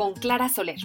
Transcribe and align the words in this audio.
con 0.00 0.14
Clara 0.14 0.48
Soler, 0.48 0.80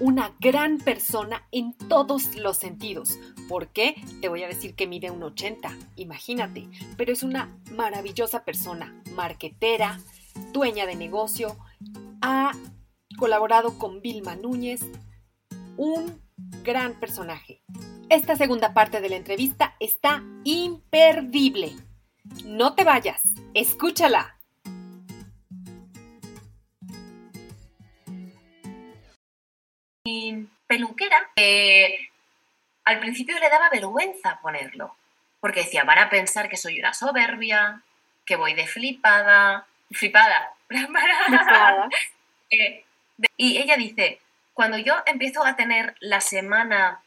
una 0.00 0.34
gran 0.40 0.78
persona 0.78 1.46
en 1.52 1.74
todos 1.74 2.34
los 2.34 2.56
sentidos. 2.56 3.18
¿Por 3.46 3.68
qué? 3.68 3.94
Te 4.22 4.30
voy 4.30 4.42
a 4.42 4.48
decir 4.48 4.74
que 4.74 4.86
mide 4.86 5.10
un 5.10 5.22
80, 5.22 5.70
imagínate, 5.96 6.70
pero 6.96 7.12
es 7.12 7.22
una 7.22 7.54
maravillosa 7.72 8.42
persona, 8.42 9.02
marquetera, 9.12 10.00
dueña 10.54 10.86
de 10.86 10.96
negocio, 10.96 11.58
ha 12.22 12.52
colaborado 13.18 13.78
con 13.78 14.00
Vilma 14.00 14.34
Núñez, 14.34 14.80
un 15.76 16.22
gran 16.62 16.98
personaje. 16.98 17.62
Esta 18.08 18.34
segunda 18.34 18.72
parte 18.72 19.02
de 19.02 19.10
la 19.10 19.16
entrevista 19.16 19.76
está 19.78 20.24
imperdible. 20.44 21.76
No 22.46 22.74
te 22.74 22.84
vayas, 22.84 23.20
escúchala. 23.52 24.38
Al 32.84 32.98
principio 32.98 33.38
le 33.38 33.48
daba 33.48 33.70
vergüenza 33.70 34.38
ponerlo, 34.40 34.96
porque 35.40 35.60
decía, 35.60 35.84
van 35.84 35.98
a 35.98 36.10
pensar 36.10 36.48
que 36.48 36.56
soy 36.56 36.78
una 36.78 36.94
soberbia, 36.94 37.82
que 38.24 38.36
voy 38.36 38.54
de 38.54 38.66
flipada, 38.66 39.66
flipada, 39.90 40.52
eh, 42.50 42.84
y 43.36 43.58
ella 43.58 43.76
dice, 43.76 44.20
cuando 44.52 44.78
yo 44.78 44.94
empiezo 45.06 45.44
a 45.44 45.56
tener 45.56 45.94
la 46.00 46.20
semana 46.20 47.02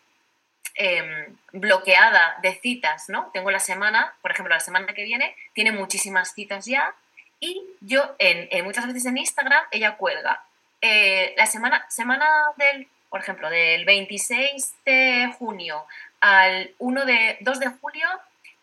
em, 0.76 1.36
bloqueada 1.52 2.38
de 2.42 2.54
citas, 2.56 3.10
¿no? 3.10 3.30
Tengo 3.34 3.52
la 3.52 3.60
semana, 3.60 4.14
por 4.22 4.32
ejemplo, 4.32 4.54
la 4.54 4.60
semana 4.60 4.94
que 4.94 5.04
viene, 5.04 5.36
tiene 5.54 5.72
muchísimas 5.72 6.34
citas 6.34 6.66
ya, 6.66 6.94
y 7.40 7.64
yo 7.82 8.16
en, 8.20 8.64
muchas 8.66 8.88
veces 8.88 9.06
en 9.06 9.18
Instagram 9.18 9.64
ella 9.72 9.96
cuelga. 9.98 10.44
Eh, 10.82 11.34
la 11.38 11.46
semana, 11.46 11.86
semana 11.90 12.28
del 12.58 12.88
por 13.10 13.22
ejemplo, 13.22 13.50
del 13.50 13.86
26 13.86 14.76
de 14.86 15.34
junio 15.38 15.86
al 16.20 16.74
1 16.80 17.06
de, 17.06 17.38
2 17.42 17.60
de 17.60 17.68
julio, 17.68 18.08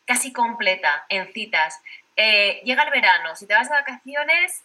casi 0.06 0.32
completa 0.32 1.05
en 1.09 1.32
citas. 1.32 1.81
Eh, 2.16 2.60
llega 2.65 2.82
el 2.82 2.91
verano, 2.91 3.34
si 3.37 3.47
te 3.47 3.55
vas 3.55 3.69
de 3.69 3.75
vacaciones, 3.75 4.62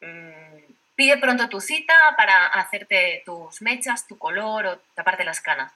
mm, 0.00 0.72
pide 0.94 1.18
pronto 1.18 1.48
tu 1.48 1.60
cita 1.60 1.94
para 2.16 2.46
hacerte 2.46 3.22
tus 3.24 3.62
mechas, 3.62 4.06
tu 4.06 4.18
color 4.18 4.66
o 4.66 4.78
taparte 4.94 5.24
las 5.24 5.40
canas. 5.40 5.72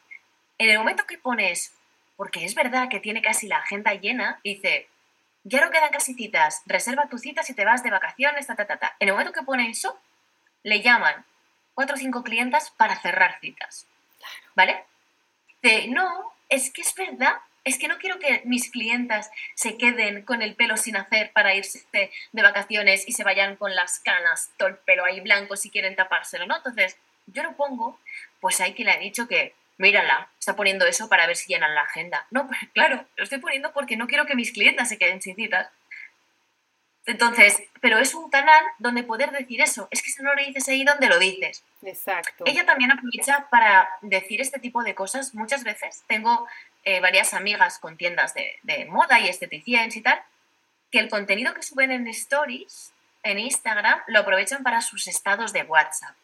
En 0.58 0.70
el 0.70 0.78
momento 0.78 1.06
que 1.06 1.18
pones, 1.18 1.72
porque 2.16 2.44
es 2.44 2.54
verdad 2.54 2.88
que 2.88 3.00
tiene 3.00 3.22
casi 3.22 3.48
la 3.48 3.58
agenda 3.58 3.94
llena, 3.94 4.40
dice, 4.44 4.88
ya 5.44 5.60
no 5.60 5.70
quedan 5.70 5.90
casi 5.90 6.14
citas, 6.14 6.62
reserva 6.66 7.08
tu 7.08 7.18
cita 7.18 7.42
si 7.42 7.54
te 7.54 7.64
vas 7.64 7.82
de 7.82 7.90
vacaciones, 7.90 8.46
ta, 8.46 8.54
ta, 8.54 8.66
ta, 8.66 8.76
ta. 8.76 8.96
En 8.98 9.08
el 9.08 9.14
momento 9.14 9.32
que 9.32 9.42
pone 9.42 9.70
eso, 9.70 9.98
le 10.62 10.82
llaman 10.82 11.24
cuatro 11.78 11.94
o 11.94 11.98
cinco 12.00 12.24
clientas 12.24 12.72
para 12.72 13.00
cerrar 13.00 13.38
citas. 13.40 13.86
¿Vale? 14.56 14.82
De, 15.62 15.86
no, 15.86 16.32
es 16.48 16.72
que 16.72 16.82
es 16.82 16.92
verdad, 16.96 17.36
es 17.62 17.78
que 17.78 17.86
no 17.86 17.98
quiero 17.98 18.18
que 18.18 18.42
mis 18.46 18.68
clientas 18.72 19.30
se 19.54 19.76
queden 19.76 20.22
con 20.22 20.42
el 20.42 20.56
pelo 20.56 20.76
sin 20.76 20.96
hacer 20.96 21.30
para 21.30 21.54
irse 21.54 21.86
de 21.92 22.42
vacaciones 22.42 23.06
y 23.06 23.12
se 23.12 23.22
vayan 23.22 23.54
con 23.54 23.76
las 23.76 24.00
canas, 24.00 24.50
todo 24.56 24.70
el 24.70 24.74
pelo 24.78 25.04
ahí 25.04 25.20
blanco 25.20 25.54
si 25.54 25.70
quieren 25.70 25.94
tapárselo, 25.94 26.46
¿no? 26.46 26.56
Entonces, 26.56 26.96
yo 27.26 27.44
lo 27.44 27.54
pongo, 27.54 28.00
pues 28.40 28.60
hay 28.60 28.74
que 28.74 28.82
le 28.82 28.90
ha 28.90 28.98
dicho 28.98 29.28
que, 29.28 29.54
mírala, 29.76 30.30
está 30.36 30.56
poniendo 30.56 30.84
eso 30.84 31.08
para 31.08 31.28
ver 31.28 31.36
si 31.36 31.46
llenan 31.46 31.76
la 31.76 31.82
agenda. 31.82 32.26
No, 32.32 32.48
pues 32.48 32.58
claro, 32.74 33.06
lo 33.14 33.22
estoy 33.22 33.38
poniendo 33.38 33.72
porque 33.72 33.96
no 33.96 34.08
quiero 34.08 34.26
que 34.26 34.34
mis 34.34 34.50
clientas 34.50 34.88
se 34.88 34.98
queden 34.98 35.22
sin 35.22 35.36
citas. 35.36 35.68
Entonces, 37.08 37.62
pero 37.80 37.98
es 37.98 38.14
un 38.14 38.28
canal 38.28 38.62
donde 38.78 39.02
poder 39.02 39.30
decir 39.30 39.62
eso. 39.62 39.88
Es 39.90 40.02
que 40.02 40.10
si 40.10 40.22
no 40.22 40.34
lo 40.34 40.44
dices 40.44 40.68
ahí, 40.68 40.84
¿dónde 40.84 41.08
lo 41.08 41.18
dices? 41.18 41.64
Exacto. 41.80 42.44
Ella 42.46 42.66
también 42.66 42.92
aprovecha 42.92 43.48
para 43.50 43.88
decir 44.02 44.42
este 44.42 44.58
tipo 44.58 44.82
de 44.82 44.94
cosas. 44.94 45.34
Muchas 45.34 45.64
veces 45.64 46.04
tengo 46.06 46.46
eh, 46.84 47.00
varias 47.00 47.32
amigas 47.32 47.78
con 47.78 47.96
tiendas 47.96 48.34
de, 48.34 48.86
moda 48.90 49.18
y 49.20 49.28
esteticiencia 49.28 49.98
y 49.98 50.02
tal, 50.02 50.22
que 50.90 50.98
el 50.98 51.08
contenido 51.08 51.54
que 51.54 51.62
suben 51.62 51.92
en 51.92 52.06
stories, 52.08 52.92
en 53.22 53.38
Instagram, 53.38 54.00
lo 54.08 54.20
aprovechan 54.20 54.62
para 54.62 54.82
sus 54.82 55.08
estados 55.08 55.54
de 55.54 55.62
WhatsApp. 55.62 56.14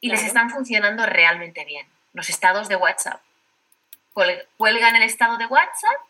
Y 0.00 0.08
les 0.08 0.24
están 0.24 0.48
funcionando 0.48 1.04
realmente 1.04 1.66
bien. 1.66 1.86
Los 2.14 2.30
estados 2.30 2.70
de 2.70 2.76
WhatsApp. 2.76 3.20
Cuelgan 4.56 4.96
el 4.96 5.02
estado 5.02 5.36
de 5.36 5.44
WhatsApp 5.44 6.00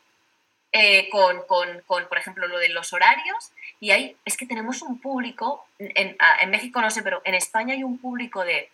eh, 0.79 1.09
con, 1.09 1.43
por 1.87 2.19
ejemplo, 2.19 2.47
lo 2.49 2.59
de 2.59 2.69
los 2.69 2.93
horarios. 2.93 3.51
Y 3.81 3.93
ahí 3.93 4.15
es 4.27 4.37
que 4.37 4.45
tenemos 4.45 4.83
un 4.83 5.01
público, 5.01 5.67
en, 5.79 6.51
México 6.51 6.83
no 6.83 6.91
sé, 6.91 7.03
pero 7.03 7.23
en 7.25 7.35
España 7.35 7.73
hay 7.73 7.83
un 7.83 7.97
público 7.97 8.45
de 8.45 8.69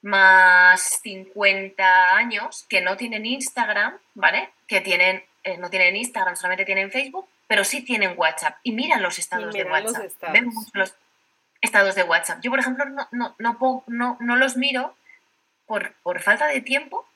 más 0.00 1.00
50 1.02 2.16
años 2.16 2.64
que 2.66 2.80
no 2.80 2.96
tienen 2.96 3.26
Instagram, 3.26 3.98
¿vale? 4.14 4.52
Que 4.66 4.80
tienen, 4.80 5.22
eh, 5.42 5.58
no 5.58 5.68
tienen 5.68 5.96
Instagram, 5.96 6.34
solamente 6.34 6.64
tienen 6.64 6.90
Facebook, 6.90 7.28
pero 7.46 7.62
sí 7.62 7.82
tienen 7.82 8.14
WhatsApp. 8.16 8.56
Y 8.62 8.72
miran 8.72 9.02
los 9.02 9.18
estados 9.18 9.52
de 9.52 9.64
WhatsApp. 9.64 10.32
Vemos 10.32 10.54
los 10.72 10.94
estados 11.60 11.94
de 11.94 12.04
WhatsApp. 12.04 12.40
Yo, 12.42 12.50
por 12.50 12.60
ejemplo, 12.60 12.86
no, 12.86 13.06
no, 13.12 13.36
no, 13.86 14.16
no 14.18 14.36
los 14.36 14.56
miro 14.56 14.96
por, 15.66 15.92
por 16.02 16.22
falta 16.22 16.46
de 16.46 16.62
tiempo, 16.62 17.06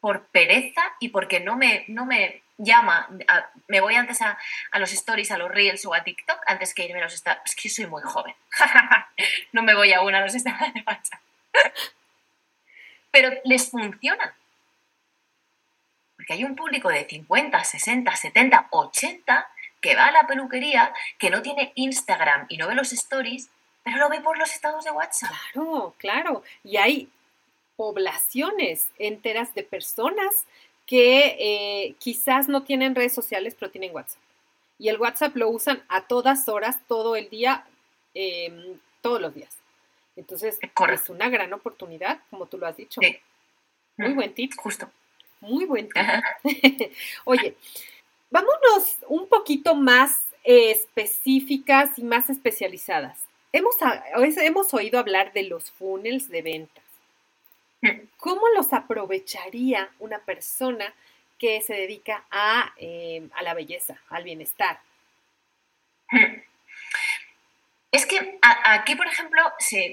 por 0.00 0.26
pereza 0.26 0.82
y 1.00 1.08
porque 1.08 1.40
no 1.40 1.56
me, 1.56 1.86
no 1.88 2.04
me 2.04 2.42
llama, 2.58 3.08
me 3.68 3.80
voy 3.80 3.94
antes 3.94 4.20
a, 4.22 4.38
los 4.78 4.92
stories, 4.92 5.30
a 5.30 5.38
los 5.38 5.50
reels 5.50 5.84
o 5.86 5.94
a 5.94 6.02
TikTok 6.02 6.40
antes 6.46 6.74
que 6.74 6.84
irme 6.84 7.00
a 7.00 7.04
los 7.04 7.14
estados. 7.14 7.42
Es 7.44 7.54
que 7.54 7.68
soy 7.68 7.86
muy 7.86 8.02
joven. 8.02 8.34
no 9.52 9.62
me 9.62 9.74
voy 9.74 9.92
aún 9.92 10.14
a 10.14 10.20
los 10.20 10.34
estados 10.34 10.60
de 10.74 10.82
WhatsApp. 10.86 11.20
Pero 13.10 13.30
les 13.44 13.70
funciona. 13.70 14.34
Porque 16.16 16.32
hay 16.32 16.44
un 16.44 16.56
público 16.56 16.88
de 16.88 17.04
50, 17.04 17.62
60, 17.62 18.16
70, 18.16 18.68
80 18.70 19.50
que 19.80 19.94
va 19.94 20.06
a 20.06 20.12
la 20.12 20.26
peluquería, 20.26 20.92
que 21.18 21.30
no 21.30 21.42
tiene 21.42 21.72
Instagram 21.76 22.46
y 22.48 22.56
no 22.56 22.66
ve 22.66 22.74
los 22.74 22.92
stories, 22.92 23.50
pero 23.84 23.98
lo 23.98 24.08
ve 24.08 24.20
por 24.20 24.36
los 24.38 24.52
estados 24.52 24.84
de 24.84 24.90
WhatsApp. 24.90 25.30
Claro, 25.52 25.94
claro. 25.98 26.42
Y 26.64 26.78
hay 26.78 27.10
poblaciones 27.76 28.88
enteras 28.98 29.54
de 29.54 29.62
personas 29.62 30.46
que 30.86 31.36
eh, 31.38 31.94
quizás 31.98 32.48
no 32.48 32.62
tienen 32.62 32.94
redes 32.94 33.12
sociales, 33.12 33.56
pero 33.58 33.70
tienen 33.70 33.94
WhatsApp. 33.94 34.22
Y 34.78 34.88
el 34.88 35.00
WhatsApp 35.00 35.34
lo 35.36 35.48
usan 35.48 35.82
a 35.88 36.06
todas 36.06 36.48
horas, 36.48 36.80
todo 36.86 37.16
el 37.16 37.28
día, 37.28 37.66
em, 38.14 38.78
todos 39.00 39.20
los 39.20 39.34
días. 39.34 39.56
Entonces, 40.16 40.58
es 40.60 41.10
una 41.10 41.28
gran 41.28 41.52
oportunidad, 41.52 42.20
como 42.30 42.46
tú 42.46 42.56
lo 42.58 42.66
has 42.66 42.76
dicho. 42.76 43.00
Muy 43.96 44.12
buen 44.14 44.34
tip. 44.34 44.52
Justo. 44.56 44.90
Muy 45.40 45.64
buen 45.64 45.88
tip. 45.88 46.04
Oye, 47.24 47.56
vámonos 48.30 48.96
un 49.08 49.28
poquito 49.28 49.74
más 49.74 50.20
específicas 50.44 51.98
y 51.98 52.02
más 52.02 52.30
especializadas. 52.30 53.18
Hemos, 53.52 53.76
hemos 54.38 54.72
oído 54.74 54.98
hablar 54.98 55.32
de 55.32 55.44
los 55.44 55.70
funnels 55.70 56.28
de 56.28 56.42
venta. 56.42 56.82
¿Cómo 58.18 58.48
los 58.54 58.72
aprovecharía 58.72 59.90
una 59.98 60.18
persona 60.18 60.92
que 61.38 61.60
se 61.60 61.74
dedica 61.74 62.24
eh, 62.76 63.28
a, 63.34 63.42
la 63.42 63.54
belleza, 63.54 63.98
al 64.10 64.24
bienestar? 64.24 64.80
Es 67.92 68.04
que 68.04 68.38
aquí, 68.42 68.94
por 68.94 69.06
ejemplo, 69.06 69.40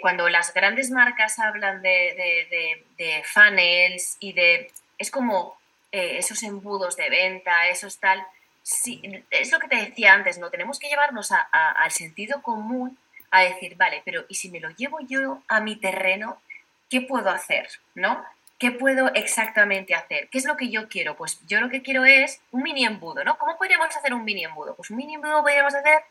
cuando 0.01 0.27
las 0.27 0.53
grandes 0.53 0.91
marcas 0.91 1.39
hablan 1.39 1.81
de, 1.81 3.23
funnels 3.23 4.17
y 4.19 4.33
de... 4.33 4.69
Es 4.97 5.09
como 5.09 5.57
eh, 5.89 6.17
esos 6.17 6.43
embudos 6.43 6.97
de 6.97 7.09
venta, 7.09 7.69
esos 7.69 7.99
tal... 7.99 8.21
Sí, 8.61 9.01
es 9.29 9.53
lo 9.53 9.59
que 9.59 9.69
te 9.69 9.77
decía 9.77 10.11
antes, 10.11 10.37
¿no? 10.37 10.49
Tenemos 10.49 10.79
que 10.79 10.89
llevarnos 10.89 11.31
al 11.31 11.91
sentido 11.91 12.41
común 12.41 12.97
a 13.31 13.43
decir, 13.43 13.75
vale, 13.77 14.01
pero 14.03 14.25
¿y 14.27 14.35
si 14.35 14.49
me 14.49 14.59
lo 14.59 14.69
llevo 14.71 14.99
yo 15.07 15.41
a 15.47 15.61
mi 15.61 15.77
terreno? 15.77 16.41
¿Qué 16.93 17.01
puedo 17.01 17.31
hacer? 17.31 17.67
¿No? 17.95 18.23
¿Qué 18.59 18.69
puedo 18.69 19.11
exactamente 19.15 19.95
hacer? 19.95 20.29
¿Qué 20.29 20.37
es 20.37 20.45
lo 20.45 20.55
que 20.55 20.69
yo 20.69 20.87
quiero? 20.87 21.15
Pues 21.15 21.39
yo 21.47 21.59
lo 21.59 21.67
que 21.67 21.81
quiero 21.81 22.05
es 22.05 22.39
un 22.51 22.61
mini 22.61 22.85
embudo, 22.85 23.23
¿no? 23.23 23.35
¿Cómo 23.39 23.57
podríamos 23.57 23.87
hacer 23.87 24.13
un 24.13 24.23
mini 24.23 24.45
embudo? 24.45 24.75
Pues 24.75 24.91
un 24.91 24.97
mini 24.97 25.15
embudo 25.15 25.41
podríamos 25.41 25.73
hacer 25.73 26.03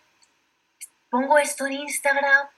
pongo 1.08 1.38
esto 1.38 1.66
en 1.66 1.74
Instagram, 1.74 2.48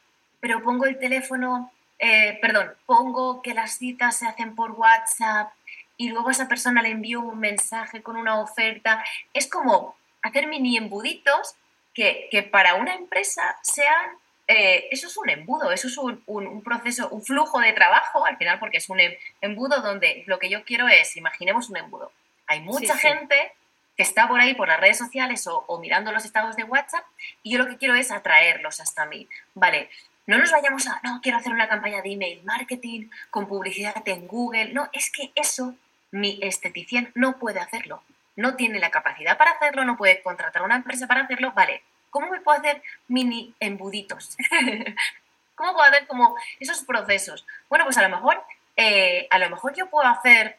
pero 0.40 0.62
pongo 0.62 0.86
el 0.86 0.98
teléfono, 0.98 1.70
eh, 1.98 2.38
perdón, 2.40 2.72
pongo 2.86 3.42
que 3.42 3.52
las 3.52 3.76
citas 3.76 4.16
se 4.16 4.26
hacen 4.26 4.54
por 4.54 4.70
WhatsApp 4.70 5.52
y 5.98 6.08
luego 6.08 6.30
a 6.30 6.32
esa 6.32 6.48
persona 6.48 6.80
le 6.80 6.92
envío 6.92 7.20
un 7.20 7.38
mensaje 7.38 8.00
con 8.00 8.16
una 8.16 8.40
oferta. 8.40 9.04
Es 9.34 9.48
como 9.48 9.96
hacer 10.22 10.46
mini 10.46 10.78
embuditos 10.78 11.56
que, 11.92 12.48
para 12.50 12.76
una 12.76 12.94
empresa 12.94 13.58
sean 13.60 14.16
eh, 14.46 14.88
eso 14.90 15.06
es 15.06 15.16
un 15.16 15.30
embudo, 15.30 15.72
eso 15.72 15.88
es 15.88 15.96
un, 15.96 16.62
proceso, 16.62 17.08
un 17.08 17.22
flujo 17.22 17.60
de 17.60 17.72
trabajo 17.72 18.26
al 18.26 18.36
final, 18.36 18.58
porque 18.58 18.78
es 18.78 18.88
un 18.90 19.00
em, 19.00 19.14
embudo 19.40 19.80
donde 19.80 20.22
lo 20.26 20.38
que 20.38 20.50
yo 20.50 20.64
quiero 20.64 20.88
es, 20.88 21.16
imaginemos 21.16 21.70
un 21.70 21.78
embudo. 21.78 22.12
Hay 22.46 22.60
mucha 22.60 22.96
gente 22.96 23.52
que 23.96 24.02
está 24.02 24.28
por 24.28 24.40
ahí 24.40 24.54
por 24.54 24.68
las 24.68 24.80
redes 24.80 24.98
sociales 24.98 25.46
o, 25.46 25.78
mirando 25.80 26.12
los 26.12 26.24
estados 26.24 26.56
de 26.56 26.64
WhatsApp 26.64 27.04
y 27.42 27.52
yo 27.52 27.58
lo 27.58 27.66
que 27.66 27.78
quiero 27.78 27.94
es 27.94 28.10
atraerlos 28.10 28.80
hasta 28.80 29.06
mí. 29.06 29.28
Vale, 29.54 29.88
no 30.26 30.36
nos 30.36 30.50
vayamos 30.50 30.86
a, 30.88 31.00
no, 31.04 31.20
quiero 31.22 31.38
hacer 31.38 31.52
una 31.52 31.68
campaña 31.68 32.02
de 32.02 32.12
email 32.12 32.42
marketing 32.44 33.08
con 33.30 33.46
publicidad 33.46 34.06
en 34.06 34.26
Google. 34.26 34.72
No, 34.72 34.90
es 34.92 35.10
que 35.10 35.32
eso 35.34 35.74
mi 36.10 36.38
esteticien 36.42 37.12
no 37.14 37.38
puede 37.38 37.60
hacerlo. 37.60 38.02
No 38.36 38.56
tiene 38.56 38.78
la 38.80 38.90
capacidad 38.90 39.38
para 39.38 39.52
hacerlo, 39.52 39.84
no 39.84 39.96
puede 39.96 40.22
contratar 40.22 40.62
a 40.62 40.64
una 40.64 40.76
empresa 40.76 41.06
para 41.06 41.22
hacerlo. 41.22 41.52
Vale, 41.54 41.82
¿cómo 42.14 42.28
me 42.28 42.40
puedo 42.40 42.56
hacer 42.56 42.80
mini 43.08 43.52
embuditos? 43.58 44.36
¿Cómo 45.56 45.72
puedo 45.72 45.84
hacer 45.84 46.06
como 46.06 46.36
esos 46.60 46.84
procesos? 46.84 47.44
Bueno, 47.68 47.84
pues 47.84 47.98
a 47.98 48.02
lo 48.02 48.08
mejor, 48.08 48.40
eh, 48.76 49.26
a 49.30 49.38
lo 49.40 49.50
mejor 49.50 49.74
yo 49.74 49.90
puedo 49.90 50.06
hacer 50.06 50.56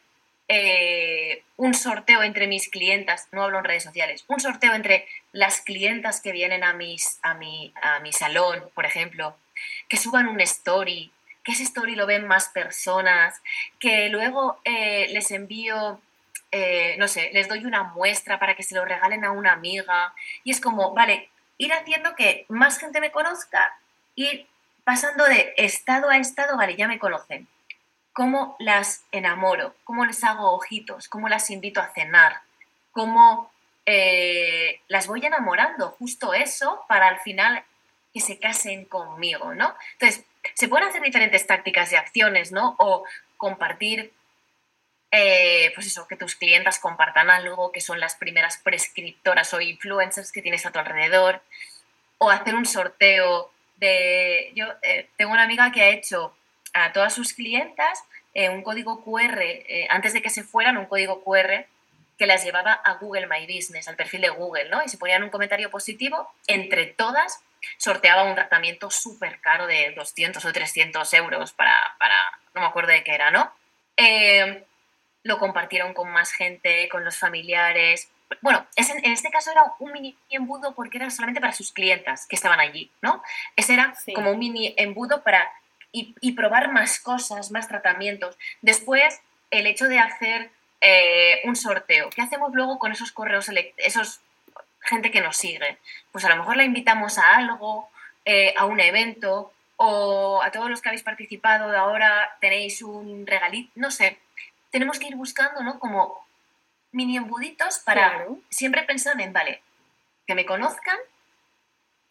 eh, 0.48 1.44
un 1.56 1.72
sorteo 1.72 2.22
entre 2.22 2.46
mis 2.46 2.68
clientas, 2.68 3.28
no 3.32 3.42
hablo 3.42 3.58
en 3.58 3.64
redes 3.64 3.84
sociales, 3.84 4.26
un 4.28 4.38
sorteo 4.38 4.74
entre 4.74 5.08
las 5.32 5.62
clientas 5.62 6.20
que 6.20 6.32
vienen 6.32 6.62
a, 6.62 6.74
mis, 6.74 7.18
a, 7.22 7.32
mi, 7.32 7.72
a 7.80 8.00
mi 8.00 8.12
salón, 8.12 8.62
por 8.74 8.84
ejemplo, 8.84 9.34
que 9.88 9.96
suban 9.96 10.28
un 10.28 10.42
story, 10.42 11.10
que 11.42 11.52
ese 11.52 11.62
story 11.62 11.94
lo 11.94 12.04
ven 12.04 12.26
más 12.26 12.50
personas, 12.50 13.40
que 13.80 14.10
luego 14.10 14.60
eh, 14.64 15.06
les 15.08 15.30
envío, 15.30 16.02
no 16.98 17.08
sé, 17.08 17.30
les 17.32 17.48
doy 17.48 17.64
una 17.64 17.82
muestra 17.82 18.38
para 18.38 18.54
que 18.54 18.62
se 18.62 18.74
lo 18.74 18.84
regalen 18.84 19.24
a 19.24 19.30
una 19.30 19.52
amiga. 19.52 20.14
Y 20.42 20.50
es 20.50 20.60
como, 20.60 20.94
vale, 20.94 21.28
ir 21.58 21.72
haciendo 21.72 22.14
que 22.14 22.46
más 22.48 22.78
gente 22.78 23.00
me 23.00 23.10
conozca, 23.10 23.78
ir 24.14 24.46
pasando 24.84 25.24
de 25.24 25.54
estado 25.56 26.10
a 26.10 26.16
estado, 26.16 26.56
vale, 26.56 26.76
ya 26.76 26.88
me 26.88 26.98
conocen. 26.98 27.48
Cómo 28.12 28.56
las 28.58 29.04
enamoro, 29.12 29.74
cómo 29.84 30.06
les 30.06 30.24
hago 30.24 30.52
ojitos, 30.52 31.08
cómo 31.08 31.28
las 31.28 31.50
invito 31.50 31.80
a 31.80 31.88
cenar, 31.88 32.40
cómo 32.92 33.50
eh, 33.84 34.80
las 34.88 35.06
voy 35.06 35.24
enamorando, 35.24 35.90
justo 35.98 36.34
eso, 36.34 36.84
para 36.88 37.08
al 37.08 37.20
final 37.20 37.62
que 38.12 38.20
se 38.20 38.38
casen 38.38 38.86
conmigo, 38.86 39.54
¿no? 39.54 39.74
Entonces, 39.92 40.24
se 40.54 40.68
pueden 40.68 40.88
hacer 40.88 41.02
diferentes 41.02 41.46
tácticas 41.46 41.92
y 41.92 41.96
acciones, 41.96 42.52
¿no? 42.52 42.76
O 42.78 43.04
compartir, 43.36 44.12
eh, 45.16 45.72
pues 45.74 45.86
eso, 45.86 46.06
que 46.06 46.16
tus 46.16 46.36
clientas 46.36 46.78
compartan 46.78 47.30
algo, 47.30 47.72
que 47.72 47.80
son 47.80 48.00
las 48.00 48.16
primeras 48.16 48.58
prescriptoras 48.58 49.54
o 49.54 49.60
influencers 49.60 50.30
que 50.30 50.42
tienes 50.42 50.66
a 50.66 50.72
tu 50.72 50.78
alrededor, 50.78 51.42
o 52.18 52.30
hacer 52.30 52.54
un 52.54 52.66
sorteo 52.66 53.50
de... 53.76 54.52
Yo 54.54 54.66
eh, 54.82 55.08
tengo 55.16 55.32
una 55.32 55.44
amiga 55.44 55.72
que 55.72 55.82
ha 55.82 55.88
hecho 55.88 56.36
a 56.72 56.92
todas 56.92 57.14
sus 57.14 57.32
clientas 57.32 58.04
eh, 58.38 58.50
un 58.50 58.62
código 58.62 59.02
QR, 59.02 59.40
eh, 59.40 59.86
antes 59.88 60.12
de 60.12 60.20
que 60.20 60.28
se 60.28 60.42
fueran, 60.42 60.76
un 60.76 60.84
código 60.84 61.24
QR 61.24 61.64
que 62.18 62.26
las 62.26 62.44
llevaba 62.44 62.74
a 62.74 62.96
Google 62.96 63.26
My 63.28 63.46
Business, 63.46 63.88
al 63.88 63.96
perfil 63.96 64.20
de 64.20 64.28
Google, 64.28 64.68
¿no? 64.68 64.82
Y 64.84 64.90
si 64.90 64.98
ponían 64.98 65.22
un 65.22 65.30
comentario 65.30 65.70
positivo, 65.70 66.30
entre 66.46 66.84
todas 66.84 67.42
sorteaba 67.78 68.24
un 68.24 68.34
tratamiento 68.34 68.90
súper 68.90 69.40
caro 69.40 69.66
de 69.66 69.94
200 69.96 70.44
o 70.44 70.52
300 70.52 71.14
euros 71.14 71.52
para, 71.52 71.96
para, 71.98 72.14
no 72.54 72.60
me 72.60 72.66
acuerdo 72.66 72.92
de 72.92 73.02
qué 73.02 73.14
era, 73.14 73.30
¿no? 73.30 73.50
Eh, 73.96 74.65
lo 75.26 75.38
compartieron 75.38 75.92
con 75.92 76.10
más 76.10 76.32
gente, 76.32 76.88
con 76.88 77.04
los 77.04 77.18
familiares. 77.18 78.10
Bueno, 78.40 78.66
en 78.76 79.12
este 79.12 79.30
caso 79.30 79.50
era 79.50 79.62
un 79.78 79.92
mini 79.92 80.16
embudo 80.30 80.74
porque 80.74 80.98
era 80.98 81.10
solamente 81.10 81.40
para 81.40 81.52
sus 81.52 81.72
clientas 81.72 82.26
que 82.26 82.36
estaban 82.36 82.60
allí, 82.60 82.90
¿no? 83.02 83.22
Ese 83.54 83.74
era 83.74 83.94
como 84.14 84.30
un 84.30 84.38
mini 84.38 84.74
embudo 84.76 85.22
para 85.22 85.48
y, 85.92 86.32
probar 86.32 86.72
más 86.72 87.00
cosas, 87.00 87.50
más 87.50 87.68
tratamientos. 87.68 88.36
Después, 88.60 89.20
el 89.50 89.66
hecho 89.66 89.88
de 89.88 89.98
hacer 89.98 90.50
eh, 90.82 91.40
un 91.44 91.56
sorteo. 91.56 92.10
¿Qué 92.10 92.20
hacemos 92.20 92.52
luego 92.52 92.78
con 92.78 92.92
esos 92.92 93.12
correos, 93.12 93.50
esos 93.78 94.20
gente 94.82 95.10
que 95.10 95.22
nos 95.22 95.38
sigue? 95.38 95.78
Pues 96.12 96.24
a 96.26 96.28
lo 96.28 96.36
mejor 96.36 96.56
la 96.56 96.64
invitamos 96.64 97.16
a 97.16 97.36
algo, 97.36 97.88
eh, 98.26 98.52
a 98.58 98.66
un 98.66 98.78
evento, 98.80 99.52
o 99.76 100.42
a 100.42 100.50
todos 100.50 100.70
los 100.70 100.80
que 100.80 100.88
habéis 100.88 101.02
participado 101.02 101.70
de 101.70 101.76
ahora 101.76 102.36
tenéis 102.40 102.82
un 102.82 103.26
regalito, 103.26 103.70
no 103.74 103.90
sé. 103.90 104.18
Tenemos 104.76 104.98
que 104.98 105.08
ir 105.08 105.16
buscando, 105.16 105.62
¿no? 105.62 105.78
Como 105.78 106.22
mini 106.92 107.16
embuditos 107.16 107.78
para 107.78 108.26
siempre 108.50 108.82
pensar 108.82 109.18
en, 109.22 109.32
vale, 109.32 109.62
que 110.26 110.34
me 110.34 110.44
conozcan, 110.44 110.98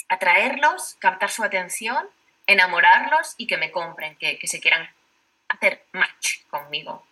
atraerlos, 0.10 0.96
captar 1.00 1.30
su 1.30 1.44
atención 1.44 2.10
enamorarlos 2.48 3.36
y 3.38 3.46
que 3.46 3.58
me 3.58 3.72
compren, 3.72 4.16
que, 4.18 4.40
se 4.44 4.60
quieran 4.60 4.88
hacer 5.48 5.84
match 5.92 6.44
conmigo. 6.50 7.06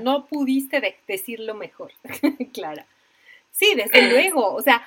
¿no? 0.00 0.26
pudiste 0.30 0.98
decirlo 1.06 1.54
mejor, 1.54 1.92
Clara. 2.52 2.86
Sí, 3.52 3.74
desde 3.76 4.10
luego. 4.10 4.52
O 4.52 4.62
sea, 4.62 4.86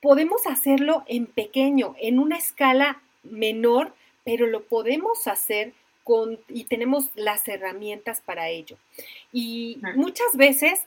podemos 0.00 0.46
hacerlo 0.46 1.04
en 1.06 1.26
pequeño, 1.26 1.94
en 2.00 2.18
una 2.18 2.36
escala 2.36 3.02
menor, 3.22 3.94
pero 4.24 4.46
lo 4.46 4.64
podemos 4.64 5.26
hacer 5.26 5.74
con, 6.10 6.40
y 6.48 6.64
tenemos 6.64 7.10
las 7.14 7.46
herramientas 7.46 8.20
para 8.20 8.48
ello. 8.48 8.76
Y 9.32 9.78
muchas 9.94 10.36
veces 10.36 10.80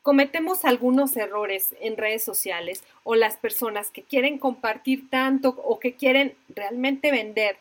cometemos 0.00 0.64
algunos 0.64 1.14
errores 1.14 1.74
en 1.82 1.98
redes 1.98 2.24
sociales 2.24 2.82
o 3.04 3.14
las 3.14 3.36
personas 3.36 3.90
que 3.90 4.02
quieren 4.02 4.38
compartir 4.38 5.10
tanto 5.10 5.50
o 5.62 5.78
que 5.78 5.92
quieren 5.92 6.34
realmente 6.48 7.10
vender, 7.10 7.58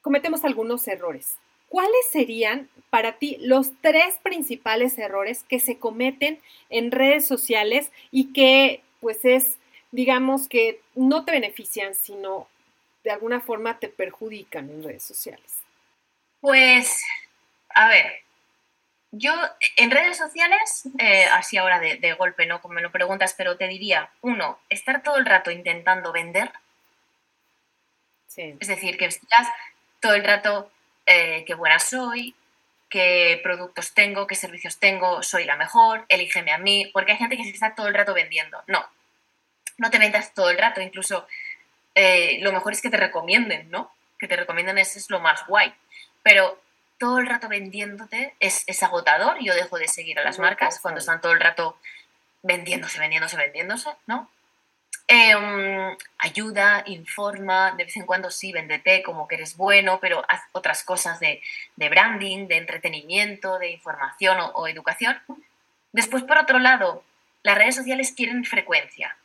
cometemos 0.00 0.44
algunos 0.44 0.86
errores. 0.86 1.38
¿Cuáles 1.68 2.06
serían 2.12 2.68
para 2.88 3.18
ti 3.18 3.36
los 3.40 3.72
tres 3.80 4.14
principales 4.22 4.96
errores 4.96 5.42
que 5.42 5.58
se 5.58 5.78
cometen 5.78 6.38
en 6.70 6.92
redes 6.92 7.26
sociales 7.26 7.90
y 8.12 8.32
que 8.32 8.80
pues 9.00 9.24
es, 9.24 9.56
digamos 9.90 10.46
que 10.48 10.80
no 10.94 11.24
te 11.24 11.32
benefician, 11.32 11.96
sino 11.96 12.46
de 13.08 13.14
alguna 13.14 13.40
forma 13.40 13.78
te 13.78 13.88
perjudican 13.88 14.68
en 14.68 14.84
redes 14.84 15.02
sociales? 15.02 15.62
Pues, 16.42 17.02
a 17.70 17.88
ver, 17.88 18.20
yo 19.12 19.32
en 19.76 19.90
redes 19.90 20.18
sociales, 20.18 20.86
eh, 20.98 21.24
así 21.32 21.56
ahora 21.56 21.80
de, 21.80 22.12
golpe, 22.18 22.44
¿no? 22.44 22.60
Como 22.60 22.74
me 22.74 22.82
lo 22.82 22.92
preguntas, 22.92 23.34
pero 23.34 23.56
te 23.56 23.66
diría, 23.66 24.10
uno, 24.20 24.58
estar 24.68 25.02
todo 25.02 25.16
el 25.16 25.24
rato 25.24 25.50
intentando 25.50 26.12
vender. 26.12 26.52
Es 28.36 28.68
decir, 28.68 28.98
que 28.98 29.06
estás 29.06 29.48
todo 30.00 30.12
el 30.12 30.22
rato 30.22 30.70
eh, 31.06 31.44
qué 31.46 31.54
buena 31.54 31.78
soy, 31.78 32.34
qué 32.90 33.40
productos 33.42 33.94
tengo, 33.94 34.26
qué 34.26 34.34
servicios 34.34 34.78
tengo, 34.78 35.22
soy 35.22 35.44
la 35.44 35.56
mejor, 35.56 36.04
elígeme 36.10 36.52
a 36.52 36.58
mí, 36.58 36.90
porque 36.92 37.12
hay 37.12 37.18
gente 37.18 37.38
que 37.38 37.44
se 37.44 37.50
está 37.50 37.74
todo 37.74 37.88
el 37.88 37.94
rato 37.94 38.12
vendiendo. 38.12 38.62
No, 38.66 38.84
no 39.78 39.90
te 39.90 39.98
vendas 39.98 40.34
todo 40.34 40.50
el 40.50 40.58
rato, 40.58 40.82
incluso 40.82 41.26
eh, 42.00 42.38
lo 42.42 42.52
mejor 42.52 42.72
es 42.72 42.80
que 42.80 42.90
te 42.90 42.96
recomienden, 42.96 43.68
¿no? 43.70 43.92
Que 44.20 44.28
te 44.28 44.36
recomienden 44.36 44.78
es, 44.78 44.96
es 44.96 45.10
lo 45.10 45.18
más 45.18 45.44
guay. 45.48 45.74
Pero 46.22 46.62
todo 46.96 47.18
el 47.18 47.26
rato 47.26 47.48
vendiéndote 47.48 48.34
es, 48.38 48.62
es 48.68 48.82
agotador. 48.84 49.38
Yo 49.40 49.52
dejo 49.54 49.78
de 49.78 49.88
seguir 49.88 50.18
a 50.20 50.24
las 50.24 50.38
marcas 50.38 50.78
cuando 50.80 51.00
están 51.00 51.20
todo 51.20 51.32
el 51.32 51.40
rato 51.40 51.76
vendiéndose, 52.42 53.00
vendiéndose, 53.00 53.36
vendiéndose, 53.36 53.90
¿no? 54.06 54.30
Em, 55.08 55.96
ayuda, 56.18 56.84
informa, 56.86 57.72
de 57.72 57.84
vez 57.84 57.96
en 57.96 58.06
cuando 58.06 58.30
sí, 58.30 58.52
véndete 58.52 59.02
como 59.02 59.26
que 59.26 59.36
eres 59.36 59.56
bueno, 59.56 59.98
pero 60.00 60.24
haz 60.28 60.42
otras 60.52 60.84
cosas 60.84 61.18
de, 61.18 61.42
branding, 61.76 62.46
de 62.46 62.58
entretenimiento, 62.58 63.58
de 63.58 63.70
información 63.70 64.38
o, 64.54 64.68
educación. 64.68 65.20
Después, 65.92 66.22
por 66.22 66.38
otro 66.38 66.60
lado, 66.60 67.02
las 67.42 67.58
redes 67.58 67.74
sociales 67.74 68.12
quieren 68.12 68.44
frecuencia. 68.44 69.16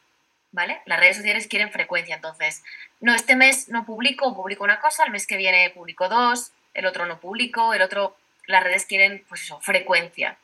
Las 0.54 1.00
redes 1.00 1.18
sociales 1.18 1.48
quieren 1.48 1.72
frecuencia, 1.72 2.16
entonces, 2.16 2.64
no, 3.02 3.16
este 3.16 3.36
mes 3.36 3.70
no 3.70 3.86
publico, 3.86 4.36
publico 4.36 4.64
una 4.64 4.80
cosa, 4.80 5.04
el 5.04 5.12
mes 5.12 5.26
que 5.26 5.38
viene 5.38 5.72
publico 5.72 6.10
dos, 6.10 6.52
el 6.74 6.86
otro 6.86 7.06
no 7.06 7.20
publico, 7.20 7.74
el 7.74 7.82
otro, 7.82 8.16
las 8.46 8.64
redes 8.64 8.86
quieren, 8.86 9.24
pues 9.28 9.42
eso, 9.42 9.60
frecuencia. 9.62 10.38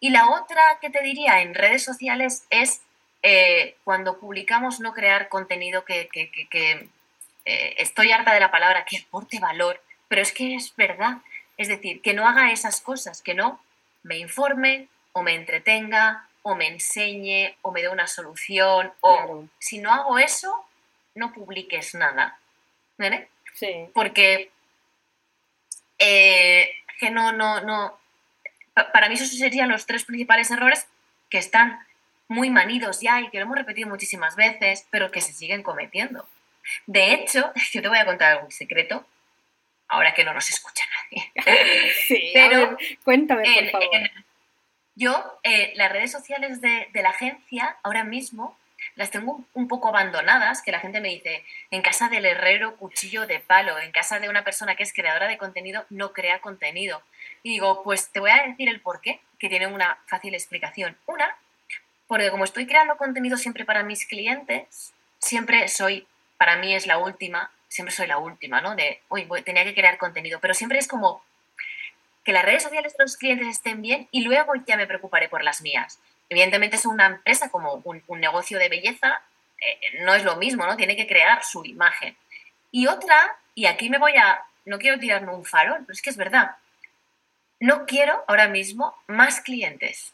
Y 0.00 0.10
la 0.10 0.28
otra 0.28 0.62
que 0.80 0.90
te 0.90 1.02
diría 1.02 1.40
en 1.40 1.54
redes 1.54 1.82
sociales 1.82 2.44
es 2.50 2.82
eh, 3.22 3.76
cuando 3.84 4.18
publicamos 4.18 4.80
no 4.80 4.92
crear 4.92 5.28
contenido 5.28 5.84
que, 5.84 6.08
eh, 7.44 7.74
estoy 7.78 8.12
harta 8.12 8.34
de 8.34 8.40
la 8.40 8.50
palabra, 8.50 8.84
que 8.84 8.98
aporte 8.98 9.40
valor, 9.40 9.82
pero 10.08 10.22
es 10.22 10.32
que 10.32 10.54
es 10.54 10.74
verdad. 10.76 11.18
Es 11.56 11.68
decir, 11.68 12.00
que 12.02 12.14
no 12.14 12.28
haga 12.28 12.52
esas 12.52 12.80
cosas, 12.80 13.22
que 13.22 13.34
no 13.34 13.60
me 14.02 14.18
informe 14.18 14.88
o 15.12 15.22
me 15.22 15.34
entretenga 15.34 16.28
o 16.42 16.54
me 16.54 16.68
enseñe 16.68 17.56
o 17.62 17.72
me 17.72 17.82
dé 17.82 17.88
una 17.88 18.06
solución 18.06 18.92
o 19.00 19.44
si 19.58 19.78
no 19.78 19.92
hago 19.92 20.18
eso, 20.18 20.64
no 21.14 21.32
publiques 21.32 21.94
nada. 21.94 22.38
¿Vale? 22.96 23.28
Sí. 23.54 23.86
Porque 23.94 24.50
eh, 25.98 26.70
que 26.98 27.10
no, 27.10 27.32
no, 27.32 27.60
no. 27.60 27.98
Para 28.92 29.08
mí 29.08 29.14
esos 29.14 29.30
serían 29.30 29.68
los 29.68 29.86
tres 29.86 30.04
principales 30.04 30.50
errores 30.50 30.86
que 31.30 31.38
están 31.38 31.80
muy 32.28 32.50
manidos 32.50 33.00
ya 33.00 33.20
y 33.20 33.30
que 33.30 33.38
lo 33.38 33.44
hemos 33.44 33.58
repetido 33.58 33.88
muchísimas 33.88 34.36
veces, 34.36 34.86
pero 34.90 35.10
que 35.10 35.20
se 35.20 35.32
siguen 35.32 35.62
cometiendo. 35.62 36.28
De 36.86 37.14
hecho, 37.14 37.52
yo 37.72 37.82
te 37.82 37.88
voy 37.88 37.98
a 37.98 38.04
contar 38.04 38.32
algún 38.32 38.50
secreto, 38.50 39.06
ahora 39.88 40.14
que 40.14 40.24
no 40.24 40.34
nos 40.34 40.48
escucha 40.50 40.84
nadie. 41.10 41.32
Sí, 42.06 42.30
pero 42.32 42.76
cuéntame, 43.04 43.44
por 43.44 43.70
favor. 43.70 44.10
Yo, 44.98 45.40
eh, 45.44 45.72
las 45.76 45.92
redes 45.92 46.10
sociales 46.10 46.60
de, 46.60 46.88
la 46.92 47.10
agencia, 47.10 47.76
ahora 47.84 48.02
mismo, 48.02 48.58
las 48.96 49.12
tengo 49.12 49.44
un 49.54 49.68
poco 49.68 49.88
abandonadas, 49.88 50.60
que 50.60 50.72
la 50.72 50.80
gente 50.80 51.00
me 51.00 51.08
dice, 51.08 51.44
en 51.70 51.82
casa 51.82 52.08
del 52.08 52.26
herrero, 52.26 52.76
cuchillo 52.76 53.24
de 53.26 53.38
palo, 53.38 53.78
en 53.78 53.92
casa 53.92 54.18
de 54.18 54.28
una 54.28 54.42
persona 54.42 54.74
que 54.74 54.82
es 54.82 54.92
creadora 54.92 55.28
de 55.28 55.38
contenido, 55.38 55.86
no 55.88 56.12
crea 56.12 56.40
contenido. 56.40 57.00
Y 57.44 57.50
digo, 57.50 57.84
pues 57.84 58.10
te 58.10 58.18
voy 58.18 58.30
a 58.30 58.42
decir 58.42 58.68
el 58.68 58.80
por 58.80 59.00
qué, 59.00 59.20
que 59.38 59.48
tiene 59.48 59.68
una 59.68 59.98
fácil 60.06 60.34
explicación. 60.34 60.96
Una, 61.06 61.36
porque 62.08 62.30
como 62.30 62.42
estoy 62.42 62.66
creando 62.66 62.96
contenido 62.96 63.36
siempre 63.36 63.64
para 63.64 63.84
mis 63.84 64.04
clientes, 64.04 64.94
siempre 65.20 65.68
soy, 65.68 66.08
para 66.38 66.56
mí 66.56 66.74
es 66.74 66.88
la 66.88 66.98
última, 66.98 67.52
siempre 67.68 67.94
soy 67.94 68.08
la 68.08 68.18
última, 68.18 68.60
¿no? 68.60 68.74
De, 68.74 69.00
uy, 69.10 69.28
tenía 69.44 69.62
que 69.62 69.74
crear 69.74 69.96
contenido, 69.96 70.40
pero 70.40 70.54
siempre 70.54 70.80
es 70.80 70.88
como 70.88 71.22
que 72.28 72.34
las 72.34 72.44
redes 72.44 72.62
sociales 72.62 72.94
de 72.94 73.04
los 73.04 73.16
clientes 73.16 73.46
estén 73.46 73.80
bien 73.80 74.06
y 74.10 74.20
luego 74.20 74.52
ya 74.66 74.76
me 74.76 74.86
preocuparé 74.86 75.30
por 75.30 75.42
las 75.42 75.62
mías. 75.62 75.98
Evidentemente 76.28 76.76
es 76.76 76.84
una 76.84 77.06
empresa 77.06 77.48
como 77.48 77.80
un, 77.84 78.02
negocio 78.20 78.58
de 78.58 78.68
belleza, 78.68 79.22
eh, 79.58 80.02
no 80.02 80.14
es 80.14 80.24
lo 80.24 80.36
mismo, 80.36 80.66
¿no? 80.66 80.76
Tiene 80.76 80.94
que 80.94 81.06
crear 81.06 81.42
su 81.42 81.64
imagen. 81.64 82.18
Y 82.70 82.86
otra, 82.86 83.38
y 83.54 83.64
aquí 83.64 83.88
me 83.88 83.96
voy 83.96 84.12
a, 84.18 84.42
no 84.66 84.78
quiero 84.78 84.98
tirarme 84.98 85.32
un 85.32 85.46
farol, 85.46 85.78
pero 85.86 85.92
es 85.94 86.02
que 86.02 86.10
es 86.10 86.18
verdad, 86.18 86.56
no 87.60 87.86
quiero 87.86 88.22
ahora 88.28 88.46
mismo 88.46 88.94
más 89.06 89.40
clientes. 89.40 90.12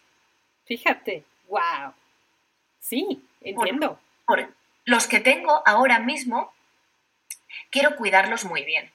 Fíjate, 0.67 1.25
wow. 1.49 1.95
Sí, 2.79 3.27
entiendo. 3.41 3.99
por 4.25 4.55
los 4.85 5.09
que 5.09 5.19
tengo 5.19 5.65
ahora 5.67 5.99
mismo 5.99 6.55
quiero 7.71 7.97
cuidarlos 7.97 8.45
muy 8.45 8.63
bien. 8.63 8.93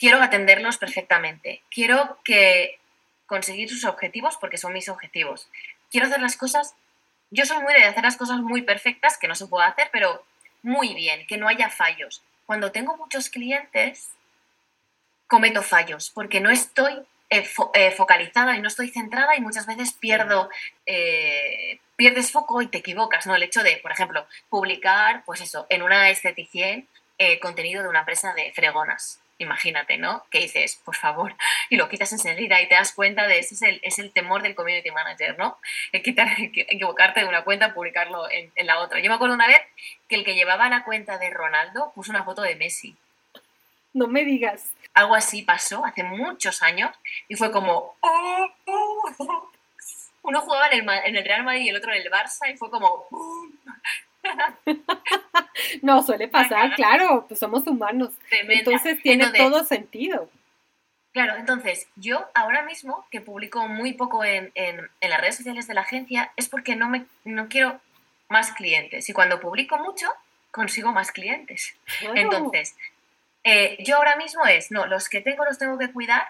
Quiero 0.00 0.22
atenderlos 0.22 0.78
perfectamente. 0.78 1.62
Quiero 1.70 2.18
que 2.24 2.80
conseguir 3.26 3.68
sus 3.68 3.84
objetivos 3.84 4.38
porque 4.40 4.56
son 4.56 4.72
mis 4.72 4.88
objetivos. 4.88 5.50
Quiero 5.90 6.06
hacer 6.06 6.22
las 6.22 6.38
cosas, 6.38 6.74
yo 7.30 7.44
soy 7.44 7.62
muy 7.62 7.74
de 7.74 7.84
hacer 7.84 8.02
las 8.02 8.16
cosas 8.16 8.38
muy 8.38 8.62
perfectas, 8.62 9.18
que 9.18 9.28
no 9.28 9.34
se 9.34 9.46
puede 9.46 9.66
hacer, 9.66 9.90
pero 9.92 10.24
muy 10.62 10.94
bien, 10.94 11.26
que 11.26 11.36
no 11.36 11.48
haya 11.48 11.68
fallos. 11.68 12.22
Cuando 12.46 12.72
tengo 12.72 12.96
muchos 12.96 13.28
clientes, 13.28 14.08
cometo 15.26 15.62
fallos 15.62 16.10
porque 16.14 16.40
no 16.40 16.48
estoy 16.48 16.94
eh, 17.28 17.46
eh, 17.74 17.90
focalizada 17.90 18.56
y 18.56 18.62
no 18.62 18.68
estoy 18.68 18.88
centrada 18.88 19.36
y 19.36 19.42
muchas 19.42 19.66
veces 19.66 19.92
pierdo, 19.92 20.48
eh, 20.86 21.78
pierdes 21.96 22.32
foco 22.32 22.62
y 22.62 22.68
te 22.68 22.78
equivocas, 22.78 23.26
¿no? 23.26 23.36
El 23.36 23.42
hecho 23.42 23.62
de, 23.62 23.76
por 23.82 23.92
ejemplo, 23.92 24.26
publicar, 24.48 25.24
pues 25.26 25.42
eso, 25.42 25.66
en 25.68 25.82
una 25.82 26.08
esteticien 26.08 26.88
contenido 27.42 27.82
de 27.82 27.90
una 27.90 27.98
empresa 27.98 28.32
de 28.32 28.50
fregonas. 28.54 29.20
Imagínate, 29.40 29.96
¿no? 29.96 30.22
Que 30.30 30.40
dices, 30.40 30.76
por 30.84 30.94
favor, 30.94 31.34
y 31.70 31.76
lo 31.76 31.88
quitas 31.88 32.12
enseguida 32.12 32.60
y 32.60 32.68
te 32.68 32.74
das 32.74 32.92
cuenta 32.92 33.26
de 33.26 33.38
ese 33.38 33.54
es 33.54 33.62
el, 33.62 33.80
es 33.82 33.98
el 33.98 34.12
temor 34.12 34.42
del 34.42 34.54
community 34.54 34.90
manager, 34.90 35.38
¿no? 35.38 35.56
El 35.92 36.02
quitar, 36.02 36.28
equivocarte 36.38 37.20
de 37.20 37.26
una 37.26 37.42
cuenta, 37.42 37.72
publicarlo 37.72 38.30
en, 38.30 38.52
en 38.54 38.66
la 38.66 38.80
otra. 38.80 39.00
Yo 39.00 39.08
me 39.08 39.14
acuerdo 39.14 39.34
una 39.34 39.46
vez 39.46 39.62
que 40.08 40.16
el 40.16 40.24
que 40.24 40.34
llevaba 40.34 40.68
la 40.68 40.84
cuenta 40.84 41.16
de 41.16 41.30
Ronaldo 41.30 41.90
puso 41.94 42.10
una 42.10 42.22
foto 42.22 42.42
de 42.42 42.54
Messi. 42.54 42.94
No 43.94 44.08
me 44.08 44.26
digas. 44.26 44.72
Algo 44.92 45.14
así 45.14 45.40
pasó 45.40 45.86
hace 45.86 46.02
muchos 46.02 46.62
años 46.62 46.94
y 47.26 47.36
fue 47.36 47.50
como, 47.50 47.96
oh, 48.00 48.48
oh". 48.66 49.50
uno 50.22 50.42
jugaba 50.42 50.68
en 50.68 50.86
el, 50.86 50.98
en 51.06 51.16
el, 51.16 51.24
Real 51.24 51.44
Madrid 51.44 51.62
y 51.62 51.68
el 51.70 51.76
otro 51.76 51.94
en 51.94 52.02
el 52.02 52.10
Barça 52.10 52.52
y 52.52 52.58
fue 52.58 52.70
como, 52.70 53.06
no, 55.82 56.02
suele 56.02 56.28
pasar, 56.28 56.74
claro, 56.74 57.26
pues 57.28 57.40
somos 57.40 57.66
humanos. 57.66 58.12
Entonces 58.30 59.00
tiene 59.02 59.30
todo 59.30 59.64
sentido. 59.64 60.28
Claro, 61.12 61.34
entonces 61.36 61.88
yo 61.96 62.24
ahora 62.34 62.62
mismo 62.62 63.04
que 63.10 63.20
publico 63.20 63.66
muy 63.66 63.94
poco 63.94 64.24
en, 64.24 64.52
las 65.00 65.20
redes 65.20 65.36
sociales 65.36 65.66
de 65.66 65.74
la 65.74 65.80
agencia 65.80 66.32
es 66.36 66.48
porque 66.48 66.76
no, 66.76 66.88
me, 66.88 67.06
no 67.24 67.48
quiero 67.48 67.80
más 68.28 68.52
clientes 68.52 69.08
y 69.08 69.12
cuando 69.12 69.40
publico 69.40 69.76
mucho 69.78 70.06
consigo 70.52 70.92
más 70.92 71.10
clientes. 71.10 71.74
Entonces, 72.14 72.76
eh, 73.42 73.76
yo 73.80 73.96
ahora 73.96 74.16
mismo 74.16 74.46
es, 74.46 74.70
no, 74.70 74.86
los 74.86 75.08
que 75.08 75.20
tengo 75.20 75.44
los 75.44 75.58
tengo 75.58 75.78
que 75.78 75.90
cuidar, 75.90 76.28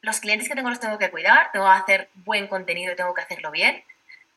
los 0.00 0.20
clientes 0.20 0.48
que 0.48 0.54
tengo 0.54 0.70
los 0.70 0.80
tengo 0.80 0.98
que 0.98 1.10
cuidar, 1.10 1.50
tengo 1.52 1.66
que 1.66 1.72
hacer 1.72 2.08
buen 2.14 2.46
contenido 2.46 2.92
y 2.92 2.96
tengo 2.96 3.12
que 3.12 3.22
hacerlo 3.22 3.50
bien, 3.50 3.82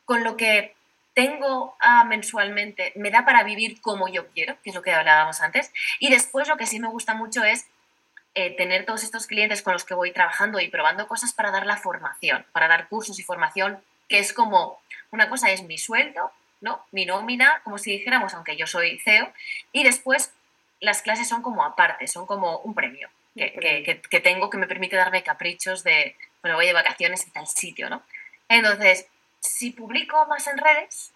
con 0.04 0.24
lo 0.24 0.36
que 0.36 0.76
tengo 1.20 1.76
ah, 1.82 2.06
mensualmente, 2.06 2.94
me 2.96 3.12
da 3.12 3.26
para 3.26 3.44
vivir 3.44 3.82
como 3.82 4.08
yo 4.08 4.30
quiero, 4.30 4.56
que 4.64 4.70
es 4.70 4.76
lo 4.76 4.82
que 4.82 4.94
hablábamos 4.94 5.42
antes. 5.42 5.74
Y 6.00 6.10
después 6.10 6.48
lo 6.48 6.56
que 6.56 6.66
sí 6.66 6.80
me 6.80 6.88
gusta 6.88 7.14
mucho 7.14 7.44
es 7.44 7.68
eh, 8.36 8.56
tener 8.56 8.86
todos 8.86 9.04
estos 9.04 9.28
clientes 9.28 9.62
con 9.62 9.74
los 9.74 9.84
que 9.84 9.94
voy 9.96 10.14
trabajando 10.14 10.62
y 10.62 10.70
probando 10.70 11.10
cosas 11.10 11.34
para 11.34 11.52
dar 11.52 11.66
la 11.66 11.76
formación, 11.76 12.46
para 12.54 12.70
dar 12.70 12.88
cursos 12.88 13.20
y 13.20 13.24
formación, 13.24 13.82
que 14.08 14.20
es 14.20 14.32
como, 14.32 14.80
una 15.12 15.28
cosa 15.28 15.52
es 15.52 15.64
mi 15.64 15.78
sueldo, 15.78 16.32
¿no? 16.62 16.86
Mi 16.94 17.06
nómina, 17.06 17.60
como 17.66 17.78
si 17.80 17.92
dijéramos, 17.92 18.34
aunque 18.34 18.56
yo 18.56 18.66
soy 18.66 18.98
CEO, 19.00 19.34
y 19.74 19.84
después 19.84 20.32
las 20.80 21.02
clases 21.02 21.28
son 21.28 21.42
como 21.42 21.66
aparte, 21.66 22.08
son 22.08 22.28
como 22.28 22.60
un 22.60 22.74
premio 22.74 23.10
que, 23.36 24.02
que 24.10 24.20
tengo 24.22 24.50
que 24.50 24.58
me 24.58 24.68
permite 24.68 24.96
darme 24.96 25.22
caprichos 25.22 25.84
de, 25.84 26.16
bueno, 26.42 26.56
voy 26.56 26.68
de 26.68 26.74
vacaciones 26.74 27.26
en 27.26 27.34
tal 27.34 27.48
sitio, 27.48 27.90
¿no? 27.90 28.04
Entonces, 28.48 29.08
si 29.40 29.72
publico 29.72 30.26
más 30.28 30.48
en 30.48 30.58
redes, 30.58 31.12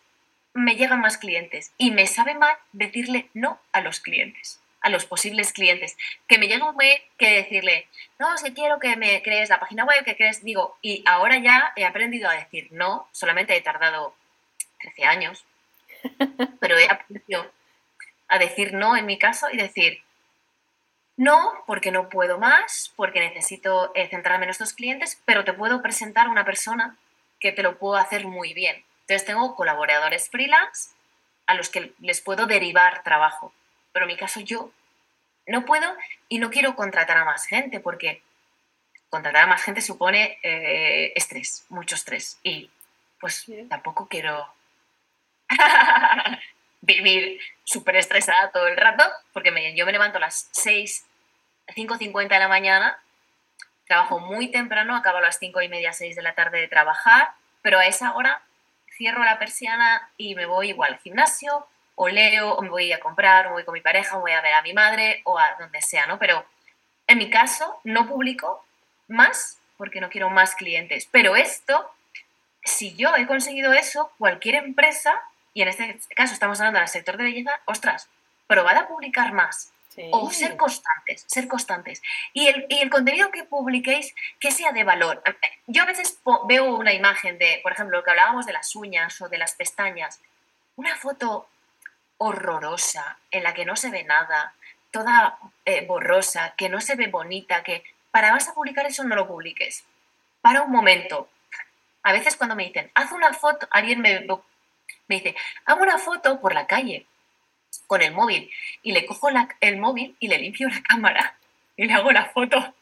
me 0.53 0.75
llegan 0.75 1.01
más 1.01 1.17
clientes 1.17 1.73
y 1.77 1.91
me 1.91 2.07
sabe 2.07 2.35
mal 2.35 2.55
decirle 2.71 3.29
no 3.33 3.59
a 3.71 3.81
los 3.81 3.99
clientes, 3.99 4.59
a 4.81 4.89
los 4.89 5.05
posibles 5.05 5.51
clientes. 5.51 5.97
Que 6.27 6.37
me 6.37 6.47
llega 6.47 6.69
un 6.69 6.75
mail 6.75 7.01
que 7.17 7.31
decirle, 7.31 7.87
no, 8.19 8.33
es 8.33 8.43
que 8.43 8.53
quiero 8.53 8.79
que 8.79 8.95
me 8.95 9.21
crees 9.23 9.49
la 9.49 9.59
página 9.59 9.85
web, 9.85 10.03
que 10.05 10.15
crees, 10.15 10.43
digo, 10.43 10.77
y 10.81 11.03
ahora 11.07 11.39
ya 11.39 11.73
he 11.75 11.85
aprendido 11.85 12.29
a 12.29 12.33
decir 12.33 12.67
no, 12.71 13.07
solamente 13.11 13.55
he 13.55 13.61
tardado 13.61 14.15
13 14.81 15.05
años, 15.05 15.45
pero 16.59 16.77
he 16.77 16.87
aprendido 16.89 17.51
a 18.27 18.37
decir 18.37 18.73
no 18.73 18.95
en 18.95 19.05
mi 19.05 19.17
caso 19.17 19.47
y 19.51 19.57
decir, 19.57 20.01
no, 21.15 21.63
porque 21.67 21.91
no 21.91 22.09
puedo 22.09 22.39
más, 22.39 22.91
porque 22.95 23.19
necesito 23.19 23.91
eh, 23.93 24.07
centrarme 24.07 24.45
en 24.45 24.49
estos 24.49 24.73
clientes, 24.73 25.21
pero 25.25 25.43
te 25.43 25.53
puedo 25.53 25.81
presentar 25.81 26.27
una 26.27 26.43
persona 26.43 26.97
que 27.43 27.51
te 27.51 27.61
lo 27.61 27.77
puedo 27.77 27.97
hacer 27.97 28.25
muy 28.25 28.53
bien. 28.53 28.81
Entonces 29.01 29.25
tengo 29.27 29.53
colaboradores 29.53 30.29
freelance 30.29 30.91
a 31.45 31.55
los 31.55 31.67
que 31.67 31.93
les 31.99 32.21
puedo 32.21 32.45
derivar 32.45 33.03
trabajo. 33.03 33.53
Pero 33.91 34.05
en 34.05 34.13
mi 34.13 34.17
caso 34.17 34.39
yo 34.39 34.71
no 35.45 35.65
puedo 35.65 35.93
y 36.29 36.39
no 36.39 36.49
quiero 36.49 36.77
contratar 36.77 37.17
a 37.17 37.25
más 37.25 37.45
gente 37.45 37.81
porque 37.81 38.21
contratar 39.09 39.43
a 39.43 39.47
más 39.47 39.61
gente 39.61 39.81
supone 39.81 40.39
eh, 40.41 41.11
estrés, 41.17 41.65
mucho 41.67 41.95
estrés. 41.95 42.39
Y 42.43 42.71
pues 43.19 43.45
tampoco 43.67 44.07
quiero 44.07 44.47
vivir 46.81 47.41
súper 47.65 47.97
estresada 47.97 48.51
todo 48.51 48.67
el 48.69 48.77
rato 48.77 49.03
porque 49.33 49.51
me, 49.51 49.75
yo 49.75 49.85
me 49.85 49.91
levanto 49.91 50.17
a 50.17 50.21
las 50.21 50.47
6, 50.53 51.05
5.50 51.75 52.29
de 52.29 52.39
la 52.39 52.47
mañana 52.47 53.03
Trabajo 53.85 54.19
muy 54.19 54.49
temprano, 54.49 54.95
acabo 54.95 55.17
a 55.17 55.21
las 55.21 55.39
cinco 55.39 55.61
y 55.61 55.69
media, 55.69 55.93
6 55.93 56.15
de 56.15 56.21
la 56.21 56.35
tarde 56.35 56.59
de 56.59 56.67
trabajar, 56.67 57.31
pero 57.61 57.79
a 57.79 57.85
esa 57.85 58.13
hora 58.13 58.41
cierro 58.95 59.23
la 59.23 59.39
persiana 59.39 60.09
y 60.17 60.35
me 60.35 60.45
voy 60.45 60.69
igual 60.69 60.93
al 60.93 60.99
gimnasio, 60.99 61.67
o 61.95 62.07
leo, 62.07 62.53
o 62.53 62.61
me 62.61 62.69
voy 62.69 62.91
a 62.91 62.99
comprar, 62.99 63.47
o 63.47 63.51
voy 63.51 63.65
con 63.65 63.73
mi 63.73 63.81
pareja, 63.81 64.17
o 64.17 64.21
voy 64.21 64.31
a 64.31 64.41
ver 64.41 64.53
a 64.53 64.61
mi 64.61 64.73
madre, 64.73 65.21
o 65.25 65.37
a 65.37 65.55
donde 65.59 65.81
sea, 65.81 66.05
¿no? 66.07 66.17
Pero 66.17 66.45
en 67.07 67.17
mi 67.17 67.29
caso, 67.29 67.79
no 67.83 68.07
publico 68.07 68.65
más 69.07 69.59
porque 69.77 69.99
no 69.99 70.09
quiero 70.09 70.29
más 70.29 70.55
clientes. 70.55 71.07
Pero 71.11 71.35
esto, 71.35 71.91
si 72.63 72.95
yo 72.95 73.15
he 73.17 73.27
conseguido 73.27 73.73
eso, 73.73 74.11
cualquier 74.17 74.55
empresa 74.55 75.21
y 75.53 75.61
en 75.61 75.67
este 75.67 75.99
caso 76.15 76.33
estamos 76.33 76.59
hablando 76.59 76.79
del 76.79 76.87
sector 76.87 77.17
de 77.17 77.25
belleza, 77.25 77.59
ostras, 77.65 78.09
probad 78.47 78.77
a 78.77 78.87
publicar 78.87 79.33
más. 79.33 79.72
O 80.11 80.31
ser 80.31 80.57
constantes, 80.57 81.25
ser 81.27 81.47
constantes. 81.47 82.01
Y 82.33 82.47
el, 82.47 82.65
y 82.69 82.79
el, 82.79 82.89
contenido 82.89 83.31
que 83.31 83.43
publiquéis, 83.43 84.15
que 84.39 84.51
sea 84.51 84.71
de 84.71 84.83
valor. 84.83 85.21
Yo 85.67 85.83
a 85.83 85.85
veces 85.85 86.19
veo 86.47 86.75
una 86.75 86.93
imagen 86.93 87.37
de, 87.37 87.59
por 87.61 87.73
ejemplo, 87.73 87.97
lo 87.97 88.03
que 88.03 88.11
hablábamos 88.11 88.45
de 88.45 88.53
las 88.53 88.75
uñas 88.75 89.19
o 89.21 89.29
de 89.29 89.37
las 89.37 89.53
pestañas, 89.53 90.21
una 90.75 90.95
foto 90.95 91.47
horrorosa 92.17 93.17
en 93.31 93.43
la 93.43 93.53
que 93.53 93.65
no 93.65 93.75
se 93.75 93.89
ve 93.89 94.03
nada, 94.03 94.53
toda 94.91 95.37
eh, 95.65 95.85
borrosa, 95.85 96.53
que 96.57 96.69
no 96.69 96.81
se 96.81 96.95
ve 96.95 97.07
bonita, 97.07 97.63
que 97.63 97.83
para 98.11 98.31
vas 98.31 98.47
a 98.47 98.53
publicar 98.53 98.85
eso 98.85 99.03
no 99.03 99.15
lo 99.15 99.27
publiques. 99.27 99.83
Para 100.41 100.61
un 100.61 100.71
momento. 100.71 101.29
A 102.03 102.11
veces 102.11 102.35
cuando 102.35 102.55
me 102.55 102.65
dicen, 102.65 102.91
haz 102.95 103.11
una 103.11 103.33
foto, 103.33 103.67
alguien 103.71 104.01
me, 104.01 104.25
me 105.07 105.15
dice, 105.15 105.35
hago 105.65 105.81
una 105.81 105.97
foto 105.97 106.41
por 106.41 106.53
la 106.53 106.67
calle 106.67 107.05
con 107.87 108.01
el 108.01 108.13
móvil 108.13 108.49
y 108.81 108.91
le 108.91 109.05
cojo 109.05 109.29
el 109.59 109.77
móvil 109.77 110.15
y 110.19 110.27
le 110.27 110.37
limpio 110.37 110.69
la 110.69 110.81
cámara 110.87 111.37
y 111.75 111.85
le 111.85 111.93
hago 111.93 112.11
la 112.11 112.25
foto. 112.25 112.73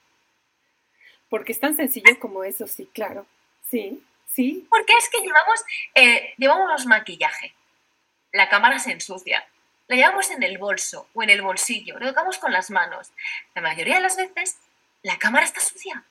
Porque 1.30 1.54
es 1.54 1.60
tan 1.60 1.76
sencillo 1.76 2.20
como 2.20 2.44
eso, 2.44 2.68
sí, 2.68 2.90
claro. 2.94 3.26
Sí, 3.70 4.04
sí. 4.28 4.68
Porque 4.70 4.94
es 4.98 5.10
que 5.10 5.22
llevamos, 5.22 5.64
eh, 5.96 6.34
llevamos 6.38 6.86
maquillaje. 6.86 7.54
La 8.34 8.50
cámara 8.50 8.80
se 8.80 8.92
ensucia. 8.92 9.48
La 9.88 9.96
llevamos 9.96 10.30
en 10.32 10.44
el 10.44 10.58
bolso 10.58 11.08
o 11.14 11.24
en 11.24 11.30
el 11.30 11.42
bolsillo. 11.42 11.98
Lo 12.00 12.08
tocamos 12.10 12.38
con 12.38 12.52
las 12.52 12.70
manos. 12.70 13.12
La 13.56 13.62
mayoría 13.62 13.96
de 13.96 14.02
las 14.02 14.18
veces 14.18 14.58
la 15.04 15.18
cámara 15.18 15.46
está 15.46 15.62
sucia. 15.62 16.04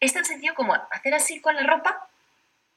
Es 0.00 0.12
tan 0.12 0.24
sencillo 0.24 0.54
como 0.54 0.74
hacer 0.74 1.14
así 1.14 1.40
con 1.40 1.54
la 1.54 1.62
ropa 1.62 2.08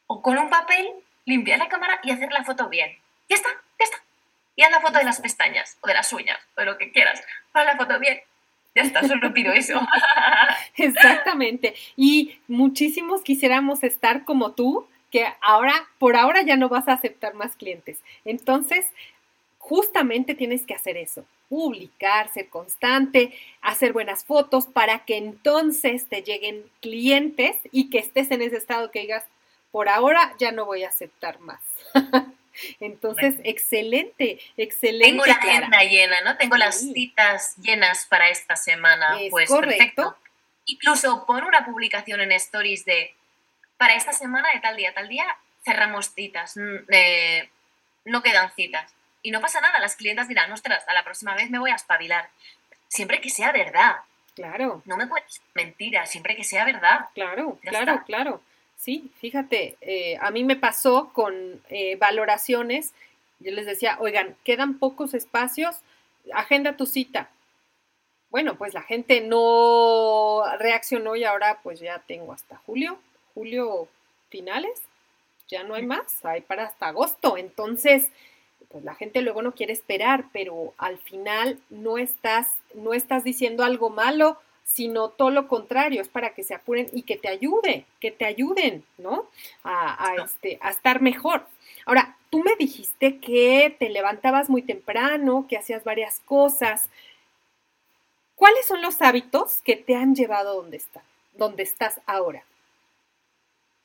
o 0.08 0.22
con 0.22 0.38
un 0.38 0.50
papel, 0.50 0.88
limpiar 1.26 1.60
la 1.60 1.70
cámara 1.70 2.00
y 2.04 2.12
hacer 2.12 2.32
la 2.32 2.44
foto 2.44 2.70
bien. 2.70 2.98
Ya 3.30 3.36
está, 3.36 3.50
ya 3.80 3.86
está 3.86 4.07
y 4.58 4.64
haz 4.64 4.72
la 4.72 4.82
foto 4.82 4.98
de 4.98 5.06
las 5.06 5.22
pestañas 5.22 5.78
o 5.82 5.88
de 5.88 5.94
las 5.94 6.12
uñas 6.12 6.38
o 6.58 6.62
de 6.62 6.66
lo 6.66 6.78
que 6.78 6.92
quieras. 6.92 7.24
Haz 7.54 7.66
la 7.66 7.78
foto 7.78 7.98
bien. 8.00 8.20
Ya 8.76 8.82
está, 8.82 9.08
solo 9.08 9.32
pido 9.32 9.54
eso. 9.54 9.80
Exactamente. 10.76 11.76
Y 11.96 12.40
muchísimos 12.48 13.22
quisiéramos 13.22 13.84
estar 13.84 14.26
como 14.26 14.52
tú, 14.52 14.88
que 15.12 15.26
ahora, 15.42 15.88
por 16.00 16.18
ahora 16.18 16.42
ya 16.42 16.58
no 16.58 16.70
vas 16.70 16.88
a 16.88 16.94
aceptar 16.94 17.36
más 17.36 17.56
clientes. 17.56 18.00
Entonces, 18.26 18.86
justamente 19.60 20.34
tienes 20.34 20.66
que 20.66 20.74
hacer 20.74 20.98
eso, 20.98 21.24
publicar, 21.50 22.28
ser 22.30 22.50
constante, 22.50 23.34
hacer 23.62 23.94
buenas 23.94 24.26
fotos 24.26 24.66
para 24.66 25.06
que 25.06 25.18
entonces 25.18 26.08
te 26.08 26.24
lleguen 26.24 26.66
clientes 26.82 27.56
y 27.72 27.90
que 27.90 28.00
estés 28.00 28.32
en 28.32 28.42
ese 28.42 28.58
estado 28.58 28.92
que 28.92 29.02
digas, 29.02 29.24
por 29.72 29.88
ahora 29.88 30.34
ya 30.40 30.52
no 30.52 30.66
voy 30.66 30.84
a 30.84 30.90
aceptar 30.90 31.40
más. 31.40 31.62
Entonces, 32.80 33.36
excelente, 33.44 34.40
excelente. 34.58 35.06
Tengo 35.06 35.26
la 35.26 35.34
agenda 35.34 35.84
llena, 35.84 36.22
¿no? 36.22 36.38
Tengo 36.38 36.58
las 36.58 36.80
citas 36.80 37.56
llenas 37.58 38.06
para 38.06 38.30
esta 38.30 38.56
semana. 38.56 39.18
pues 39.30 39.50
perfecto. 39.52 40.18
Incluso 40.66 41.26
pon 41.26 41.44
una 41.44 41.66
publicación 41.66 42.20
en 42.22 42.32
Stories 42.34 42.84
de 42.86 43.16
para 43.78 43.96
esta 43.96 44.12
semana 44.12 44.50
de 44.54 44.60
tal 44.60 44.76
día, 44.76 44.94
tal 44.94 45.08
día 45.08 45.26
cerramos 45.64 46.14
citas, 46.14 46.56
eh, 46.90 47.50
no 48.06 48.24
quedan 48.24 48.52
citas. 48.54 48.94
Y 49.22 49.32
no 49.32 49.42
pasa 49.42 49.60
nada, 49.60 49.80
las 49.80 49.96
clientas 49.96 50.28
dirán, 50.28 50.52
ostras, 50.52 50.88
a 50.88 50.94
la 50.94 51.04
próxima 51.04 51.36
vez 51.36 51.50
me 51.50 51.60
voy 51.60 51.72
a 51.72 51.76
espabilar. 51.76 52.30
Siempre 52.88 53.20
que 53.20 53.30
sea 53.30 53.52
verdad. 53.52 53.98
Claro. 54.36 54.82
No 54.86 54.96
me 54.98 55.08
puedes 55.08 55.42
mentir, 55.54 55.98
siempre 56.06 56.36
que 56.36 56.44
sea 56.44 56.64
verdad. 56.64 57.08
Claro, 57.14 57.60
claro, 57.62 58.04
claro. 58.06 58.42
Sí, 58.78 59.12
fíjate, 59.20 59.76
eh, 59.82 60.18
a 60.22 60.30
mí 60.32 60.44
me 60.44 60.56
pasó 60.56 61.10
con 61.12 61.62
eh, 61.70 61.96
valoraciones, 61.98 62.94
yo 63.40 63.52
les 63.52 63.66
decía, 63.66 63.98
oigan, 64.00 64.38
quedan 64.44 64.78
pocos 64.78 65.14
espacios, 65.16 65.78
agenda 66.34 66.78
tu 66.78 66.86
cita. 66.86 67.30
Bueno, 68.30 68.56
pues 68.58 68.74
la 68.74 68.84
gente 68.84 69.22
no 69.22 70.44
reaccionó 70.60 71.16
y 71.16 71.24
ahora 71.24 71.60
pues 71.64 71.80
ya 71.80 72.04
tengo 72.08 72.34
hasta 72.34 72.58
julio, 72.66 73.00
julio 73.34 73.88
finales, 74.30 74.84
ya 75.48 75.64
no 75.64 75.74
hay 75.76 75.86
más, 75.86 76.24
hay 76.24 76.42
para 76.42 76.66
hasta 76.66 76.88
agosto. 76.88 77.38
Entonces, 77.38 78.12
pues 78.70 78.84
la 78.84 78.96
gente 78.96 79.22
luego 79.22 79.42
no 79.42 79.54
quiere 79.54 79.74
esperar, 79.74 80.26
pero 80.34 80.74
al 80.78 81.00
final 81.00 81.60
no 81.70 81.98
estás, 81.98 82.48
no 82.76 82.94
estás 82.94 83.24
diciendo 83.24 83.64
algo 83.64 83.90
malo, 83.90 84.40
sino 84.68 85.10
todo 85.10 85.32
lo 85.32 85.48
contrario, 85.48 86.02
es 86.02 86.10
para 86.10 86.36
que 86.36 86.44
se 86.44 86.54
apuren 86.54 86.88
y 86.92 87.04
que 87.04 87.18
te 87.18 87.30
ayude, 87.30 87.86
que 88.00 88.12
te 88.12 88.26
ayuden, 88.26 88.84
¿no? 88.98 89.28
A, 89.64 90.14
este, 90.24 90.60
a 90.62 90.70
estar 90.70 91.02
mejor. 91.02 91.48
Ahora, 91.86 92.18
tú 92.30 92.44
me 92.44 92.56
dijiste 92.58 93.18
que 93.20 93.76
te 93.80 93.90
levantabas 93.90 94.50
muy 94.50 94.62
temprano, 94.62 95.48
que 95.50 95.58
hacías 95.58 95.84
varias 95.84 96.20
cosas. 96.20 96.90
¿Cuáles 98.36 98.68
son 98.68 98.82
los 98.82 99.02
hábitos 99.02 99.62
que 99.64 99.78
te 99.78 99.96
han 99.96 100.14
llevado 100.14 100.56
donde, 100.56 100.78
está, 100.78 101.02
donde 101.34 101.64
estás 101.64 102.02
ahora? 102.06 102.44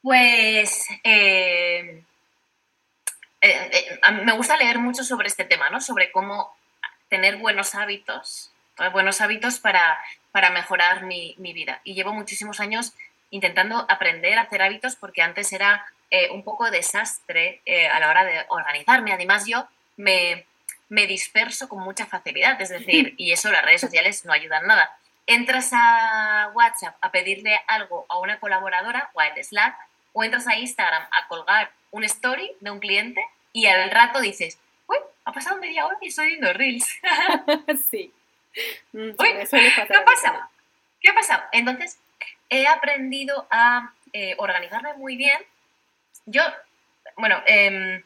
Pues 0.03 0.89
eh, 1.05 2.03
eh, 3.41 3.71
eh, 3.71 4.01
me 4.25 4.37
gusta 4.37 4.57
leer 4.57 4.79
mucho 4.79 5.05
sobre 5.05 5.29
este 5.29 5.45
tema, 5.45 5.71
¿no? 5.71 5.81
Sobre 5.81 6.11
cómo 6.11 6.55
tener 7.09 7.37
buenos 7.37 7.75
hábitos 7.77 8.52
buenos 8.91 9.21
hábitos 9.21 9.59
para, 9.59 9.99
para 10.31 10.51
mejorar 10.51 11.05
mi, 11.05 11.37
vida. 11.39 11.81
Y 11.85 11.95
llevo 11.95 12.13
muchísimos 12.13 12.61
años 12.61 12.93
intentando 13.31 13.87
aprender 13.89 14.39
a 14.39 14.43
hacer 14.43 14.63
hábitos 14.63 14.97
porque 14.97 15.23
antes 15.23 15.53
era 15.53 15.87
eh, 16.11 16.31
un 16.31 16.43
poco 16.43 16.71
desastre 16.71 17.61
eh, 17.65 17.89
a 17.89 18.01
la 18.01 18.11
hora 18.11 18.25
de 18.25 18.45
organizarme. 18.49 19.13
Además, 19.13 19.47
yo 19.47 19.67
me, 19.97 20.47
me 20.89 21.07
disperso 21.07 21.69
con 21.69 21.83
mucha 21.83 22.07
facilidad, 22.07 22.61
es 22.61 22.69
decir, 22.69 23.15
y 23.19 23.33
eso 23.33 23.51
las 23.51 23.65
redes 23.65 23.81
sociales 23.81 24.25
no 24.25 24.33
ayudan 24.33 24.67
nada. 24.67 24.97
Entras 25.27 25.71
a 25.73 26.51
WhatsApp 26.55 26.97
a 27.01 27.11
pedirle 27.11 27.59
algo 27.69 28.07
a 28.09 28.19
una 28.19 28.41
colaboradora 28.41 29.11
o 29.15 29.21
al 29.21 29.43
Slack, 29.43 29.77
o 30.13 30.25
entras 30.25 30.47
a 30.47 30.57
Instagram 30.57 31.03
a 31.11 31.29
colgar 31.29 31.71
un 31.91 32.05
story 32.05 32.51
de 32.61 32.71
un 32.71 32.81
cliente 32.81 33.25
y 33.53 33.67
al 33.67 33.91
rato 33.91 34.21
dices, 34.21 34.59
uy, 34.87 34.97
ha 35.25 35.33
pasado 35.33 35.61
media 35.61 35.87
hora 35.87 35.97
y 36.01 36.09
estoy 36.09 36.27
viendo 36.29 36.53
Reels. 36.53 36.87
sí. 37.91 38.13
Mm, 38.93 39.11
¿qué 39.19 39.97
ha 39.97 40.05
pasado? 40.05 40.39
¿Qué 41.01 41.11
ha 41.11 41.15
pasado? 41.15 41.43
Entonces, 41.53 41.99
he 42.49 42.67
aprendido 42.67 43.47
a 43.51 43.93
eh, 44.13 44.35
organizarme 44.39 44.95
muy 44.95 45.17
bien. 45.17 45.39
Yo, 46.27 46.43
bueno, 47.17 47.43
em, 47.47 48.03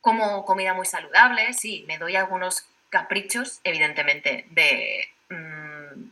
como 0.00 0.44
comida 0.44 0.74
muy 0.74 0.86
saludable, 0.86 1.52
sí, 1.52 1.84
me 1.86 1.98
doy 1.98 2.16
algunos 2.16 2.66
caprichos, 2.90 3.60
evidentemente, 3.64 4.46
de 4.50 5.08
mm, 5.28 6.10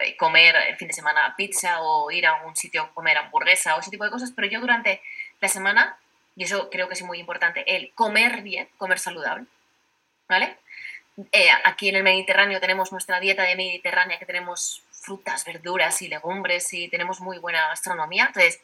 eh, 0.00 0.16
comer 0.16 0.54
el 0.68 0.76
fin 0.76 0.88
de 0.88 0.94
semana 0.94 1.34
pizza 1.36 1.80
o 1.80 2.10
ir 2.10 2.26
a 2.26 2.36
algún 2.36 2.54
sitio 2.54 2.82
a 2.82 2.90
comer 2.92 3.18
hamburguesa 3.18 3.76
o 3.76 3.80
ese 3.80 3.90
tipo 3.90 4.04
de 4.04 4.10
cosas, 4.10 4.32
pero 4.34 4.46
yo 4.46 4.60
durante 4.60 5.02
la 5.40 5.48
semana, 5.48 5.98
y 6.36 6.44
eso 6.44 6.70
creo 6.70 6.88
que 6.88 6.94
es 6.94 7.02
muy 7.02 7.18
importante, 7.18 7.64
el 7.76 7.92
comer 7.94 8.42
bien, 8.42 8.68
comer 8.78 8.98
saludable, 8.98 9.46
¿vale? 10.28 10.56
Eh, 11.32 11.48
aquí 11.64 11.88
en 11.88 11.96
el 11.96 12.02
Mediterráneo 12.02 12.60
tenemos 12.60 12.92
nuestra 12.92 13.20
dieta 13.20 13.42
de 13.42 13.56
Mediterránea, 13.56 14.18
que 14.18 14.26
tenemos 14.26 14.82
frutas, 14.90 15.44
verduras 15.44 16.02
y 16.02 16.08
legumbres 16.08 16.72
y 16.74 16.88
tenemos 16.88 17.20
muy 17.20 17.38
buena 17.38 17.68
gastronomía. 17.68 18.26
Entonces, 18.26 18.60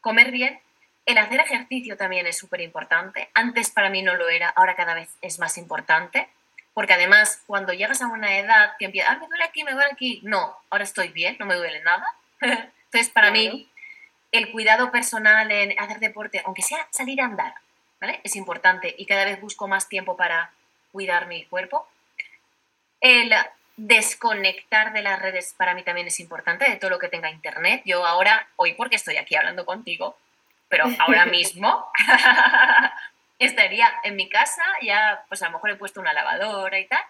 comer 0.00 0.30
bien. 0.30 0.60
El 1.06 1.18
hacer 1.18 1.40
ejercicio 1.40 1.96
también 1.96 2.26
es 2.26 2.38
súper 2.38 2.60
importante. 2.62 3.28
Antes 3.34 3.70
para 3.70 3.90
mí 3.90 4.02
no 4.02 4.14
lo 4.14 4.28
era, 4.28 4.48
ahora 4.50 4.74
cada 4.74 4.94
vez 4.94 5.10
es 5.22 5.38
más 5.38 5.58
importante. 5.58 6.28
Porque 6.72 6.94
además, 6.94 7.42
cuando 7.46 7.72
llegas 7.72 8.02
a 8.02 8.08
una 8.08 8.38
edad 8.38 8.72
que 8.78 8.86
empieza, 8.86 9.12
ah, 9.12 9.18
me 9.18 9.28
duele 9.28 9.44
aquí, 9.44 9.64
me 9.64 9.72
duele 9.72 9.90
aquí. 9.92 10.20
No, 10.24 10.56
ahora 10.70 10.84
estoy 10.84 11.08
bien, 11.08 11.36
no 11.38 11.46
me 11.46 11.54
duele 11.54 11.80
nada. 11.82 12.06
Entonces, 12.40 13.10
para 13.10 13.30
mí, 13.30 13.68
el 14.32 14.50
cuidado 14.50 14.90
personal 14.90 15.50
en 15.52 15.78
hacer 15.78 16.00
deporte, 16.00 16.42
aunque 16.44 16.62
sea 16.62 16.88
salir 16.90 17.20
a 17.20 17.26
andar, 17.26 17.54
¿vale? 18.00 18.20
Es 18.24 18.34
importante 18.34 18.94
y 18.98 19.06
cada 19.06 19.24
vez 19.24 19.40
busco 19.40 19.68
más 19.68 19.88
tiempo 19.88 20.16
para 20.16 20.50
cuidar 20.90 21.26
mi 21.26 21.44
cuerpo 21.46 21.86
el 23.00 23.32
desconectar 23.76 24.92
de 24.92 25.02
las 25.02 25.20
redes 25.20 25.54
para 25.56 25.74
mí 25.74 25.82
también 25.82 26.06
es 26.06 26.20
importante, 26.20 26.68
de 26.68 26.76
todo 26.76 26.90
lo 26.90 26.98
que 26.98 27.08
tenga 27.08 27.30
internet. 27.30 27.82
Yo 27.84 28.06
ahora, 28.06 28.48
hoy 28.56 28.74
porque 28.74 28.96
estoy 28.96 29.16
aquí 29.16 29.34
hablando 29.34 29.64
contigo, 29.66 30.16
pero 30.68 30.84
ahora 30.98 31.26
mismo 31.26 31.86
estaría 33.38 33.88
en 34.04 34.16
mi 34.16 34.28
casa, 34.28 34.62
ya 34.82 35.24
pues 35.28 35.42
a 35.42 35.46
lo 35.46 35.52
mejor 35.52 35.70
he 35.70 35.76
puesto 35.76 36.00
una 36.00 36.12
lavadora 36.12 36.78
y 36.78 36.86
tal, 36.86 37.02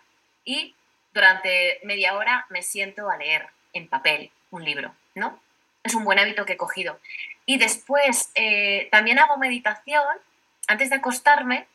y 0.44 0.74
durante 1.12 1.80
media 1.84 2.14
hora 2.14 2.46
me 2.50 2.62
siento 2.62 3.08
a 3.10 3.16
leer 3.16 3.48
en 3.72 3.88
papel 3.88 4.30
un 4.50 4.64
libro, 4.64 4.94
¿no? 5.14 5.38
Es 5.82 5.94
un 5.94 6.04
buen 6.04 6.18
hábito 6.18 6.46
que 6.46 6.54
he 6.54 6.56
cogido. 6.56 6.98
Y 7.46 7.58
después 7.58 8.30
eh, 8.34 8.88
también 8.90 9.18
hago 9.18 9.36
meditación 9.36 10.04
antes 10.66 10.90
de 10.90 10.96
acostarme 10.96 11.66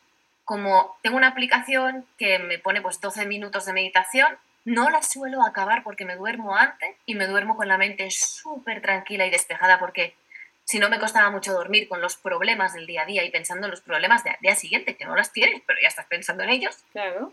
como 0.50 0.98
tengo 1.00 1.16
una 1.16 1.28
aplicación 1.28 2.04
que 2.18 2.40
me 2.40 2.58
pone 2.58 2.82
pues 2.82 3.00
12 3.00 3.24
minutos 3.26 3.66
de 3.66 3.72
meditación, 3.72 4.36
no 4.64 4.90
la 4.90 5.00
suelo 5.00 5.44
acabar 5.44 5.84
porque 5.84 6.04
me 6.04 6.16
duermo 6.16 6.56
antes 6.56 6.96
y 7.06 7.14
me 7.14 7.28
duermo 7.28 7.56
con 7.56 7.68
la 7.68 7.78
mente 7.78 8.10
súper 8.10 8.82
tranquila 8.82 9.24
y 9.24 9.30
despejada 9.30 9.78
porque 9.78 10.16
si 10.64 10.80
no 10.80 10.90
me 10.90 10.98
costaba 10.98 11.30
mucho 11.30 11.52
dormir 11.52 11.88
con 11.88 12.00
los 12.00 12.16
problemas 12.16 12.74
del 12.74 12.88
día 12.88 13.02
a 13.02 13.06
día 13.06 13.22
y 13.22 13.30
pensando 13.30 13.68
en 13.68 13.70
los 13.70 13.80
problemas 13.80 14.24
del 14.24 14.34
día 14.40 14.56
siguiente, 14.56 14.96
que 14.96 15.04
no 15.04 15.14
las 15.14 15.32
tienes, 15.32 15.62
pero 15.68 15.78
ya 15.80 15.86
estás 15.86 16.06
pensando 16.06 16.42
en 16.42 16.50
ellos. 16.50 16.78
Claro. 16.90 17.32